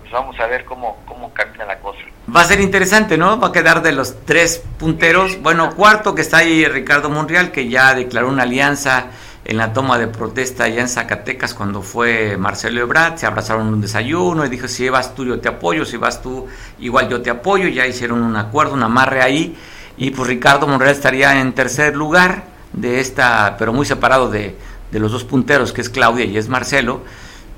Pues 0.00 0.10
vamos 0.12 0.40
a 0.40 0.46
ver 0.46 0.64
cómo, 0.64 1.02
cómo 1.04 1.34
camina 1.34 1.66
la 1.66 1.78
cosa. 1.78 2.00
Va 2.34 2.40
a 2.40 2.44
ser 2.44 2.60
interesante, 2.60 3.18
¿no? 3.18 3.38
Va 3.38 3.48
a 3.48 3.52
quedar 3.52 3.82
de 3.82 3.92
los 3.92 4.24
tres 4.24 4.62
punteros. 4.78 5.40
Bueno, 5.42 5.74
cuarto 5.74 6.14
que 6.14 6.22
está 6.22 6.38
ahí 6.38 6.64
Ricardo 6.64 7.10
Monreal, 7.10 7.52
que 7.52 7.68
ya 7.68 7.94
declaró 7.94 8.28
una 8.28 8.44
alianza 8.44 9.10
en 9.48 9.56
la 9.56 9.72
toma 9.72 9.98
de 9.98 10.08
protesta 10.08 10.64
allá 10.64 10.82
en 10.82 10.90
Zacatecas 10.90 11.54
cuando 11.54 11.80
fue 11.80 12.36
Marcelo 12.36 12.82
Ebrard, 12.82 13.16
se 13.16 13.24
abrazaron 13.24 13.68
en 13.68 13.72
un 13.72 13.80
desayuno 13.80 14.44
y 14.44 14.50
dijo, 14.50 14.68
si 14.68 14.86
vas 14.90 15.14
tú 15.14 15.24
yo 15.24 15.40
te 15.40 15.48
apoyo, 15.48 15.86
si 15.86 15.96
vas 15.96 16.20
tú 16.20 16.46
igual 16.78 17.08
yo 17.08 17.22
te 17.22 17.30
apoyo, 17.30 17.66
ya 17.66 17.86
hicieron 17.86 18.20
un 18.20 18.36
acuerdo, 18.36 18.74
un 18.74 18.82
amarre 18.82 19.22
ahí, 19.22 19.56
y 19.96 20.10
pues 20.10 20.28
Ricardo 20.28 20.66
Monreal 20.66 20.92
estaría 20.92 21.40
en 21.40 21.54
tercer 21.54 21.96
lugar 21.96 22.44
de 22.74 23.00
esta, 23.00 23.56
pero 23.58 23.72
muy 23.72 23.86
separado 23.86 24.28
de, 24.28 24.54
de 24.92 24.98
los 25.00 25.12
dos 25.12 25.24
punteros, 25.24 25.72
que 25.72 25.80
es 25.80 25.88
Claudia 25.88 26.26
y 26.26 26.36
es 26.36 26.50
Marcelo, 26.50 27.00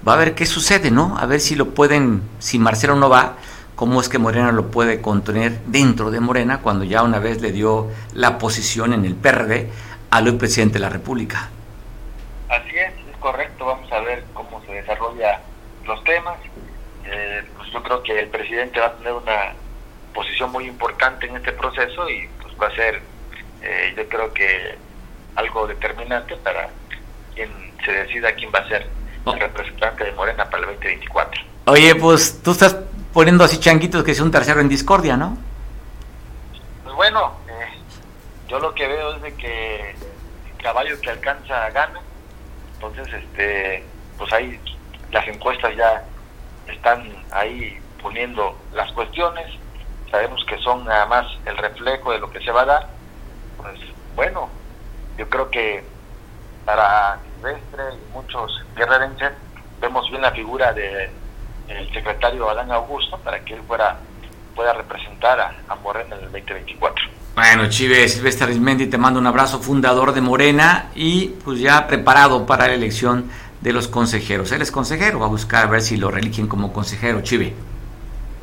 va 0.06 0.12
a 0.12 0.16
ver 0.16 0.36
qué 0.36 0.46
sucede, 0.46 0.92
¿no? 0.92 1.18
A 1.18 1.26
ver 1.26 1.40
si 1.40 1.56
lo 1.56 1.74
pueden, 1.74 2.22
si 2.38 2.60
Marcelo 2.60 2.94
no 2.94 3.08
va, 3.08 3.34
cómo 3.74 4.00
es 4.00 4.08
que 4.08 4.18
Morena 4.18 4.52
lo 4.52 4.70
puede 4.70 5.00
contener 5.00 5.60
dentro 5.66 6.12
de 6.12 6.20
Morena 6.20 6.60
cuando 6.60 6.84
ya 6.84 7.02
una 7.02 7.18
vez 7.18 7.42
le 7.42 7.50
dio 7.50 7.88
la 8.14 8.38
posición 8.38 8.92
en 8.92 9.04
el 9.04 9.16
PRD 9.16 9.68
al 10.10 10.28
hoy 10.28 10.36
presidente 10.36 10.74
de 10.74 10.80
la 10.80 10.88
República. 10.88 11.50
Así 12.50 12.76
es, 12.76 12.92
es 13.08 13.16
correcto, 13.20 13.64
vamos 13.64 13.90
a 13.92 14.00
ver 14.00 14.24
cómo 14.34 14.60
se 14.66 14.72
desarrolla 14.72 15.40
los 15.86 16.02
temas. 16.02 16.36
Eh, 17.04 17.44
pues 17.56 17.70
yo 17.70 17.80
creo 17.80 18.02
que 18.02 18.18
el 18.18 18.28
presidente 18.28 18.80
va 18.80 18.86
a 18.86 18.94
tener 18.94 19.12
una 19.12 19.54
posición 20.12 20.50
muy 20.50 20.66
importante 20.66 21.26
en 21.26 21.36
este 21.36 21.52
proceso 21.52 22.10
y 22.10 22.28
pues 22.42 22.52
va 22.60 22.66
a 22.66 22.74
ser, 22.74 23.00
eh, 23.62 23.94
yo 23.96 24.08
creo 24.08 24.34
que 24.34 24.74
algo 25.36 25.68
determinante 25.68 26.36
para 26.38 26.70
quien 27.36 27.50
se 27.84 27.92
decida 27.92 28.32
quién 28.32 28.50
va 28.52 28.58
a 28.58 28.68
ser 28.68 28.88
el 29.26 29.40
representante 29.40 30.04
de 30.04 30.12
Morena 30.12 30.50
para 30.50 30.64
el 30.64 30.70
2024. 30.70 31.42
Oye, 31.66 31.94
pues 31.94 32.42
tú 32.42 32.50
estás 32.50 32.76
poniendo 33.12 33.44
así 33.44 33.60
changuitos 33.60 34.02
que 34.02 34.10
es 34.10 34.20
un 34.20 34.32
tercero 34.32 34.60
en 34.60 34.68
discordia, 34.68 35.16
¿no? 35.16 35.38
Pues 36.82 36.96
bueno, 36.96 37.36
eh, 37.48 37.78
yo 38.48 38.58
lo 38.58 38.74
que 38.74 38.88
veo 38.88 39.14
es 39.14 39.22
de 39.22 39.34
que 39.34 39.90
el 39.90 40.62
caballo 40.62 41.00
que 41.00 41.10
alcanza 41.10 41.70
gana 41.70 42.00
entonces, 42.80 43.12
este, 43.12 43.84
pues 44.16 44.32
ahí 44.32 44.58
las 45.12 45.28
encuestas 45.28 45.76
ya 45.76 46.02
están 46.66 47.12
ahí 47.30 47.78
poniendo 48.00 48.56
las 48.72 48.90
cuestiones, 48.92 49.46
sabemos 50.10 50.42
que 50.46 50.56
son 50.58 50.86
nada 50.86 51.04
más 51.04 51.26
el 51.44 51.58
reflejo 51.58 52.12
de 52.12 52.20
lo 52.20 52.30
que 52.30 52.40
se 52.40 52.50
va 52.50 52.62
a 52.62 52.66
dar, 52.66 52.88
pues 53.58 53.78
bueno, 54.16 54.48
yo 55.18 55.28
creo 55.28 55.50
que 55.50 55.84
para 56.64 57.18
Silvestre 57.36 57.82
y 57.92 58.12
muchos 58.14 58.64
guerrerenses 58.74 59.32
vemos 59.78 60.08
bien 60.08 60.22
la 60.22 60.30
figura 60.30 60.72
de 60.72 61.10
el 61.68 61.92
secretario 61.92 62.48
Adán 62.48 62.72
Augusto 62.72 63.18
para 63.18 63.40
que 63.44 63.54
él 63.54 63.62
fuera 63.66 63.98
pueda 64.56 64.72
representar 64.72 65.38
a, 65.38 65.54
a 65.68 65.74
Morena 65.76 66.16
en 66.16 66.24
el 66.24 66.32
2024. 66.32 67.19
Bueno, 67.34 67.68
Chive, 67.68 68.08
Silvestre 68.08 68.44
Arismendi, 68.44 68.86
te 68.86 68.98
mando 68.98 69.20
un 69.20 69.26
abrazo, 69.26 69.60
fundador 69.60 70.12
de 70.12 70.20
Morena 70.20 70.90
y 70.94 71.28
pues 71.44 71.60
ya 71.60 71.86
preparado 71.86 72.44
para 72.44 72.66
la 72.66 72.74
elección 72.74 73.30
de 73.60 73.72
los 73.72 73.88
consejeros. 73.88 74.50
Él 74.52 74.62
es 74.62 74.70
consejero, 74.70 75.20
va 75.20 75.26
a 75.26 75.28
buscar 75.28 75.66
a 75.66 75.70
ver 75.70 75.80
si 75.80 75.96
lo 75.96 76.10
religen 76.10 76.48
como 76.48 76.72
consejero, 76.72 77.20
Chive. 77.22 77.54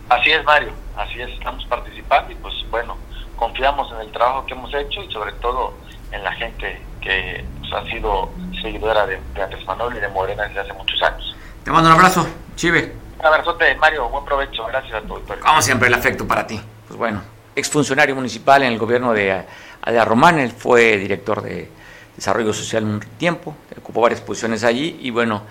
Así 0.09 0.31
es, 0.31 0.43
Mario, 0.45 0.71
así 0.95 1.21
es, 1.21 1.29
estamos 1.29 1.65
participando 1.65 2.31
y 2.31 2.35
pues 2.35 2.53
bueno, 2.71 2.97
confiamos 3.35 3.91
en 3.91 4.01
el 4.01 4.11
trabajo 4.11 4.45
que 4.45 4.53
hemos 4.53 4.73
hecho 4.73 5.03
y 5.03 5.11
sobre 5.11 5.33
todo 5.33 5.73
en 6.11 6.23
la 6.23 6.31
gente 6.33 6.81
que 7.01 7.43
pues, 7.59 7.73
ha 7.73 7.83
sido 7.85 8.31
seguidora 8.61 9.05
de, 9.05 9.19
Andrés 9.41 9.65
Manuel 9.65 9.97
y 9.97 9.99
de 9.99 10.07
Morena 10.07 10.43
desde 10.43 10.61
hace 10.61 10.73
muchos 10.73 11.01
años. 11.03 11.35
Te 11.63 11.71
mando 11.71 11.89
un 11.89 11.95
abrazo, 11.95 12.25
Chive. 12.55 12.93
Un 13.19 13.25
abrazote, 13.25 13.75
Mario, 13.75 14.07
buen 14.09 14.23
provecho, 14.23 14.65
gracias 14.65 15.03
a 15.03 15.07
todos. 15.07 15.21
Como 15.39 15.61
siempre, 15.61 15.87
el 15.89 15.93
afecto 15.93 16.25
para 16.25 16.47
ti. 16.47 16.61
Pues 16.87 16.97
bueno, 16.97 17.21
exfuncionario 17.57 18.15
municipal 18.15 18.61
en 18.61 18.71
el 18.71 18.77
gobierno 18.77 19.13
de 19.13 19.43
Adela 19.81 20.05
Román, 20.05 20.37
él 20.37 20.51
fue 20.51 20.97
director 20.97 21.41
de 21.41 21.69
Desarrollo 22.15 22.53
Social 22.53 22.83
un 22.83 22.99
tiempo, 23.17 23.55
ocupó 23.77 24.01
varias 24.01 24.21
posiciones 24.21 24.63
allí 24.63 24.99
y 25.01 25.09
bueno, 25.09 25.41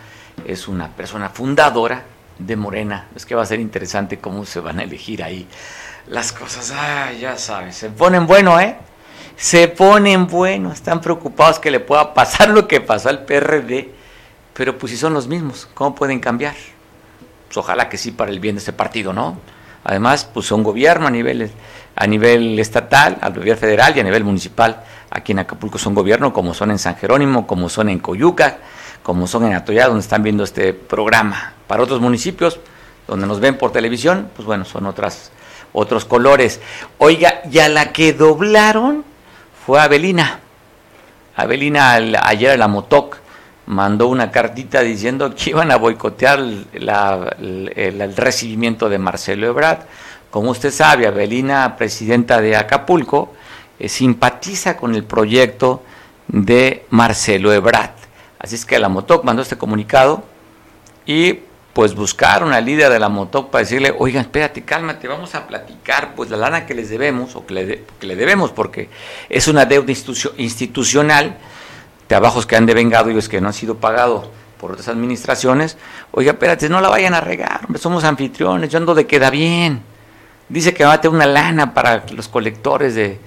es 0.46 0.68
una 0.68 0.88
persona 0.88 1.30
fundadora 1.30 2.04
de 2.38 2.56
Morena. 2.56 3.08
Es 3.16 3.26
que 3.26 3.34
va 3.34 3.42
a 3.42 3.46
ser 3.46 3.58
interesante 3.58 4.18
cómo 4.18 4.44
se 4.44 4.60
van 4.60 4.78
a 4.78 4.84
elegir 4.84 5.22
ahí 5.22 5.48
las 6.08 6.32
cosas. 6.32 6.72
Ah, 6.74 7.10
ya 7.12 7.36
sabes, 7.36 7.76
se 7.76 7.90
ponen 7.90 8.26
bueno, 8.26 8.58
¿eh? 8.60 8.76
Se 9.36 9.68
ponen 9.68 10.28
bueno, 10.28 10.72
están 10.72 11.00
preocupados 11.00 11.58
que 11.58 11.70
le 11.70 11.80
pueda 11.80 12.14
pasar 12.14 12.48
lo 12.48 12.68
que 12.68 12.80
pasó 12.80 13.08
al 13.08 13.24
PRD, 13.24 13.90
pero 14.54 14.78
pues 14.78 14.92
si 14.92 14.96
son 14.96 15.12
los 15.12 15.26
mismos, 15.26 15.68
¿cómo 15.74 15.94
pueden 15.94 16.20
cambiar? 16.20 16.54
Pues 17.48 17.56
ojalá 17.56 17.88
que 17.88 17.98
sí 17.98 18.12
para 18.12 18.30
el 18.30 18.40
bien 18.40 18.54
de 18.54 18.60
este 18.60 18.72
partido, 18.72 19.12
¿no? 19.12 19.38
Además, 19.88 20.28
pues 20.34 20.46
son 20.46 20.64
gobierno 20.64 21.06
a 21.06 21.10
nivel, 21.10 21.48
a 21.94 22.06
nivel 22.08 22.58
estatal, 22.58 23.18
a 23.20 23.30
nivel 23.30 23.56
federal 23.56 23.96
y 23.96 24.00
a 24.00 24.02
nivel 24.02 24.24
municipal. 24.24 24.82
Aquí 25.10 25.30
en 25.30 25.38
Acapulco 25.38 25.78
son 25.78 25.94
gobierno, 25.94 26.32
como 26.32 26.54
son 26.54 26.72
en 26.72 26.78
San 26.80 26.96
Jerónimo, 26.96 27.46
como 27.46 27.68
son 27.68 27.88
en 27.88 28.00
Coyuca, 28.00 28.58
como 29.04 29.28
son 29.28 29.46
en 29.46 29.54
Atoya, 29.54 29.86
donde 29.86 30.00
están 30.00 30.24
viendo 30.24 30.42
este 30.42 30.74
programa. 30.74 31.52
Para 31.68 31.84
otros 31.84 32.00
municipios, 32.00 32.58
donde 33.06 33.28
nos 33.28 33.38
ven 33.38 33.58
por 33.58 33.70
televisión, 33.70 34.28
pues 34.34 34.44
bueno, 34.44 34.64
son 34.64 34.86
otras, 34.86 35.30
otros 35.72 36.04
colores. 36.04 36.60
Oiga, 36.98 37.42
y 37.48 37.60
a 37.60 37.68
la 37.68 37.92
que 37.92 38.12
doblaron 38.12 39.04
fue 39.64 39.80
Abelina. 39.80 40.40
Abelina 41.36 41.92
ayer 41.92 42.50
a 42.50 42.56
la 42.56 42.66
Motoc 42.66 43.18
mandó 43.66 44.06
una 44.08 44.30
cartita 44.30 44.80
diciendo 44.80 45.34
que 45.34 45.50
iban 45.50 45.70
a 45.70 45.76
boicotear 45.76 46.38
el, 46.38 48.16
recibimiento 48.16 48.88
de 48.88 48.98
Marcelo 48.98 49.46
Ebrard. 49.46 49.80
Como 50.30 50.50
usted 50.50 50.70
sabe, 50.70 51.06
Abelina, 51.06 51.76
presidenta 51.76 52.40
de 52.40 52.56
Acapulco, 52.56 53.34
eh, 53.78 53.88
simpatiza 53.88 54.76
con 54.76 54.94
el 54.94 55.04
proyecto 55.04 55.82
de 56.28 56.84
Marcelo 56.90 57.52
Ebrard. 57.52 57.94
Así 58.38 58.54
es 58.54 58.64
que 58.64 58.78
la 58.78 58.88
Motoc 58.88 59.24
mandó 59.24 59.42
este 59.42 59.56
comunicado 59.56 60.24
y 61.04 61.40
pues 61.72 61.94
buscaron 61.94 62.54
al 62.54 62.64
líder 62.64 62.90
de 62.90 62.98
la 62.98 63.10
Motoc 63.10 63.50
para 63.50 63.62
decirle, 63.62 63.94
oigan, 63.98 64.22
espérate, 64.22 64.64
cálmate, 64.64 65.08
vamos 65.08 65.34
a 65.34 65.46
platicar, 65.46 66.14
pues 66.14 66.30
la 66.30 66.38
lana 66.38 66.64
que 66.64 66.74
les 66.74 66.88
debemos, 66.88 67.36
o 67.36 67.44
que 67.44 67.52
le, 67.52 67.84
que 68.00 68.06
le 68.06 68.16
debemos, 68.16 68.50
porque 68.50 68.88
es 69.28 69.46
una 69.46 69.66
deuda 69.66 69.92
institucional, 70.38 71.36
trabajos 72.06 72.46
que 72.46 72.56
han 72.56 72.66
devengado 72.66 73.10
y 73.10 73.18
es 73.18 73.28
que 73.28 73.40
no 73.40 73.48
han 73.48 73.54
sido 73.54 73.76
pagados 73.76 74.28
por 74.58 74.72
otras 74.72 74.88
administraciones, 74.88 75.76
oiga, 76.12 76.32
espérate, 76.32 76.68
no 76.68 76.80
la 76.80 76.88
vayan 76.88 77.14
a 77.14 77.20
regar, 77.20 77.60
somos 77.78 78.04
anfitriones, 78.04 78.70
yo 78.70 78.78
ando 78.78 78.94
de 78.94 79.06
queda 79.06 79.30
bien. 79.30 79.82
Dice 80.48 80.72
que 80.72 80.84
va 80.84 80.94
a 80.94 81.00
tener 81.00 81.14
una 81.14 81.26
lana 81.26 81.74
para 81.74 82.04
los 82.12 82.28
colectores 82.28 82.94
de 82.94 83.18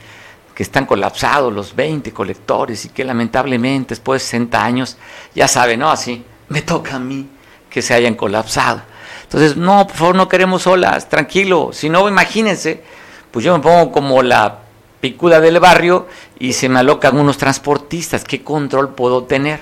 que 0.55 0.63
están 0.63 0.85
colapsados, 0.85 1.53
los 1.53 1.75
20 1.75 2.11
colectores, 2.11 2.85
y 2.85 2.89
que 2.89 3.03
lamentablemente 3.03 3.89
después 3.89 4.21
de 4.21 4.25
60 4.25 4.63
años, 4.63 4.97
ya 5.35 5.47
saben, 5.47 5.79
¿no? 5.79 5.89
Así, 5.89 6.25
me 6.49 6.61
toca 6.61 6.95
a 6.95 6.99
mí 6.99 7.29
que 7.69 7.81
se 7.81 7.93
hayan 7.93 8.15
colapsado. 8.15 8.81
Entonces, 9.23 9.55
no, 9.55 9.85
por 9.87 9.95
favor, 9.95 10.15
no 10.15 10.27
queremos 10.27 10.65
olas, 10.67 11.07
tranquilo. 11.07 11.69
Si 11.71 11.89
no, 11.89 12.09
imagínense, 12.09 12.83
pues 13.31 13.45
yo 13.45 13.55
me 13.55 13.63
pongo 13.63 13.91
como 13.91 14.23
la 14.23 14.59
picuda 15.01 15.39
del 15.39 15.59
barrio 15.59 16.07
y 16.37 16.53
se 16.53 16.69
me 16.69 16.79
alocan 16.79 17.17
unos 17.17 17.37
transportistas. 17.37 18.23
¿Qué 18.23 18.43
control 18.43 18.93
puedo 18.95 19.23
tener? 19.23 19.61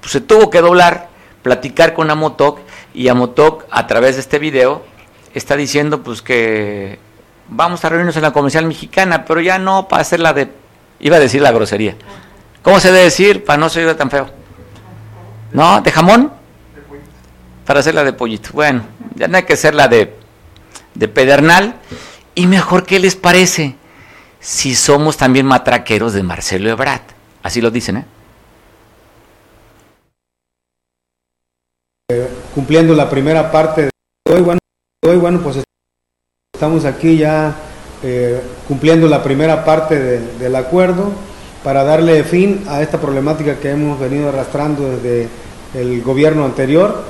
Pues 0.00 0.12
se 0.12 0.20
tuvo 0.20 0.50
que 0.50 0.60
doblar, 0.60 1.08
platicar 1.42 1.94
con 1.94 2.10
Amotoc 2.10 2.60
y 2.94 3.08
Amotoc 3.08 3.64
a 3.70 3.86
través 3.86 4.16
de 4.16 4.22
este 4.22 4.38
video 4.38 4.82
está 5.34 5.56
diciendo 5.56 6.02
pues 6.02 6.22
que 6.22 6.98
vamos 7.48 7.84
a 7.84 7.88
reunirnos 7.88 8.16
en 8.16 8.22
la 8.22 8.32
comercial 8.32 8.66
mexicana, 8.66 9.24
pero 9.24 9.40
ya 9.40 9.58
no 9.58 9.88
para 9.88 10.02
hacer 10.02 10.20
la 10.20 10.32
de, 10.32 10.50
iba 11.00 11.16
a 11.16 11.20
decir 11.20 11.40
la 11.40 11.52
grosería. 11.52 11.96
¿Cómo 12.62 12.80
se 12.80 12.88
debe 12.88 13.04
decir 13.04 13.44
para 13.44 13.56
no 13.58 13.68
ser 13.68 13.94
tan 13.96 14.10
feo? 14.10 14.28
¿No? 15.52 15.80
¿De 15.80 15.90
jamón? 15.90 16.32
Para 17.64 17.80
hacer 17.80 17.94
la 17.94 18.04
de 18.04 18.12
pollito. 18.12 18.50
Bueno, 18.52 18.82
ya 19.14 19.28
no 19.28 19.36
hay 19.36 19.44
que 19.44 19.54
hacer 19.54 19.74
la 19.74 19.88
de, 19.88 20.14
de 20.94 21.08
pedernal. 21.08 21.76
Y 22.34 22.46
mejor, 22.46 22.84
¿qué 22.84 22.98
les 22.98 23.16
parece? 23.16 23.76
Si 24.40 24.74
somos 24.74 25.16
también 25.16 25.46
matraqueros 25.46 26.12
de 26.12 26.22
Marcelo 26.22 26.70
Ebrard. 26.70 27.02
Así 27.42 27.60
lo 27.60 27.70
dicen, 27.70 27.98
¿eh? 27.98 28.04
cumpliendo 32.54 32.94
la 32.94 33.08
primera 33.08 33.52
parte 33.52 33.82
de 33.82 33.90
hoy, 34.34 34.40
bueno, 34.40 34.58
hoy, 35.06 35.16
bueno 35.16 35.40
pues 35.40 35.62
estamos 36.52 36.84
aquí 36.84 37.16
ya 37.16 37.54
eh, 38.02 38.40
cumpliendo 38.66 39.06
la 39.06 39.22
primera 39.22 39.64
parte 39.64 39.96
del 40.20 40.56
acuerdo 40.56 41.12
para 41.62 41.84
darle 41.84 42.24
fin 42.24 42.64
a 42.68 42.82
esta 42.82 42.98
problemática 42.98 43.60
que 43.60 43.70
hemos 43.70 44.00
venido 44.00 44.28
arrastrando 44.30 44.90
desde 44.90 45.28
el 45.74 46.02
gobierno 46.02 46.44
anterior, 46.44 47.04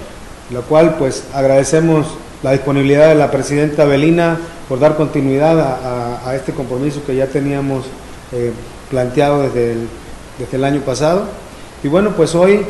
la 0.51 0.61
cual 0.61 0.97
pues 0.99 1.25
agradecemos 1.33 2.09
la 2.43 2.53
disponibilidad 2.53 3.09
de 3.09 3.15
la 3.15 3.31
presidenta 3.31 3.85
Belina 3.85 4.39
por 4.69 4.79
dar 4.79 4.97
continuidad 4.97 5.59
a, 6.25 6.35
este 6.35 6.53
compromiso 6.53 7.03
que 7.07 7.17
ya 7.17 7.27
teníamos 7.27 7.87
eh, 8.33 8.53
planteado 8.91 9.43
desde 9.43 9.73
el, 9.73 9.89
desde 10.39 10.57
el 10.57 10.65
año 10.65 10.81
pasado. 10.83 11.25
Y 11.83 11.89
bueno, 11.89 12.11
pues 12.17 12.35
hoy 12.35 12.67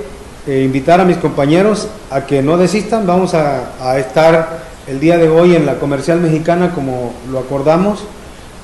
eh, 0.46 0.62
invitar 0.64 1.00
a 1.00 1.04
mis 1.04 1.18
compañeros 1.18 1.88
a 2.10 2.24
que 2.24 2.42
no 2.42 2.56
desistan, 2.56 3.06
vamos 3.06 3.34
a, 3.34 3.98
estar 3.98 4.60
el 4.86 5.00
día 5.00 5.18
de 5.18 5.28
hoy 5.28 5.54
en 5.54 5.66
la 5.66 5.74
comercial 5.74 6.20
mexicana 6.20 6.72
como 6.74 7.12
lo 7.30 7.40
acordamos. 7.40 8.04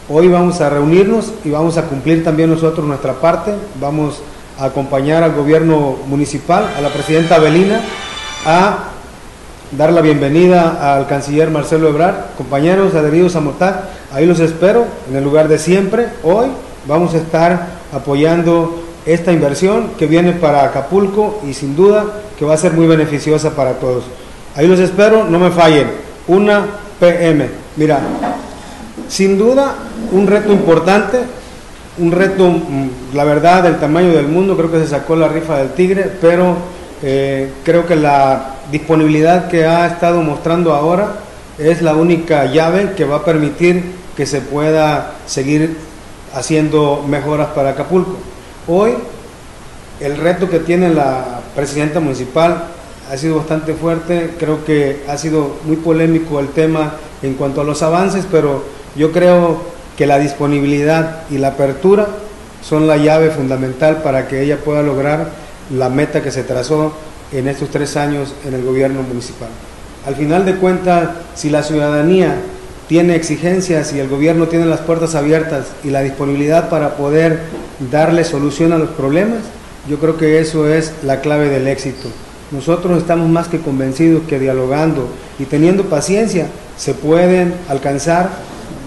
Hoy 0.08 0.28
vamos 0.28 0.60
a 0.60 0.70
reunirnos 0.70 1.32
y 1.44 1.50
vamos 1.50 1.76
a 1.76 1.82
cumplir 1.82 2.24
también 2.24 2.50
nosotros 2.50 2.86
nuestra 2.86 3.14
parte. 3.14 3.52
Vamos 3.80 4.22
a 4.58 4.66
acompañar 4.66 5.22
al 5.22 5.34
gobierno 5.34 5.96
municipal, 6.06 6.70
a 6.76 6.80
la 6.80 6.88
presidenta 6.88 7.38
Belina, 7.38 7.80
a 8.46 8.93
dar 9.72 9.92
la 9.92 10.00
bienvenida 10.00 10.94
al 10.94 11.06
canciller 11.06 11.50
Marcelo 11.50 11.88
Ebrard. 11.88 12.36
Compañeros 12.36 12.94
adheridos 12.94 13.36
a 13.36 13.40
Motac, 13.40 13.76
ahí 14.12 14.26
los 14.26 14.40
espero 14.40 14.86
en 15.08 15.16
el 15.16 15.24
lugar 15.24 15.48
de 15.48 15.58
siempre. 15.58 16.08
Hoy 16.22 16.46
vamos 16.86 17.14
a 17.14 17.18
estar 17.18 17.66
apoyando 17.92 18.82
esta 19.06 19.32
inversión 19.32 19.90
que 19.98 20.06
viene 20.06 20.32
para 20.32 20.64
Acapulco 20.64 21.40
y 21.48 21.54
sin 21.54 21.76
duda 21.76 22.06
que 22.38 22.44
va 22.44 22.54
a 22.54 22.58
ser 22.58 22.72
muy 22.72 22.86
beneficiosa 22.86 23.50
para 23.50 23.74
todos. 23.74 24.04
Ahí 24.56 24.66
los 24.66 24.78
espero, 24.78 25.24
no 25.24 25.38
me 25.38 25.50
fallen. 25.50 25.90
Una 26.28 26.64
PM. 27.00 27.48
Mira, 27.76 28.00
sin 29.08 29.36
duda 29.36 29.74
un 30.12 30.26
reto 30.26 30.52
importante, 30.52 31.18
un 31.98 32.12
reto, 32.12 32.50
mm, 32.50 33.14
la 33.14 33.24
verdad, 33.24 33.62
del 33.62 33.78
tamaño 33.78 34.12
del 34.12 34.28
mundo, 34.28 34.56
creo 34.56 34.70
que 34.70 34.78
se 34.78 34.88
sacó 34.88 35.16
la 35.16 35.28
rifa 35.28 35.58
del 35.58 35.70
tigre, 35.70 36.10
pero 36.20 36.56
eh, 37.02 37.50
creo 37.64 37.86
que 37.86 37.96
la 37.96 38.56
disponibilidad 38.70 39.48
que 39.48 39.66
ha 39.66 39.86
estado 39.86 40.22
mostrando 40.22 40.72
ahora 40.72 41.16
es 41.58 41.82
la 41.82 41.94
única 41.94 42.46
llave 42.46 42.92
que 42.96 43.04
va 43.04 43.16
a 43.16 43.24
permitir 43.24 43.82
que 44.16 44.26
se 44.26 44.40
pueda 44.40 45.14
seguir 45.26 45.76
haciendo 46.34 47.04
mejoras 47.06 47.48
para 47.48 47.70
Acapulco. 47.70 48.16
Hoy 48.66 48.92
el 50.00 50.16
reto 50.16 50.48
que 50.48 50.58
tiene 50.58 50.90
la 50.90 51.40
presidenta 51.54 52.00
municipal 52.00 52.64
ha 53.10 53.16
sido 53.16 53.36
bastante 53.36 53.74
fuerte, 53.74 54.34
creo 54.38 54.64
que 54.64 55.02
ha 55.08 55.16
sido 55.18 55.56
muy 55.64 55.76
polémico 55.76 56.40
el 56.40 56.48
tema 56.48 56.94
en 57.22 57.34
cuanto 57.34 57.60
a 57.60 57.64
los 57.64 57.82
avances, 57.82 58.26
pero 58.30 58.64
yo 58.96 59.12
creo 59.12 59.62
que 59.96 60.06
la 60.06 60.18
disponibilidad 60.18 61.22
y 61.30 61.38
la 61.38 61.48
apertura 61.48 62.08
son 62.62 62.86
la 62.86 62.96
llave 62.96 63.30
fundamental 63.30 64.02
para 64.02 64.26
que 64.26 64.42
ella 64.42 64.58
pueda 64.58 64.82
lograr 64.82 65.43
la 65.70 65.88
meta 65.88 66.22
que 66.22 66.30
se 66.30 66.42
trazó 66.42 66.92
en 67.32 67.48
estos 67.48 67.70
tres 67.70 67.96
años 67.96 68.34
en 68.46 68.54
el 68.54 68.64
gobierno 68.64 69.02
municipal. 69.02 69.48
Al 70.06 70.14
final 70.14 70.44
de 70.44 70.56
cuentas, 70.56 71.10
si 71.34 71.50
la 71.50 71.62
ciudadanía 71.62 72.36
tiene 72.88 73.16
exigencias 73.16 73.92
y 73.92 74.00
el 74.00 74.08
gobierno 74.08 74.48
tiene 74.48 74.66
las 74.66 74.80
puertas 74.80 75.14
abiertas 75.14 75.68
y 75.82 75.90
la 75.90 76.02
disponibilidad 76.02 76.68
para 76.68 76.96
poder 76.96 77.40
darle 77.90 78.24
solución 78.24 78.72
a 78.72 78.78
los 78.78 78.90
problemas, 78.90 79.40
yo 79.88 79.98
creo 79.98 80.16
que 80.16 80.40
eso 80.40 80.68
es 80.68 80.92
la 81.02 81.20
clave 81.20 81.48
del 81.48 81.66
éxito. 81.66 82.08
Nosotros 82.50 82.98
estamos 82.98 83.28
más 83.28 83.48
que 83.48 83.60
convencidos 83.60 84.22
que 84.28 84.38
dialogando 84.38 85.08
y 85.38 85.44
teniendo 85.44 85.84
paciencia 85.84 86.46
se 86.76 86.94
pueden 86.94 87.54
alcanzar 87.68 88.30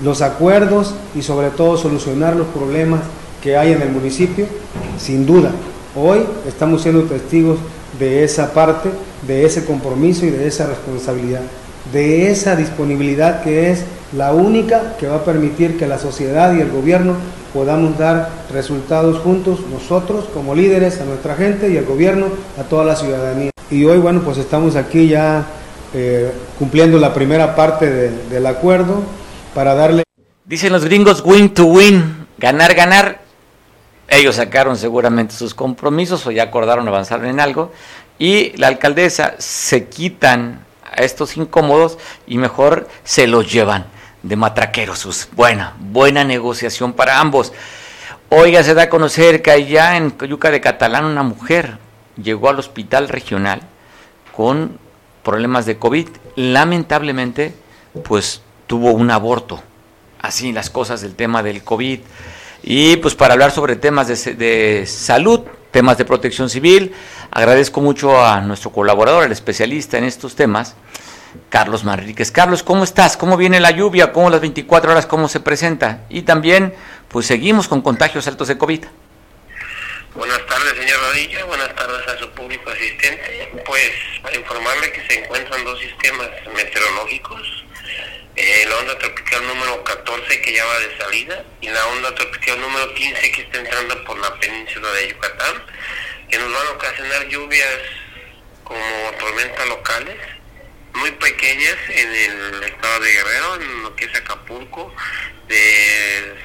los 0.03 0.21
acuerdos 0.21 0.93
y 1.15 1.23
sobre 1.23 1.49
todo 1.49 1.77
solucionar 1.77 2.35
los 2.35 2.47
problemas 2.47 3.01
que 3.41 3.57
hay 3.57 3.71
en 3.71 3.81
el 3.81 3.89
municipio, 3.89 4.45
sin 4.99 5.25
duda. 5.25 5.51
Hoy 5.99 6.19
estamos 6.47 6.83
siendo 6.83 7.05
testigos 7.05 7.57
de 7.97 8.23
esa 8.23 8.53
parte, 8.53 8.89
de 9.25 9.45
ese 9.45 9.65
compromiso 9.65 10.27
y 10.27 10.29
de 10.29 10.45
esa 10.45 10.67
responsabilidad, 10.67 11.41
de 11.91 12.29
esa 12.29 12.55
disponibilidad 12.55 13.41
que 13.41 13.71
es 13.71 13.83
la 14.15 14.31
única 14.31 14.95
que 14.99 15.07
va 15.07 15.15
a 15.15 15.25
permitir 15.25 15.75
que 15.75 15.87
la 15.87 15.97
sociedad 15.97 16.53
y 16.53 16.61
el 16.61 16.69
gobierno 16.69 17.15
podamos 17.51 17.97
dar 17.97 18.29
resultados 18.53 19.17
juntos, 19.21 19.61
nosotros 19.71 20.25
como 20.31 20.53
líderes, 20.53 21.01
a 21.01 21.05
nuestra 21.05 21.33
gente 21.33 21.71
y 21.71 21.77
el 21.77 21.85
gobierno, 21.85 22.27
a 22.59 22.63
toda 22.63 22.85
la 22.85 22.95
ciudadanía. 22.95 23.49
Y 23.71 23.83
hoy, 23.85 23.97
bueno, 23.97 24.21
pues 24.21 24.37
estamos 24.37 24.75
aquí 24.75 25.07
ya 25.07 25.47
eh, 25.95 26.31
cumpliendo 26.59 26.99
la 26.99 27.15
primera 27.15 27.55
parte 27.55 28.11
del 28.29 28.45
acuerdo 28.45 29.01
para 29.55 29.73
darle... 29.73 30.03
Dicen 30.45 30.71
los 30.71 30.85
gringos 30.85 31.23
win 31.25 31.49
to 31.55 31.65
win, 31.65 32.27
ganar, 32.37 32.75
ganar 32.75 33.26
ellos 34.07 34.35
sacaron 34.35 34.77
seguramente 34.77 35.35
sus 35.35 35.53
compromisos 35.53 36.25
o 36.25 36.31
ya 36.31 36.43
acordaron 36.43 36.87
avanzar 36.87 37.23
en 37.25 37.39
algo 37.39 37.71
y 38.19 38.55
la 38.57 38.67
alcaldesa 38.67 39.35
se 39.37 39.87
quitan 39.87 40.65
a 40.83 41.03
estos 41.03 41.37
incómodos 41.37 41.97
y 42.25 42.37
mejor 42.37 42.87
se 43.03 43.27
los 43.27 43.51
llevan 43.51 43.85
de 44.23 44.35
matraqueros. 44.35 45.29
Buena, 45.33 45.75
buena 45.79 46.23
negociación 46.23 46.93
para 46.93 47.19
ambos. 47.19 47.53
Oiga, 48.29 48.63
se 48.63 48.73
da 48.73 48.83
a 48.83 48.89
conocer 48.89 49.41
que 49.41 49.51
allá 49.51 49.97
en 49.97 50.09
Coyuca 50.09 50.51
de 50.51 50.61
Catalán 50.61 51.05
una 51.05 51.23
mujer 51.23 51.77
llegó 52.21 52.49
al 52.49 52.59
hospital 52.59 53.09
regional 53.09 53.61
con 54.35 54.79
problemas 55.23 55.65
de 55.65 55.77
COVID. 55.77 56.09
Lamentablemente, 56.35 57.53
pues 58.03 58.41
tuvo 58.67 58.91
un 58.91 59.11
aborto. 59.11 59.61
Así 60.19 60.51
las 60.51 60.69
cosas 60.69 61.01
del 61.01 61.15
tema 61.15 61.43
del 61.43 61.63
COVID. 61.63 61.99
Y 62.69 62.97
pues 62.97 63.15
para 63.15 63.31
hablar 63.31 63.51
sobre 63.51 63.77
temas 63.77 64.09
de, 64.09 64.85
salud, 64.85 65.39
temas 65.71 65.97
de 65.97 66.03
protección 66.03 66.49
civil. 66.49 66.93
Agradezco 67.31 67.79
mucho 67.79 68.21
a 68.21 68.41
nuestro 68.41 68.73
colaborador, 68.73 69.23
el 69.23 69.31
especialista 69.31 69.97
en 69.97 70.03
estos 70.03 70.35
temas, 70.35 70.75
Carlos 71.49 71.85
Manríquez. 71.85 72.29
Carlos, 72.29 72.63
¿cómo 72.63 72.83
estás? 72.83 73.15
¿Cómo 73.15 73.37
viene 73.37 73.61
la 73.61 73.71
lluvia? 73.71 74.11
¿Cómo 74.11 74.29
las 74.29 74.41
24 74.41 74.91
horas? 74.91 75.05
¿Cómo 75.05 75.29
se 75.29 75.39
presenta? 75.39 76.01
Y 76.09 76.23
también, 76.23 76.73
pues 77.07 77.25
seguimos 77.25 77.69
con 77.69 77.81
contagios 77.81 78.27
altos 78.27 78.49
de 78.49 78.57
COVID. 78.57 78.83
Buenas 80.13 80.45
tardes, 80.45 80.73
señor 80.77 80.99
Rodilla. 81.07 81.45
Buenas 81.45 81.73
tardes 81.73 82.05
a 82.05 82.17
su 82.19 82.29
público 82.31 82.69
asistente. 82.69 83.49
Pues 83.65 83.91
para 84.21 84.35
informarle 84.35 84.91
que 84.91 85.07
se 85.07 85.23
encuentran 85.23 85.63
dos 85.63 85.79
sistemas 85.79 86.27
meteorológicos. 86.53 87.66
Eh, 88.39 88.65
la 88.69 88.77
onda 88.77 88.95
tropical 88.99 89.47
número 89.47 89.83
14 89.83 90.41
que 90.41 90.53
ya 90.53 90.63
va 90.63 90.79
de 90.79 90.95
salida 90.99 91.43
y 91.59 91.69
la 91.69 91.87
onda 91.87 92.13
tropical 92.13 92.61
número 92.61 92.93
15 92.93 93.31
que 93.31 93.41
está 93.41 93.57
entrando 93.57 94.03
por 94.03 94.19
la 94.19 94.31
península 94.39 94.91
de 94.91 95.07
Yucatán, 95.07 95.63
que 96.29 96.37
nos 96.37 96.53
van 96.53 96.67
a 96.67 96.69
ocasionar 96.69 97.27
lluvias 97.29 97.79
como 98.63 99.11
tormentas 99.17 99.67
locales 99.67 100.17
muy 100.93 101.09
pequeñas 101.13 101.77
en 101.89 102.13
el 102.13 102.63
estado 102.63 102.99
de 102.99 103.11
Guerrero, 103.11 103.55
en 103.55 103.81
lo 103.81 103.95
que 103.95 104.05
es 104.05 104.15
Acapulco, 104.15 104.93
de 105.47 106.35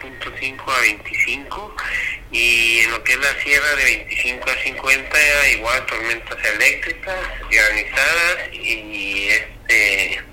0.5 0.00 0.72
a 0.72 0.80
25 0.80 1.76
y 2.32 2.80
en 2.80 2.92
lo 2.92 3.04
que 3.04 3.12
es 3.12 3.18
la 3.18 3.42
sierra 3.42 3.74
de 3.74 3.84
25 3.84 4.50
a 4.50 4.62
50 4.62 5.48
igual 5.50 5.84
tormentas 5.84 6.44
eléctricas, 6.46 7.14
granizadas 7.50 8.54
y 8.54 9.28
este 9.28 10.24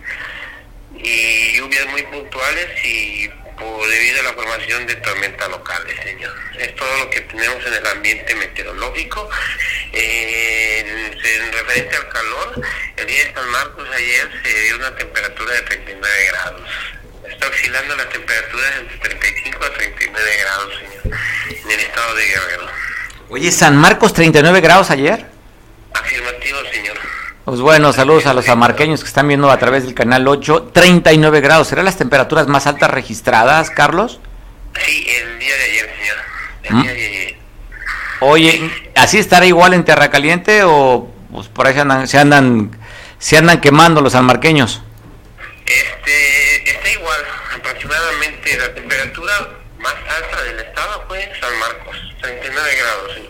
y 0.96 1.58
lluvias 1.58 1.86
muy 1.88 2.04
puntuales 2.04 2.86
y 2.86 3.30
por 3.58 3.88
debido 3.88 4.20
a 4.20 4.24
la 4.24 4.34
formación 4.34 4.88
de 4.88 4.96
tormentas 4.96 5.50
locales, 5.50 5.96
señor. 6.04 6.34
Es 6.58 6.76
todo 6.76 6.98
lo 7.00 7.10
que 7.10 7.22
tenemos 7.22 7.66
en 7.66 7.74
el 7.74 7.88
ambiente 7.88 8.36
meteorológico. 8.36 9.30
Eh, 9.92 10.80
en, 10.80 11.54
referente 11.54 11.96
al 11.96 12.10
calor, 12.10 12.62
el 12.98 13.08
día 13.08 13.26
de 13.26 13.34
San 13.34 13.50
Marcos 13.50 13.88
ayer 13.96 14.30
se 14.44 14.62
dio 14.64 14.76
una 14.78 14.96
temperatura 14.96 15.54
de 15.54 15.62
39 15.62 16.26
grados. 16.28 16.70
Está 17.30 17.48
oscilando 17.48 17.96
la 17.96 18.10
temperatura 18.10 18.64
entre 18.80 18.98
35 18.98 19.66
a 19.66 19.74
39 19.74 20.38
grados, 20.40 20.74
señor, 20.76 21.20
en 21.48 21.72
el 21.72 21.80
estado 21.80 22.16
de 22.16 22.26
Guerrero. 22.26 22.68
Oye, 23.30 23.52
San 23.52 23.78
Marcos 23.78 24.14
39 24.14 24.62
grados 24.62 24.90
ayer. 24.90 25.26
Afirmativo, 25.94 26.60
señor. 26.72 26.98
Pues 27.46 27.60
bueno, 27.60 27.92
saludos 27.92 28.26
a 28.26 28.34
los 28.34 28.48
amarqueños 28.48 29.02
que 29.02 29.08
están 29.08 29.28
viendo 29.28 29.52
a 29.52 29.60
través 29.60 29.84
del 29.84 29.94
canal 29.94 30.26
8, 30.26 30.72
39 30.74 31.42
grados. 31.42 31.68
¿Serán 31.68 31.84
las 31.84 31.98
temperaturas 31.98 32.48
más 32.48 32.68
altas 32.68 32.90
registradas, 32.90 33.70
Carlos? 33.70 34.22
Sí, 34.86 35.06
el 35.10 35.40
día 35.40 35.56
de 35.58 35.64
ayer, 35.64 35.92
señor. 36.00 36.18
El 36.64 36.82
día 36.84 36.94
de 36.94 37.06
ayer. 37.06 37.38
Oye, 38.22 38.72
¿así 38.96 39.18
estará 39.18 39.46
igual 39.46 39.74
en 39.74 39.84
Tierra 39.84 40.10
Caliente 40.10 40.62
o 40.64 41.12
pues 41.34 41.50
por 41.50 41.68
ahí 41.68 41.74
se 41.74 41.82
andan, 41.82 42.08
se 42.08 42.18
andan, 42.18 42.72
se 43.20 43.38
andan 43.38 43.60
quemando 43.60 44.00
los 44.00 44.16
almarqueños? 44.16 44.82
Este, 45.66 46.72
está 46.72 46.90
igual, 46.92 47.20
aproximadamente 47.58 48.58
la 48.58 48.74
temperatura 48.74 49.34
más 49.80 49.96
alta 49.96 50.44
del 50.44 50.60
estado 50.60 51.04
fue 51.10 51.30
San 51.42 51.60
Marcos, 51.60 51.98
39 52.22 52.70
grados. 52.78 53.23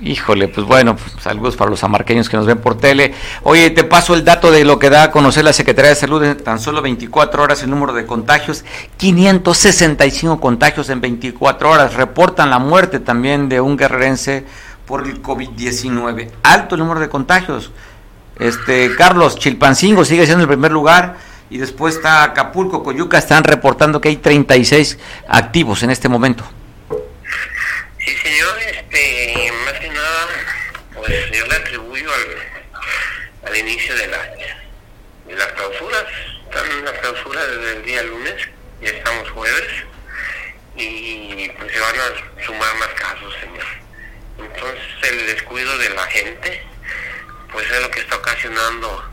Híjole, 0.00 0.46
pues 0.46 0.64
bueno, 0.64 0.94
pues 0.94 1.12
saludos 1.20 1.56
para 1.56 1.70
los 1.70 1.82
amarqueños 1.82 2.28
que 2.28 2.36
nos 2.36 2.46
ven 2.46 2.58
por 2.58 2.78
tele. 2.78 3.14
Oye, 3.42 3.70
te 3.70 3.82
paso 3.82 4.14
el 4.14 4.24
dato 4.24 4.52
de 4.52 4.64
lo 4.64 4.78
que 4.78 4.90
da 4.90 5.04
a 5.04 5.10
conocer 5.10 5.44
la 5.44 5.52
Secretaría 5.52 5.88
de 5.88 5.96
Salud 5.96 6.22
en 6.22 6.36
tan 6.36 6.60
solo 6.60 6.82
24 6.82 7.42
horas 7.42 7.64
el 7.64 7.70
número 7.70 7.92
de 7.92 8.06
contagios, 8.06 8.64
565 8.96 10.38
contagios 10.38 10.88
en 10.90 11.00
24 11.00 11.70
horas. 11.70 11.94
Reportan 11.94 12.50
la 12.50 12.60
muerte 12.60 13.00
también 13.00 13.48
de 13.48 13.60
un 13.60 13.76
guerrerense 13.76 14.44
por 14.86 15.04
el 15.04 15.20
COVID-19. 15.20 16.30
Alto 16.44 16.76
el 16.76 16.80
número 16.80 17.00
de 17.00 17.08
contagios. 17.08 17.72
Este, 18.38 18.94
Carlos 18.94 19.36
Chilpancingo 19.36 20.04
sigue 20.04 20.26
siendo 20.26 20.42
el 20.42 20.48
primer 20.48 20.70
lugar 20.70 21.16
y 21.50 21.58
después 21.58 21.96
está 21.96 22.22
Acapulco, 22.22 22.84
Coyuca, 22.84 23.18
están 23.18 23.42
reportando 23.42 24.00
que 24.00 24.10
hay 24.10 24.16
36 24.16 24.96
activos 25.28 25.82
en 25.82 25.90
este 25.90 26.08
momento. 26.08 26.44
Sí, 27.98 28.14
este, 28.70 29.52
más 29.64 29.80
que 29.80 29.88
nada, 29.88 30.26
pues 30.94 31.08
yo 31.32 31.46
le 31.46 31.54
atribuyo 31.54 32.08
inicio 33.58 33.94
de, 33.96 34.06
la, 34.08 34.22
de 35.26 35.36
las 35.36 35.46
clausuras. 35.48 36.04
Están 36.44 36.70
en 36.70 36.84
las 36.84 36.98
clausuras 36.98 37.46
desde 37.50 37.72
el 37.72 37.84
día 37.84 38.02
lunes, 38.04 38.48
ya 38.80 38.90
estamos 38.90 39.30
jueves, 39.30 39.84
y 40.76 41.48
pues 41.50 41.72
se 41.72 41.80
van 41.80 41.94
a 41.96 42.44
sumar 42.44 42.74
más 42.76 42.88
casos, 42.88 43.34
señor. 43.40 43.66
Entonces 44.38 44.82
el 45.02 45.26
descuido 45.26 45.76
de 45.78 45.90
la 45.90 46.06
gente, 46.06 46.62
pues 47.52 47.70
es 47.70 47.82
lo 47.82 47.90
que 47.90 48.00
está 48.00 48.16
ocasionando 48.16 49.12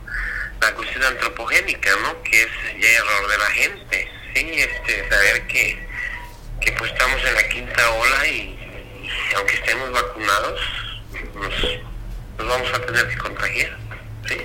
la 0.62 0.74
cuestión 0.74 1.04
antropogénica, 1.04 1.90
¿no? 2.02 2.22
Que 2.24 2.44
es 2.44 2.50
ya 2.80 2.90
error 2.90 3.28
de 3.30 3.38
la 3.38 3.46
gente, 3.48 4.12
sí, 4.34 4.52
este, 4.54 5.10
saber 5.10 5.48
que, 5.48 5.88
que 6.62 6.72
pues 6.74 6.92
estamos 6.92 7.24
en 7.24 7.34
la 7.34 7.50
quinta 7.50 7.92
ola 7.92 8.28
y 8.28 8.56
aunque 9.36 9.56
estemos 9.56 9.92
vacunados, 9.92 10.62
nos, 11.36 11.64
nos, 12.38 12.48
vamos 12.48 12.74
a 12.74 12.82
tener 12.86 13.08
que 13.10 13.18
contagiar. 13.18 13.85
¿Sí? 14.28 14.38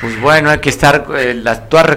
Pues 0.00 0.20
bueno, 0.20 0.50
hay 0.50 0.60
que 0.60 0.68
estar, 0.68 1.06
eh, 1.16 1.42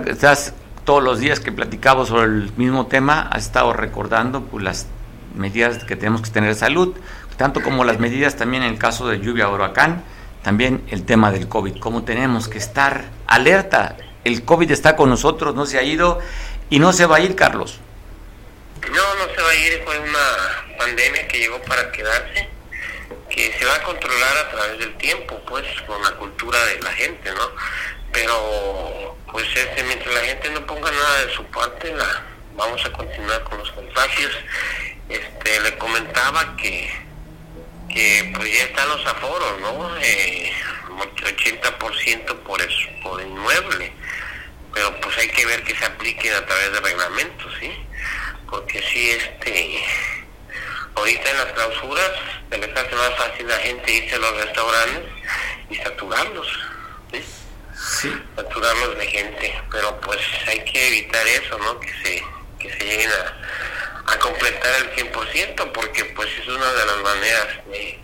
estás 0.07 0.53
todos 0.84 1.03
los 1.03 1.19
días 1.19 1.39
que 1.39 1.51
platicamos 1.51 2.09
sobre 2.09 2.26
el 2.26 2.51
mismo 2.57 2.88
tema, 2.88 3.28
has 3.32 3.45
estado 3.45 3.74
recordando 3.74 4.41
pues, 4.43 4.63
las 4.63 4.88
medidas 5.36 5.84
que 5.84 5.95
tenemos 5.95 6.22
que 6.22 6.32
tener 6.32 6.53
de 6.53 6.59
salud, 6.59 6.95
tanto 7.38 7.61
como 7.61 7.84
las 7.84 7.99
medidas 7.99 8.36
también 8.36 8.63
en 8.63 8.74
el 8.74 8.80
caso 8.80 9.07
de 9.07 9.19
lluvia 9.19 9.49
o 9.49 9.53
huracán, 9.53 10.03
también 10.43 10.84
el 10.89 11.03
tema 11.05 11.32
del 11.32 11.47
COVID, 11.47 11.78
cómo 11.78 12.03
tenemos 12.03 12.47
que 12.47 12.57
estar 12.57 13.05
alerta. 13.28 13.97
El 14.24 14.43
COVID 14.43 14.72
está 14.72 14.95
con 14.95 15.09
nosotros, 15.09 15.55
no 15.55 15.65
se 15.65 15.78
ha 15.78 15.84
ido 15.84 16.19
y 16.69 16.80
no 16.80 16.93
se 16.93 17.05
va 17.05 17.17
a 17.17 17.19
ir, 17.19 17.36
Carlos. 17.36 17.80
No, 18.82 19.15
no 19.15 19.34
se 19.36 19.41
va 19.41 19.49
a 19.49 19.55
ir, 19.55 19.82
fue 19.86 19.99
una 19.99 20.78
pandemia 20.78 21.28
que 21.28 21.38
llegó 21.38 21.61
para 21.61 21.91
quedarse, 21.91 22.49
que 23.34 23.53
se 23.57 23.65
va 23.65 23.75
a 23.75 23.84
controlar 23.84 24.38
a 24.38 24.49
través 24.51 24.79
del 24.79 24.95
tiempo, 24.97 25.41
pues, 25.47 25.65
con 25.88 26.01
la 26.01 26.11
cultura 26.11 26.63
de 26.65 26.79
la 26.82 26.91
gente, 26.93 27.32
¿no? 27.32 27.51
Pero, 28.11 29.17
pues, 29.32 29.47
este, 29.55 29.84
mientras 29.84 30.13
la 30.13 30.21
gente 30.21 30.49
no 30.51 30.65
ponga 30.65 30.91
nada 30.91 31.25
de 31.25 31.34
su 31.34 31.43
parte, 31.45 31.93
la, 31.93 32.23
vamos 32.55 32.86
a 32.86 32.91
continuar 32.91 33.43
con 33.43 33.57
los 33.57 33.71
contagios. 33.71 34.32
Este, 35.09 35.59
le 35.61 35.77
comentaba 35.77 36.55
que, 36.57 36.91
que 37.89 38.32
pues 38.36 38.53
ya 38.53 38.63
están 38.63 38.89
los 38.89 39.05
aforos, 39.05 39.59
¿no? 39.61 39.97
Eh, 40.01 40.53
80% 40.99 42.36
por, 42.43 42.61
eso, 42.61 42.89
por 43.03 43.21
inmueble, 43.21 43.91
pero 44.73 44.99
pues 45.01 45.17
hay 45.17 45.29
que 45.29 45.45
ver 45.45 45.63
que 45.63 45.75
se 45.75 45.86
apliquen 45.86 46.34
a 46.34 46.45
través 46.45 46.71
de 46.71 46.79
reglamentos, 46.79 47.53
¿sí? 47.59 47.71
porque 48.51 48.82
si 48.82 49.11
este 49.11 49.84
ahorita 50.96 51.30
en 51.30 51.38
las 51.38 51.52
clausuras 51.54 52.12
se 52.50 52.58
les 52.58 52.78
hace 52.78 52.96
más 52.96 53.16
fácil 53.18 53.48
la 53.48 53.58
gente 53.58 53.92
irse 53.92 54.16
a 54.16 54.20
los 54.20 54.36
restaurantes 54.38 55.04
y 55.70 55.76
saturarlos 55.76 56.48
¿sí? 57.12 57.24
Sí. 57.74 58.22
saturarlos 58.36 58.98
de 58.98 59.08
gente 59.08 59.62
pero 59.72 60.00
pues 60.02 60.20
hay 60.48 60.64
que 60.66 60.88
evitar 60.88 61.26
eso 61.28 61.58
no 61.60 61.80
que 61.80 61.94
se 62.04 62.24
que 62.60 62.72
se 62.78 62.86
lleguen 62.86 63.10
a, 63.10 64.14
a 64.14 64.20
completar 64.20 64.72
el 64.82 65.12
100% 65.12 65.72
porque 65.72 66.06
pues 66.06 66.30
es 66.42 66.48
una 66.48 66.72
de 66.74 66.86
las 66.86 66.98
maneras 66.98 67.48
de 67.68 68.02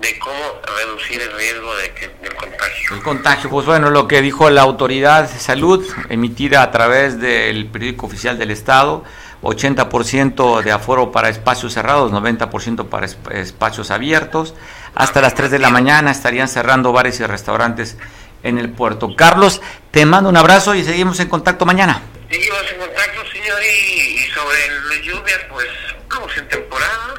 de 0.00 0.18
cómo 0.18 0.60
reducir 0.76 1.20
el 1.20 1.32
riesgo 1.32 1.74
de 1.76 1.92
que, 1.92 2.08
del 2.22 2.34
contagio. 2.36 2.94
El 2.94 3.02
contagio, 3.02 3.50
pues 3.50 3.66
bueno, 3.66 3.90
lo 3.90 4.06
que 4.06 4.22
dijo 4.22 4.48
la 4.48 4.62
autoridad 4.62 5.28
de 5.28 5.38
salud, 5.38 5.84
emitida 6.08 6.62
a 6.62 6.70
través 6.70 7.20
del 7.20 7.66
periódico 7.66 8.06
oficial 8.06 8.38
del 8.38 8.50
Estado, 8.52 9.04
80% 9.42 10.62
de 10.62 10.72
aforo 10.72 11.12
para 11.12 11.28
espacios 11.28 11.72
cerrados, 11.72 12.12
90% 12.12 12.88
para 12.88 13.06
espacios 13.06 13.90
abiertos. 13.90 14.54
Hasta 14.94 15.20
las 15.20 15.34
3 15.34 15.50
de 15.50 15.58
la 15.58 15.70
mañana 15.70 16.10
estarían 16.10 16.48
cerrando 16.48 16.92
bares 16.92 17.20
y 17.20 17.26
restaurantes 17.26 17.96
en 18.42 18.58
el 18.58 18.70
puerto. 18.70 19.14
Carlos, 19.16 19.60
te 19.90 20.06
mando 20.06 20.28
un 20.28 20.36
abrazo 20.36 20.74
y 20.74 20.84
seguimos 20.84 21.20
en 21.20 21.28
contacto 21.28 21.66
mañana. 21.66 22.02
Seguimos 22.30 22.62
en 22.72 22.78
contacto, 22.78 23.20
señor, 23.32 23.58
y, 23.62 24.18
sobre 24.34 24.58
las 24.88 25.06
lluvias, 25.06 25.40
pues 25.50 25.66
estamos 26.02 26.36
en 26.36 26.48
temporada, 26.48 27.14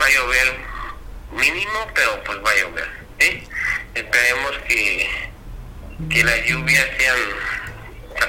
va 0.00 0.06
a 0.06 0.10
llover 0.10 0.56
mínimo, 1.32 1.86
pero 1.94 2.22
pues 2.24 2.38
va 2.38 2.50
a 2.50 2.54
llover. 2.54 2.88
¿sí? 3.18 3.48
Esperemos 3.94 4.52
que, 4.68 5.08
que 6.08 6.24
las 6.24 6.44
lluvias 6.46 6.86
sean 6.98 7.18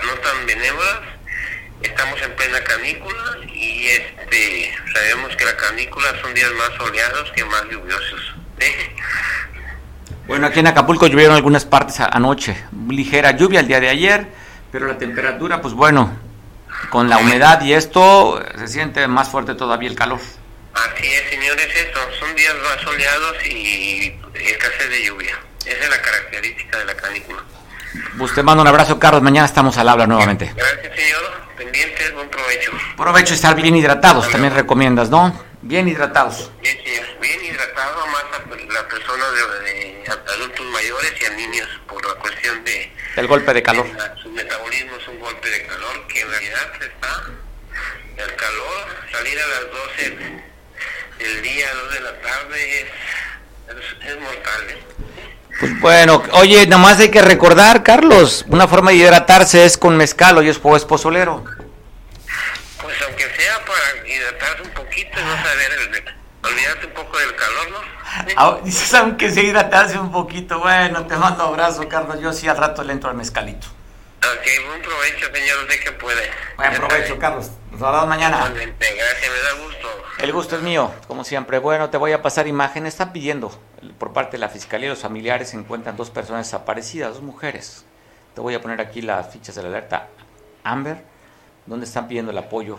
no 0.05 0.13
tan 0.15 0.45
benévolas. 0.45 1.12
Estamos 1.83 2.21
en 2.21 2.35
plena 2.35 2.63
canícula 2.63 3.37
y 3.53 3.87
este 3.87 4.73
sabemos 4.93 5.35
que 5.35 5.45
la 5.45 5.55
canícula 5.57 6.07
son 6.21 6.33
días 6.33 6.51
más 6.53 6.69
soleados 6.77 7.31
que 7.35 7.45
más 7.45 7.63
lluviosos. 7.69 8.33
Bueno, 10.27 10.47
aquí 10.47 10.61
en 10.61 10.67
Acapulco 10.67 11.07
llovieron 11.07 11.35
algunas 11.35 11.65
partes 11.65 11.99
anoche, 11.99 12.55
ligera 12.89 13.31
lluvia 13.31 13.59
el 13.59 13.67
día 13.67 13.81
de 13.81 13.89
ayer, 13.89 14.27
pero 14.71 14.87
la 14.87 14.97
temperatura, 14.97 15.61
pues 15.61 15.73
bueno, 15.73 16.17
con 16.89 17.09
la 17.09 17.17
humedad 17.17 17.61
y 17.61 17.73
esto 17.73 18.41
se 18.57 18.67
siente 18.67 19.07
más 19.07 19.29
fuerte 19.29 19.53
todavía 19.55 19.89
el 19.89 19.95
calor. 19.95 20.19
Así 20.73 21.05
es, 21.07 21.29
señores, 21.29 21.67
eso. 21.75 21.99
Son 22.19 22.35
días 22.35 22.55
más 22.63 22.81
soleados 22.81 23.45
y 23.45 24.15
escasez 24.33 24.89
de 24.89 25.03
lluvia. 25.05 25.37
Esa 25.65 25.83
es 25.83 25.89
la 25.89 26.01
característica 26.01 26.77
de 26.79 26.85
la 26.85 26.95
canícula. 26.95 27.43
Usted 28.19 28.43
manda 28.43 28.61
un 28.61 28.67
abrazo, 28.67 28.99
Carlos. 28.99 29.21
Mañana 29.21 29.45
estamos 29.45 29.77
al 29.77 29.89
habla 29.89 30.07
nuevamente. 30.07 30.51
Gracias, 30.55 30.95
señor. 30.95 31.23
Pendientes, 31.57 32.13
buen 32.13 32.29
provecho. 32.29 32.71
Provecho 32.97 33.33
estar 33.33 33.55
bien 33.55 33.75
hidratados, 33.75 34.29
también 34.29 34.53
recomiendas, 34.53 35.09
¿no? 35.09 35.33
Bien 35.61 35.87
hidratados. 35.87 36.51
Bien, 36.61 36.77
señor. 36.83 37.05
Bien 37.21 37.45
hidratado, 37.45 38.05
más 38.07 38.23
a 38.23 38.73
las 38.73 38.83
personas 38.83 39.27
de, 39.65 40.03
adultos 40.33 40.65
mayores 40.67 41.13
y 41.21 41.25
a 41.25 41.29
niños 41.31 41.67
por 41.87 42.05
la 42.05 42.15
cuestión 42.15 42.63
de... 42.63 42.91
El 43.15 43.27
golpe 43.27 43.53
de 43.53 43.63
calor. 43.63 43.87
su 44.21 44.29
metabolismo 44.29 44.95
es 44.97 45.07
un 45.07 45.19
golpe 45.19 45.49
de 45.49 45.65
calor 45.65 46.07
que 46.07 46.21
en 46.21 46.29
realidad 46.29 46.71
está... 46.81 47.23
El 48.17 48.35
calor, 48.35 48.87
salir 49.11 49.39
a 49.39 49.47
las 49.47 49.71
12 49.71 50.17
del 51.19 51.41
día, 51.41 51.67
2 51.73 51.93
de 51.93 51.99
la 52.01 52.21
tarde, 52.21 52.81
es, 52.81 54.07
es 54.07 54.19
mortal. 54.19 54.69
¿eh? 54.69 54.83
Pues 55.59 55.79
bueno, 55.79 56.23
oye, 56.31 56.65
nomás 56.67 56.99
hay 56.99 57.09
que 57.09 57.21
recordar, 57.21 57.83
Carlos, 57.83 58.45
una 58.49 58.67
forma 58.67 58.91
de 58.91 58.97
hidratarse 58.97 59.65
es 59.65 59.77
con 59.77 59.95
mezcal, 59.95 60.43
y 60.43 60.49
es 60.49 60.57
pozolero. 60.57 61.43
Pues 62.81 62.95
aunque 63.07 63.23
sea 63.23 63.59
para 63.65 64.07
hidratarse 64.07 64.61
un 64.63 64.71
poquito 64.71 65.19
y 65.19 65.23
no 65.23 65.35
saber, 65.37 66.05
olvidarse 66.43 66.85
un 66.87 66.93
poco 66.93 67.17
del 67.17 67.35
calor, 67.35 67.71
¿no? 67.71 67.77
Ah, 68.35 68.57
dices, 68.63 68.93
aunque 68.93 69.31
sea 69.31 69.43
hidratarse 69.43 69.97
un 69.99 70.11
poquito, 70.11 70.59
bueno, 70.59 71.05
te 71.05 71.15
mando 71.15 71.43
abrazo, 71.43 71.87
Carlos, 71.87 72.19
yo 72.19 72.33
sí 72.33 72.47
al 72.47 72.57
rato 72.57 72.83
le 72.83 72.93
entro 72.93 73.09
al 73.09 73.15
mezcalito. 73.15 73.67
Ok, 74.23 74.67
buen 74.67 74.81
provecho, 74.81 75.25
señor, 75.33 75.69
sé 75.69 75.79
que 75.79 75.91
puede. 75.91 76.31
Buen 76.55 76.73
provecho, 76.75 77.19
Carlos. 77.19 77.51
Nos 77.71 77.81
hablamos 77.81 78.07
mañana. 78.07 78.49
Gracias, 78.53 79.31
me 79.31 79.39
da 79.41 79.65
gusto. 79.65 79.87
El 80.19 80.31
gusto 80.31 80.55
es 80.55 80.61
mío, 80.61 80.93
como 81.07 81.25
siempre. 81.25 81.59
Bueno, 81.59 81.89
te 81.89 81.97
voy 81.97 82.13
a 82.13 82.21
pasar 82.21 82.47
imágenes. 82.47 82.93
Están 82.93 83.11
pidiendo 83.11 83.51
por 83.97 84.13
parte 84.13 84.33
de 84.33 84.39
la 84.39 84.49
Fiscalía 84.49 84.87
y 84.87 84.89
los 84.89 84.99
familiares 84.99 85.49
se 85.49 85.57
encuentran 85.57 85.97
dos 85.97 86.09
personas 86.09 86.47
desaparecidas, 86.47 87.15
dos 87.15 87.23
mujeres. 87.23 87.85
Te 88.33 88.41
voy 88.41 88.55
a 88.55 88.61
poner 88.61 88.81
aquí 88.81 89.01
las 89.01 89.31
fichas 89.31 89.55
de 89.55 89.63
la 89.63 89.69
alerta 89.69 90.09
Amber, 90.63 91.03
donde 91.65 91.85
están 91.85 92.07
pidiendo 92.07 92.31
el 92.31 92.37
apoyo 92.37 92.77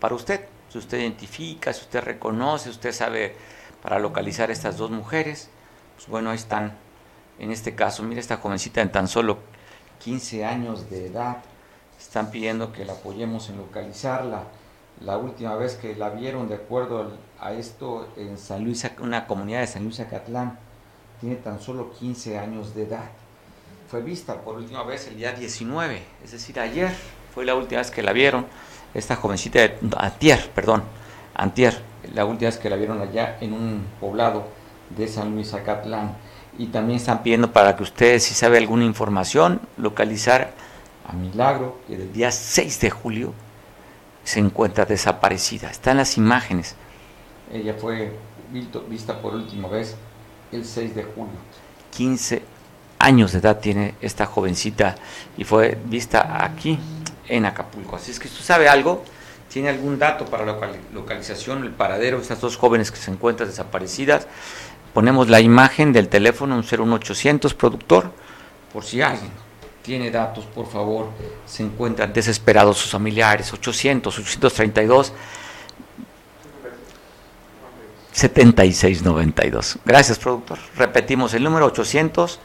para 0.00 0.14
usted. 0.14 0.46
Si 0.68 0.78
usted 0.78 0.98
identifica, 0.98 1.72
si 1.72 1.82
usted 1.82 2.02
reconoce, 2.02 2.70
usted 2.70 2.92
sabe 2.92 3.36
para 3.82 3.98
localizar 3.98 4.50
estas 4.50 4.76
dos 4.76 4.90
mujeres, 4.90 5.50
pues 5.96 6.08
bueno, 6.08 6.30
ahí 6.30 6.36
están. 6.36 6.76
En 7.38 7.50
este 7.50 7.74
caso, 7.74 8.02
mire 8.02 8.20
esta 8.20 8.36
jovencita 8.36 8.80
en 8.80 8.92
tan 8.92 9.08
solo 9.08 9.38
15 10.00 10.44
años 10.44 10.88
de 10.90 11.06
edad. 11.06 11.38
Están 11.98 12.30
pidiendo 12.30 12.72
que 12.72 12.84
la 12.84 12.94
apoyemos 12.94 13.48
en 13.50 13.58
localizarla. 13.58 14.44
La 15.00 15.18
última 15.18 15.56
vez 15.56 15.76
que 15.76 15.96
la 15.96 16.10
vieron, 16.10 16.48
de 16.48 16.56
acuerdo 16.56 17.12
a 17.44 17.52
esto, 17.52 18.08
en 18.16 18.38
San 18.38 18.64
Luis, 18.64 18.90
una 19.00 19.26
comunidad 19.26 19.60
de 19.60 19.66
San 19.66 19.84
Luis 19.84 20.00
Acatlán, 20.00 20.58
tiene 21.20 21.36
tan 21.36 21.60
solo 21.60 21.92
15 21.92 22.38
años 22.38 22.74
de 22.74 22.84
edad. 22.84 23.10
Fue 23.90 24.00
vista 24.00 24.40
por 24.40 24.56
última 24.56 24.82
vez 24.82 25.06
el 25.08 25.18
día 25.18 25.32
19, 25.32 26.02
es 26.24 26.32
decir, 26.32 26.58
ayer 26.58 26.90
fue 27.34 27.44
la 27.44 27.54
última 27.54 27.82
vez 27.82 27.90
que 27.90 28.02
la 28.02 28.12
vieron. 28.12 28.46
Esta 28.94 29.16
jovencita 29.16 29.58
de 29.58 29.76
Antier, 29.94 30.50
perdón, 30.54 30.84
Antier, 31.34 31.78
la 32.14 32.24
última 32.24 32.48
vez 32.48 32.56
que 32.56 32.70
la 32.70 32.76
vieron 32.76 33.02
allá 33.02 33.36
en 33.42 33.52
un 33.52 33.84
poblado 34.00 34.46
de 34.96 35.06
San 35.06 35.34
Luis 35.34 35.52
Acatlán 35.52 36.16
y 36.56 36.68
también 36.68 36.96
están 36.96 37.22
pidiendo 37.22 37.52
para 37.52 37.76
que 37.76 37.82
ustedes, 37.82 38.22
si 38.22 38.32
sabe 38.32 38.56
alguna 38.56 38.84
información, 38.84 39.60
localizar 39.76 40.52
a 41.06 41.12
Milagro, 41.12 41.78
que 41.86 41.98
del 41.98 42.10
día 42.10 42.30
6 42.30 42.80
de 42.80 42.88
julio 42.88 43.34
se 44.22 44.40
encuentra 44.40 44.86
desaparecida. 44.86 45.68
Están 45.68 45.98
las 45.98 46.16
imágenes. 46.16 46.76
Ella 47.52 47.74
fue 47.74 48.12
vista 48.88 49.20
por 49.20 49.34
última 49.34 49.68
vez 49.68 49.96
el 50.52 50.64
6 50.64 50.94
de 50.94 51.02
julio. 51.04 51.34
15 51.90 52.42
años 52.98 53.32
de 53.32 53.38
edad 53.38 53.58
tiene 53.58 53.94
esta 54.00 54.26
jovencita 54.26 54.94
y 55.36 55.44
fue 55.44 55.78
vista 55.84 56.44
aquí 56.44 56.78
en 57.28 57.46
Acapulco. 57.46 57.96
Así 57.96 58.10
es 58.10 58.18
que 58.18 58.28
usted 58.28 58.44
sabe 58.44 58.68
algo, 58.68 59.04
tiene 59.48 59.68
algún 59.68 59.98
dato 59.98 60.24
para 60.24 60.44
la 60.44 60.58
localización, 60.92 61.64
el 61.64 61.70
paradero 61.70 62.16
de 62.16 62.22
estas 62.22 62.40
dos 62.40 62.56
jóvenes 62.56 62.90
que 62.90 62.96
se 62.96 63.10
encuentran 63.10 63.48
desaparecidas, 63.48 64.26
ponemos 64.92 65.28
la 65.28 65.40
imagen 65.40 65.92
del 65.92 66.08
teléfono, 66.08 66.56
un 66.56 66.64
01800 66.64 67.54
productor, 67.54 68.10
por 68.72 68.84
si 68.84 69.02
alguien 69.02 69.30
tiene 69.82 70.10
datos, 70.10 70.46
por 70.46 70.66
favor, 70.66 71.10
se 71.46 71.62
encuentran 71.62 72.12
desesperados 72.12 72.78
sus 72.78 72.90
familiares, 72.90 73.52
800, 73.52 74.18
832. 74.18 75.12
7692. 78.14 79.78
Gracias, 79.84 80.18
productor. 80.18 80.58
Repetimos 80.76 81.34
el 81.34 81.42
número 81.42 81.66
800 81.66 82.40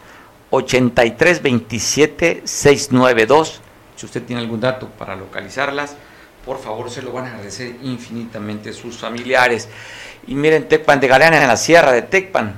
83 0.50 1.42
27 1.44 2.42
692. 2.44 3.62
Si 3.96 4.06
usted 4.06 4.24
tiene 4.24 4.42
algún 4.42 4.60
dato 4.60 4.90
para 4.90 5.16
localizarlas, 5.16 5.96
por 6.44 6.60
favor 6.60 6.90
se 6.90 7.04
lo 7.04 7.12
van 7.12 7.26
a 7.26 7.28
agradecer 7.30 7.76
infinitamente 7.84 8.74
sus 8.74 8.98
familiares. 8.98 9.70
Y 10.26 10.34
miren, 10.34 10.68
Tecpan 10.68 11.00
de 11.00 11.08
Galeana, 11.08 11.40
en 11.40 11.48
la 11.48 11.58
sierra 11.58 11.92
de 11.92 12.02
Tecpan, 12.02 12.56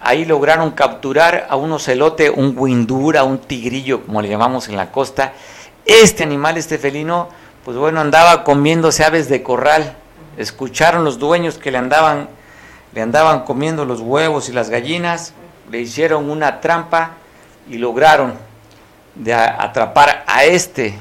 ahí 0.00 0.24
lograron 0.24 0.70
capturar 0.70 1.48
a 1.50 1.56
un 1.56 1.72
ocelote, 1.72 2.30
un 2.30 2.54
guindura, 2.54 3.24
un 3.24 3.38
tigrillo, 3.38 4.04
como 4.04 4.22
le 4.22 4.28
llamamos 4.28 4.68
en 4.68 4.76
la 4.76 4.92
costa. 4.92 5.32
Este 5.84 6.22
animal, 6.22 6.58
este 6.58 6.78
felino, 6.78 7.28
pues 7.64 7.76
bueno, 7.76 8.00
andaba 8.00 8.44
comiéndose 8.44 9.02
aves 9.02 9.28
de 9.28 9.42
corral. 9.42 9.96
Escucharon 10.36 11.04
los 11.04 11.18
dueños 11.18 11.58
que 11.58 11.72
le 11.72 11.78
andaban, 11.78 12.28
le 12.94 13.00
andaban 13.00 13.44
comiendo 13.44 13.84
los 13.84 14.00
huevos 14.00 14.48
y 14.48 14.52
las 14.52 14.70
gallinas, 14.70 15.32
le 15.70 15.80
hicieron 15.80 16.30
una 16.30 16.60
trampa 16.60 17.12
y 17.68 17.78
lograron 17.78 18.34
atrapar 19.58 20.24
a 20.26 20.44
este 20.44 20.94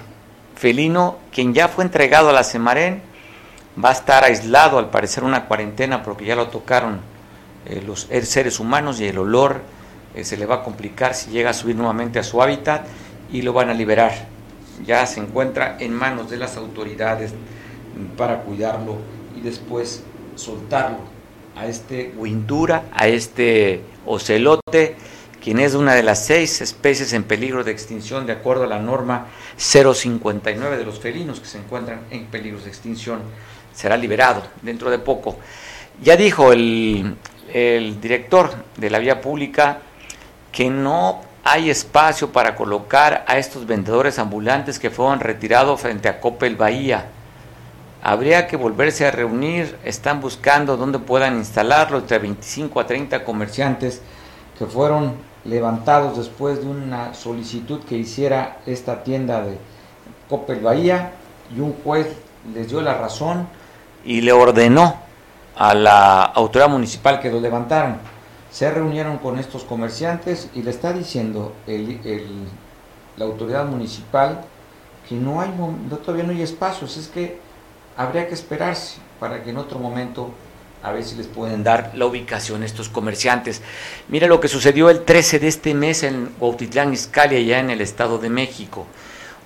felino, 0.56 1.18
quien 1.32 1.54
ya 1.54 1.68
fue 1.68 1.84
entregado 1.84 2.30
a 2.30 2.34
la 2.34 2.44
Semarén 2.44 3.02
va 3.84 3.90
a 3.90 3.94
estar 3.94 4.24
aislado, 4.24 4.78
al 4.78 4.90
parecer 4.90 5.24
una 5.24 5.46
cuarentena, 5.46 6.04
porque 6.04 6.26
ya 6.26 6.36
lo 6.36 6.48
tocaron 6.48 7.00
eh, 7.66 7.82
los 7.86 8.08
seres 8.24 8.60
humanos 8.60 9.00
y 9.00 9.08
el 9.08 9.18
olor 9.18 9.62
eh, 10.16 10.24
se 10.24 10.38
le 10.38 10.46
va 10.46 10.56
a 10.56 10.64
complicar 10.64 11.14
si 11.14 11.32
llega 11.32 11.52
a 11.52 11.54
subir 11.54 11.76
nuevamente 11.76 12.20
a 12.20 12.24
su 12.24 12.42
hábitat 12.42 12.86
y 13.32 13.42
lo 13.42 13.54
van 13.54 13.70
a 13.70 13.74
liberar. 13.74 14.28
Ya 14.86 15.06
se 15.06 15.20
encuentra 15.20 15.78
en 15.80 15.94
manos 15.94 16.30
de 16.30 16.38
las 16.38 16.58
autoridades 16.58 17.34
para 18.18 18.42
cuidarlo 18.42 18.98
y 19.36 19.42
después 19.42 20.04
soltarlo 20.36 21.21
a 21.62 21.68
este 21.68 22.12
Windura, 22.18 22.86
a 22.92 23.08
este 23.08 23.82
ocelote, 24.08 24.96
quien 25.44 25.60
es 25.60 25.76
una 25.76 25.94
de 25.94 26.02
las 26.02 26.26
seis 26.26 26.60
especies 26.60 27.14
en 27.14 27.24
peligro 27.24 27.64
de 27.64 27.72
extinción 27.72 28.26
de 28.26 28.34
acuerdo 28.34 28.64
a 28.64 28.68
la 28.68 28.80
norma 28.80 29.28
059 29.58 30.78
de 30.78 30.84
los 30.84 31.00
felinos 31.00 31.40
que 31.40 31.46
se 31.46 31.60
encuentran 31.60 32.02
en 32.10 32.26
peligro 32.26 32.60
de 32.60 32.68
extinción 32.68 33.20
será 33.74 33.96
liberado 33.96 34.42
dentro 34.64 34.90
de 34.90 34.98
poco. 34.98 35.38
Ya 36.02 36.18
dijo 36.18 36.52
el, 36.52 37.16
director 38.02 38.52
de 38.78 38.90
la 38.90 38.98
vía 38.98 39.22
pública 39.22 39.82
que 40.52 40.68
no 40.72 41.22
hay 41.44 41.70
espacio 41.70 42.32
para 42.32 42.56
colocar 42.56 43.24
a 43.28 43.38
estos 43.38 43.68
vendedores 43.68 44.18
ambulantes 44.18 44.80
que 44.80 44.90
fueron 44.90 45.20
retirados 45.20 45.80
frente 45.80 46.10
a 46.10 46.20
Coppel 46.20 46.56
Bahía. 46.56 47.06
Habría 48.04 48.48
que 48.48 48.58
volverse 48.58 49.06
a 49.06 49.12
reunir, 49.12 49.78
están 49.84 50.22
buscando 50.22 50.76
dónde 50.76 50.98
puedan 50.98 51.38
instalarlo, 51.38 52.00
entre 52.00 52.18
25 52.18 52.80
a 52.80 52.88
30 52.88 53.24
comerciantes 53.24 54.02
que 54.58 54.66
fueron 54.66 55.14
levantados 55.46 56.18
después 56.18 56.62
de 56.62 56.68
una 56.68 57.14
solicitud 57.14 57.82
que 57.84 57.98
hiciera 57.98 58.58
esta 58.66 59.04
tienda 59.04 59.42
de 59.42 59.58
Coppel 60.30 60.62
Bahía 60.62 61.12
y 61.56 61.60
un 61.60 61.74
juez 61.84 62.08
les 62.54 62.70
dio 62.70 62.82
la 62.82 62.96
razón 62.96 63.48
y 64.04 64.22
le 64.22 64.32
ordenó 64.32 64.96
a 65.56 65.76
la 65.76 66.24
autoridad 66.24 66.70
municipal 66.70 67.20
que 67.20 67.30
lo 67.30 67.40
levantaran. 67.40 68.00
Se 68.52 68.70
reunieron 68.72 69.18
con 69.20 69.38
estos 69.38 69.64
comerciantes 69.64 70.50
y 70.56 70.64
le 70.64 70.72
está 70.72 70.92
diciendo 70.92 71.54
la 73.18 73.26
autoridad 73.26 73.66
municipal 73.66 74.42
que 75.08 75.16
no 75.16 75.42
hay, 75.42 75.52
todavía 76.04 76.24
no 76.24 76.32
hay 76.32 76.42
espacios, 76.42 76.98
es 76.98 77.08
que 77.08 77.40
habría 77.98 78.28
que 78.28 78.34
esperarse 78.34 78.98
para 79.20 79.44
que 79.44 79.50
en 79.50 79.58
otro 79.58 79.80
momento 79.80 80.32
a 80.84 80.92
ver 80.92 81.04
si 81.04 81.16
les 81.16 81.28
pueden 81.28 81.64
dar 81.64 81.92
la 81.94 82.08
ubicación 82.08 82.64
a 82.64 82.66
estos 82.66 82.90
comerciantes. 82.90 83.62
Mira 84.08 84.28
lo 84.28 84.40
que 84.40 84.48
sucedió 84.48 84.90
el 84.90 85.04
13 85.04 85.38
de 85.38 85.48
este 85.48 85.74
mes 85.76 86.02
en 86.02 86.28
Cuautitlán 86.40 86.92
Izcalli, 86.92 87.36
allá 87.36 87.60
en 87.60 87.70
el 87.70 87.82
Estado 87.82 88.18
de 88.18 88.32
México. 88.32 88.88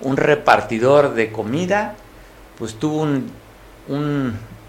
Un 0.00 0.16
repartidor 0.16 1.12
de 1.12 1.30
comida, 1.30 1.94
pues 2.58 2.74
tuvo 2.76 3.02
un 3.02 3.30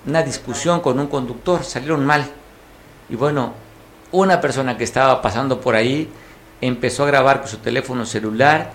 una 0.08 0.24
discusión 0.24 0.80
con 0.80 1.00
un 1.00 1.08
conductor, 1.08 1.64
salieron 1.64 2.06
mal. 2.06 2.26
Y 3.10 3.16
bueno, 3.16 3.54
una 4.12 4.40
persona 4.40 4.78
que 4.78 4.86
estaba 4.86 5.22
pasando 5.22 5.60
por 5.60 5.76
ahí 5.76 6.10
empezó 6.62 7.04
a 7.04 7.08
grabar 7.08 7.42
con 7.42 7.50
su 7.50 7.58
teléfono 7.58 8.06
celular 8.06 8.72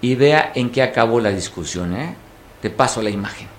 y 0.00 0.14
vea 0.14 0.52
en 0.54 0.70
qué 0.70 0.82
acabó 0.82 1.20
la 1.20 1.30
discusión. 1.30 1.94
¿eh? 1.96 2.14
Te 2.62 2.70
paso 2.70 3.02
la 3.02 3.10
imagen. 3.10 3.55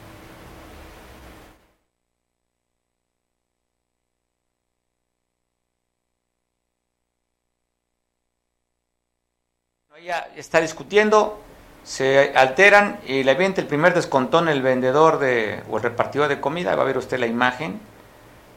Ya 10.08 10.30
está 10.38 10.62
discutiendo, 10.62 11.38
se 11.84 12.32
alteran 12.34 12.98
y 13.06 13.24
le 13.24 13.32
avienta 13.32 13.60
el 13.60 13.68
primer 13.68 13.94
descontón 13.94 14.48
el 14.48 14.62
vendedor 14.62 15.20
de, 15.20 15.62
o 15.70 15.76
el 15.76 15.84
repartidor 15.84 16.30
de 16.30 16.40
comida. 16.40 16.74
Va 16.78 16.84
a 16.84 16.86
ver 16.86 16.98
usted 16.98 17.20
la 17.20 17.28
imagen. 17.28 17.78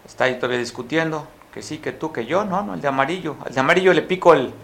Está 0.07 0.27
ahí 0.27 0.37
todavía 0.37 0.59
discutiendo. 0.59 1.27
Que 1.53 1.61
sí, 1.61 1.79
que 1.79 1.91
tú, 1.91 2.13
que 2.13 2.25
yo. 2.25 2.45
No, 2.45 2.63
no, 2.63 2.75
el 2.75 2.81
de 2.81 2.87
amarillo. 2.87 3.35
Al 3.45 3.53
de 3.53 3.59
amarillo 3.59 3.93
le 3.93 4.03
pico 4.03 4.33
el, 4.33 4.55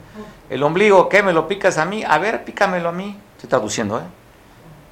el 0.48 0.62
ombligo. 0.62 1.08
¿Qué? 1.08 1.24
¿Me 1.24 1.32
lo 1.32 1.48
picas 1.48 1.76
a 1.78 1.84
mí? 1.86 2.04
A 2.04 2.18
ver, 2.18 2.44
pícamelo 2.44 2.90
a 2.90 2.92
mí. 2.92 3.18
Estoy 3.34 3.50
traduciendo, 3.50 3.98
¿eh? 3.98 4.04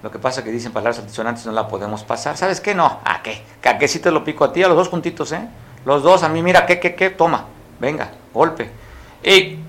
Lo 0.02 0.10
que 0.10 0.18
pasa 0.18 0.40
es 0.40 0.46
que 0.46 0.50
dicen 0.50 0.72
palabras 0.72 0.98
altisonantes 0.98 1.46
no 1.46 1.52
la 1.52 1.68
podemos 1.68 2.02
pasar. 2.02 2.36
¿Sabes 2.36 2.60
qué? 2.60 2.74
No. 2.74 3.02
¿A 3.04 3.22
qué? 3.22 3.40
¿Que 3.62 3.68
a 3.68 3.78
qué 3.78 3.86
sí 3.86 4.00
te 4.00 4.10
lo 4.10 4.24
pico 4.24 4.42
a 4.42 4.52
ti? 4.52 4.64
A 4.64 4.66
los 4.66 4.76
dos 4.76 4.88
juntitos, 4.88 5.30
¿eh? 5.30 5.48
Los 5.84 6.02
dos, 6.02 6.24
a 6.24 6.28
mí, 6.28 6.42
mira, 6.42 6.66
¿qué, 6.66 6.80
qué, 6.80 6.96
qué? 6.96 7.10
Toma. 7.10 7.44
Venga, 7.78 8.10
golpe. 8.32 8.68
Y 9.22 9.60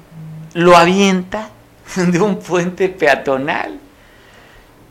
lo 0.56 0.76
avienta 0.76 1.50
de 1.96 2.20
un 2.20 2.40
puente 2.40 2.90
peatonal. 2.90 3.80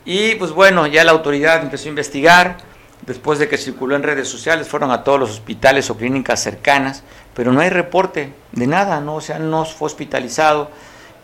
Y 0.05 0.35
pues 0.35 0.51
bueno, 0.51 0.85
ya 0.87 1.03
la 1.03 1.11
autoridad 1.11 1.61
empezó 1.61 1.85
a 1.85 1.89
investigar, 1.89 2.57
después 3.05 3.39
de 3.39 3.47
que 3.49 3.57
circuló 3.57 3.95
en 3.95 4.03
redes 4.03 4.27
sociales, 4.27 4.67
fueron 4.67 4.91
a 4.91 5.03
todos 5.03 5.19
los 5.19 5.31
hospitales 5.31 5.89
o 5.89 5.97
clínicas 5.97 6.41
cercanas, 6.41 7.03
pero 7.33 7.51
no 7.51 7.61
hay 7.61 7.69
reporte 7.69 8.33
de 8.51 8.67
nada, 8.67 8.99
¿no? 9.01 9.15
O 9.15 9.21
sea, 9.21 9.39
no 9.39 9.65
fue 9.65 9.87
hospitalizado. 9.87 10.69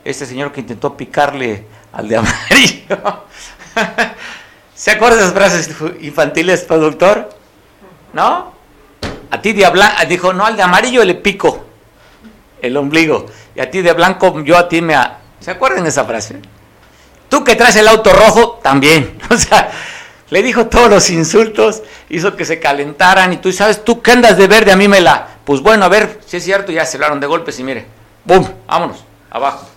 Este 0.04 0.26
señor 0.26 0.52
que 0.52 0.62
intentó 0.62 0.98
picarle 0.98 1.66
al 1.94 2.08
de 2.08 2.18
amarillo. 2.18 3.24
¿Se 4.74 4.92
acuerdan 4.92 5.20
de 5.20 5.26
esas 5.26 5.36
frases 5.36 5.70
infantiles, 6.02 6.62
productor? 6.64 7.30
¿No? 8.14 8.54
A 9.30 9.42
ti 9.42 9.54
de 9.54 9.70
blanco, 9.70 9.96
dijo, 10.10 10.34
no, 10.34 10.46
al 10.46 10.58
de 10.58 10.64
amarillo 10.64 11.06
le 11.06 11.16
pico 11.16 11.66
el 12.62 12.76
ombligo. 12.78 13.28
Y 13.56 13.60
a 13.60 13.70
ti 13.70 13.82
de 13.82 13.94
blanco, 13.94 14.42
yo 14.44 14.58
a 14.58 14.68
ti 14.68 14.82
me... 14.82 14.96
¿Se 15.42 15.52
acuerdan 15.52 15.84
de 15.84 15.89
esa 15.89 16.06
frase? 16.06 16.38
Tú 17.28 17.44
que 17.44 17.56
traes 17.56 17.76
el 17.76 17.88
auto 17.88 18.14
rojo, 18.14 18.60
también. 18.64 19.20
O 19.32 19.38
sea, 19.38 19.72
le 20.30 20.44
dijo 20.44 20.68
todos 20.68 20.89
los 20.89 21.10
insultos, 21.10 21.84
hizo 22.10 22.36
que 22.36 22.46
se 22.46 22.60
calentaran 22.60 23.34
y 23.34 23.38
tú 23.38 23.52
sabes, 23.52 23.84
tú 23.84 24.02
que 24.02 24.12
andas 24.12 24.38
de 24.38 24.48
verde, 24.48 24.72
a 24.72 24.76
mí 24.76 24.88
me 24.88 25.02
la... 25.02 25.28
Pues 25.44 25.62
bueno, 25.62 25.86
a 25.86 25.89
ver, 25.89 26.20
si 26.26 26.38
es 26.38 26.44
cierto, 26.44 26.72
ya 26.72 26.86
se 26.86 26.98
hablaron 26.98 27.20
de 27.20 27.28
golpes 27.28 27.60
y 27.60 27.64
mire, 27.64 27.86
¡bum! 28.24 28.46
Vámonos, 28.68 29.04
abajo. 29.30 29.68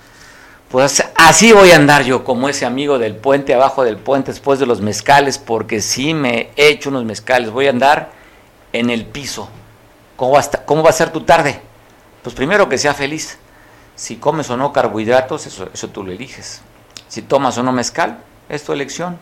Pues 0.69 1.05
así 1.15 1.53
voy 1.53 1.71
a 1.71 1.77
andar 1.77 2.03
yo, 2.03 2.25
como 2.25 2.49
ese 2.49 2.67
amigo 2.67 2.99
del 2.99 3.15
puente, 3.15 3.55
abajo 3.55 3.85
del 3.85 3.97
puente, 3.97 4.33
después 4.33 4.59
de 4.59 4.67
los 4.67 4.81
mezcales, 4.81 5.39
porque 5.39 5.81
sí 5.81 6.15
me 6.15 6.51
he 6.57 6.69
hecho 6.69 6.91
unos 6.91 7.05
mezcales. 7.05 7.51
Voy 7.51 7.69
a 7.69 7.71
andar 7.71 8.11
en 8.73 8.91
el 8.91 9.07
piso. 9.07 9.49
¿Cómo 10.17 10.33
va 10.33 10.41
a, 10.41 10.51
cómo 10.65 10.83
va 10.83 10.91
a 10.91 10.93
ser 10.93 11.11
tu 11.11 11.21
tarde? 11.21 11.61
Pues 12.23 12.35
primero 12.35 12.69
que 12.69 12.79
sea 12.79 12.93
feliz. 12.93 13.39
Si 13.97 14.17
comes 14.17 14.51
o 14.51 14.57
no 14.57 14.73
carbohidratos, 14.73 15.47
eso, 15.47 15.89
tú 15.89 16.05
lo 16.05 16.13
eliges. 16.13 16.63
Si 17.09 17.23
tomas 17.23 17.57
o 17.59 17.63
no 17.63 17.73
mezcal, 17.73 18.19
es 18.49 18.65
tu 18.65 18.73
elección. 18.73 19.19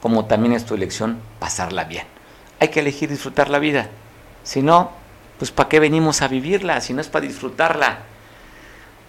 Como 0.00 0.26
también 0.26 0.52
es 0.54 0.64
tu 0.64 0.74
elección 0.74 1.20
pasarla 1.38 1.84
bien. 1.84 2.06
Hay 2.60 2.68
que 2.68 2.80
elegir 2.80 3.08
disfrutar 3.08 3.50
la 3.50 3.58
vida. 3.58 3.88
Si 4.44 4.62
no, 4.62 4.90
pues 5.38 5.50
¿para 5.50 5.68
qué 5.68 5.80
venimos 5.80 6.22
a 6.22 6.28
vivirla? 6.28 6.80
Si 6.80 6.92
no 6.92 7.00
es 7.00 7.08
para 7.08 7.26
disfrutarla. 7.26 7.98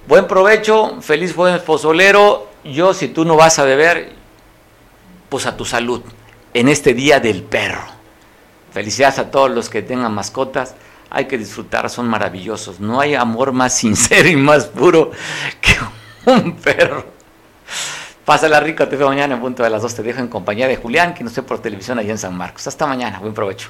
Buen 0.08 0.28
provecho, 0.28 1.02
feliz 1.02 1.34
jueves 1.34 1.62
pozolero. 1.62 2.50
Yo, 2.64 2.94
si 2.94 3.08
tú 3.08 3.26
no 3.26 3.36
vas 3.36 3.60
a 3.60 3.64
beber, 3.64 4.14
pues 5.30 5.46
a 5.46 5.56
tu 5.56 5.66
salud 5.66 6.02
en 6.54 6.70
este 6.70 6.94
día 6.94 7.20
del 7.20 7.44
perro. 7.44 7.84
Felicidades 8.72 9.20
a 9.20 9.32
todos 9.32 9.52
los 9.52 9.70
que 9.70 9.82
tengan 9.82 10.14
mascotas 10.14 10.76
hay 11.14 11.26
que 11.26 11.38
disfrutar, 11.38 11.90
son 11.92 12.08
maravillosos. 12.08 12.80
No 12.80 13.00
hay 13.00 13.14
amor 13.14 13.54
más 13.54 13.74
sincero 13.78 14.28
y 14.28 14.36
más 14.36 14.66
puro 14.66 15.12
que 15.62 15.76
un 16.30 16.56
perro. 16.56 17.06
Pásala 18.26 18.60
rico, 18.60 18.88
te 18.88 18.96
veo 18.96 19.08
mañana 19.10 19.36
en 19.36 19.42
punto 19.42 19.64
de 19.64 19.70
las 19.70 19.82
dos. 19.82 19.94
Te 19.94 20.02
dejo 20.02 20.20
en 20.20 20.28
compañía 20.28 20.68
de 20.68 20.76
Julián, 20.76 21.14
que 21.14 21.24
no 21.24 21.30
esté 21.30 21.44
por 21.44 21.60
televisión 21.60 22.00
allá 22.00 22.12
en 22.12 22.18
San 22.18 22.36
Marcos. 22.36 22.66
Hasta 22.68 22.88
mañana, 22.88 23.20
buen 23.20 23.34
provecho. 23.34 23.70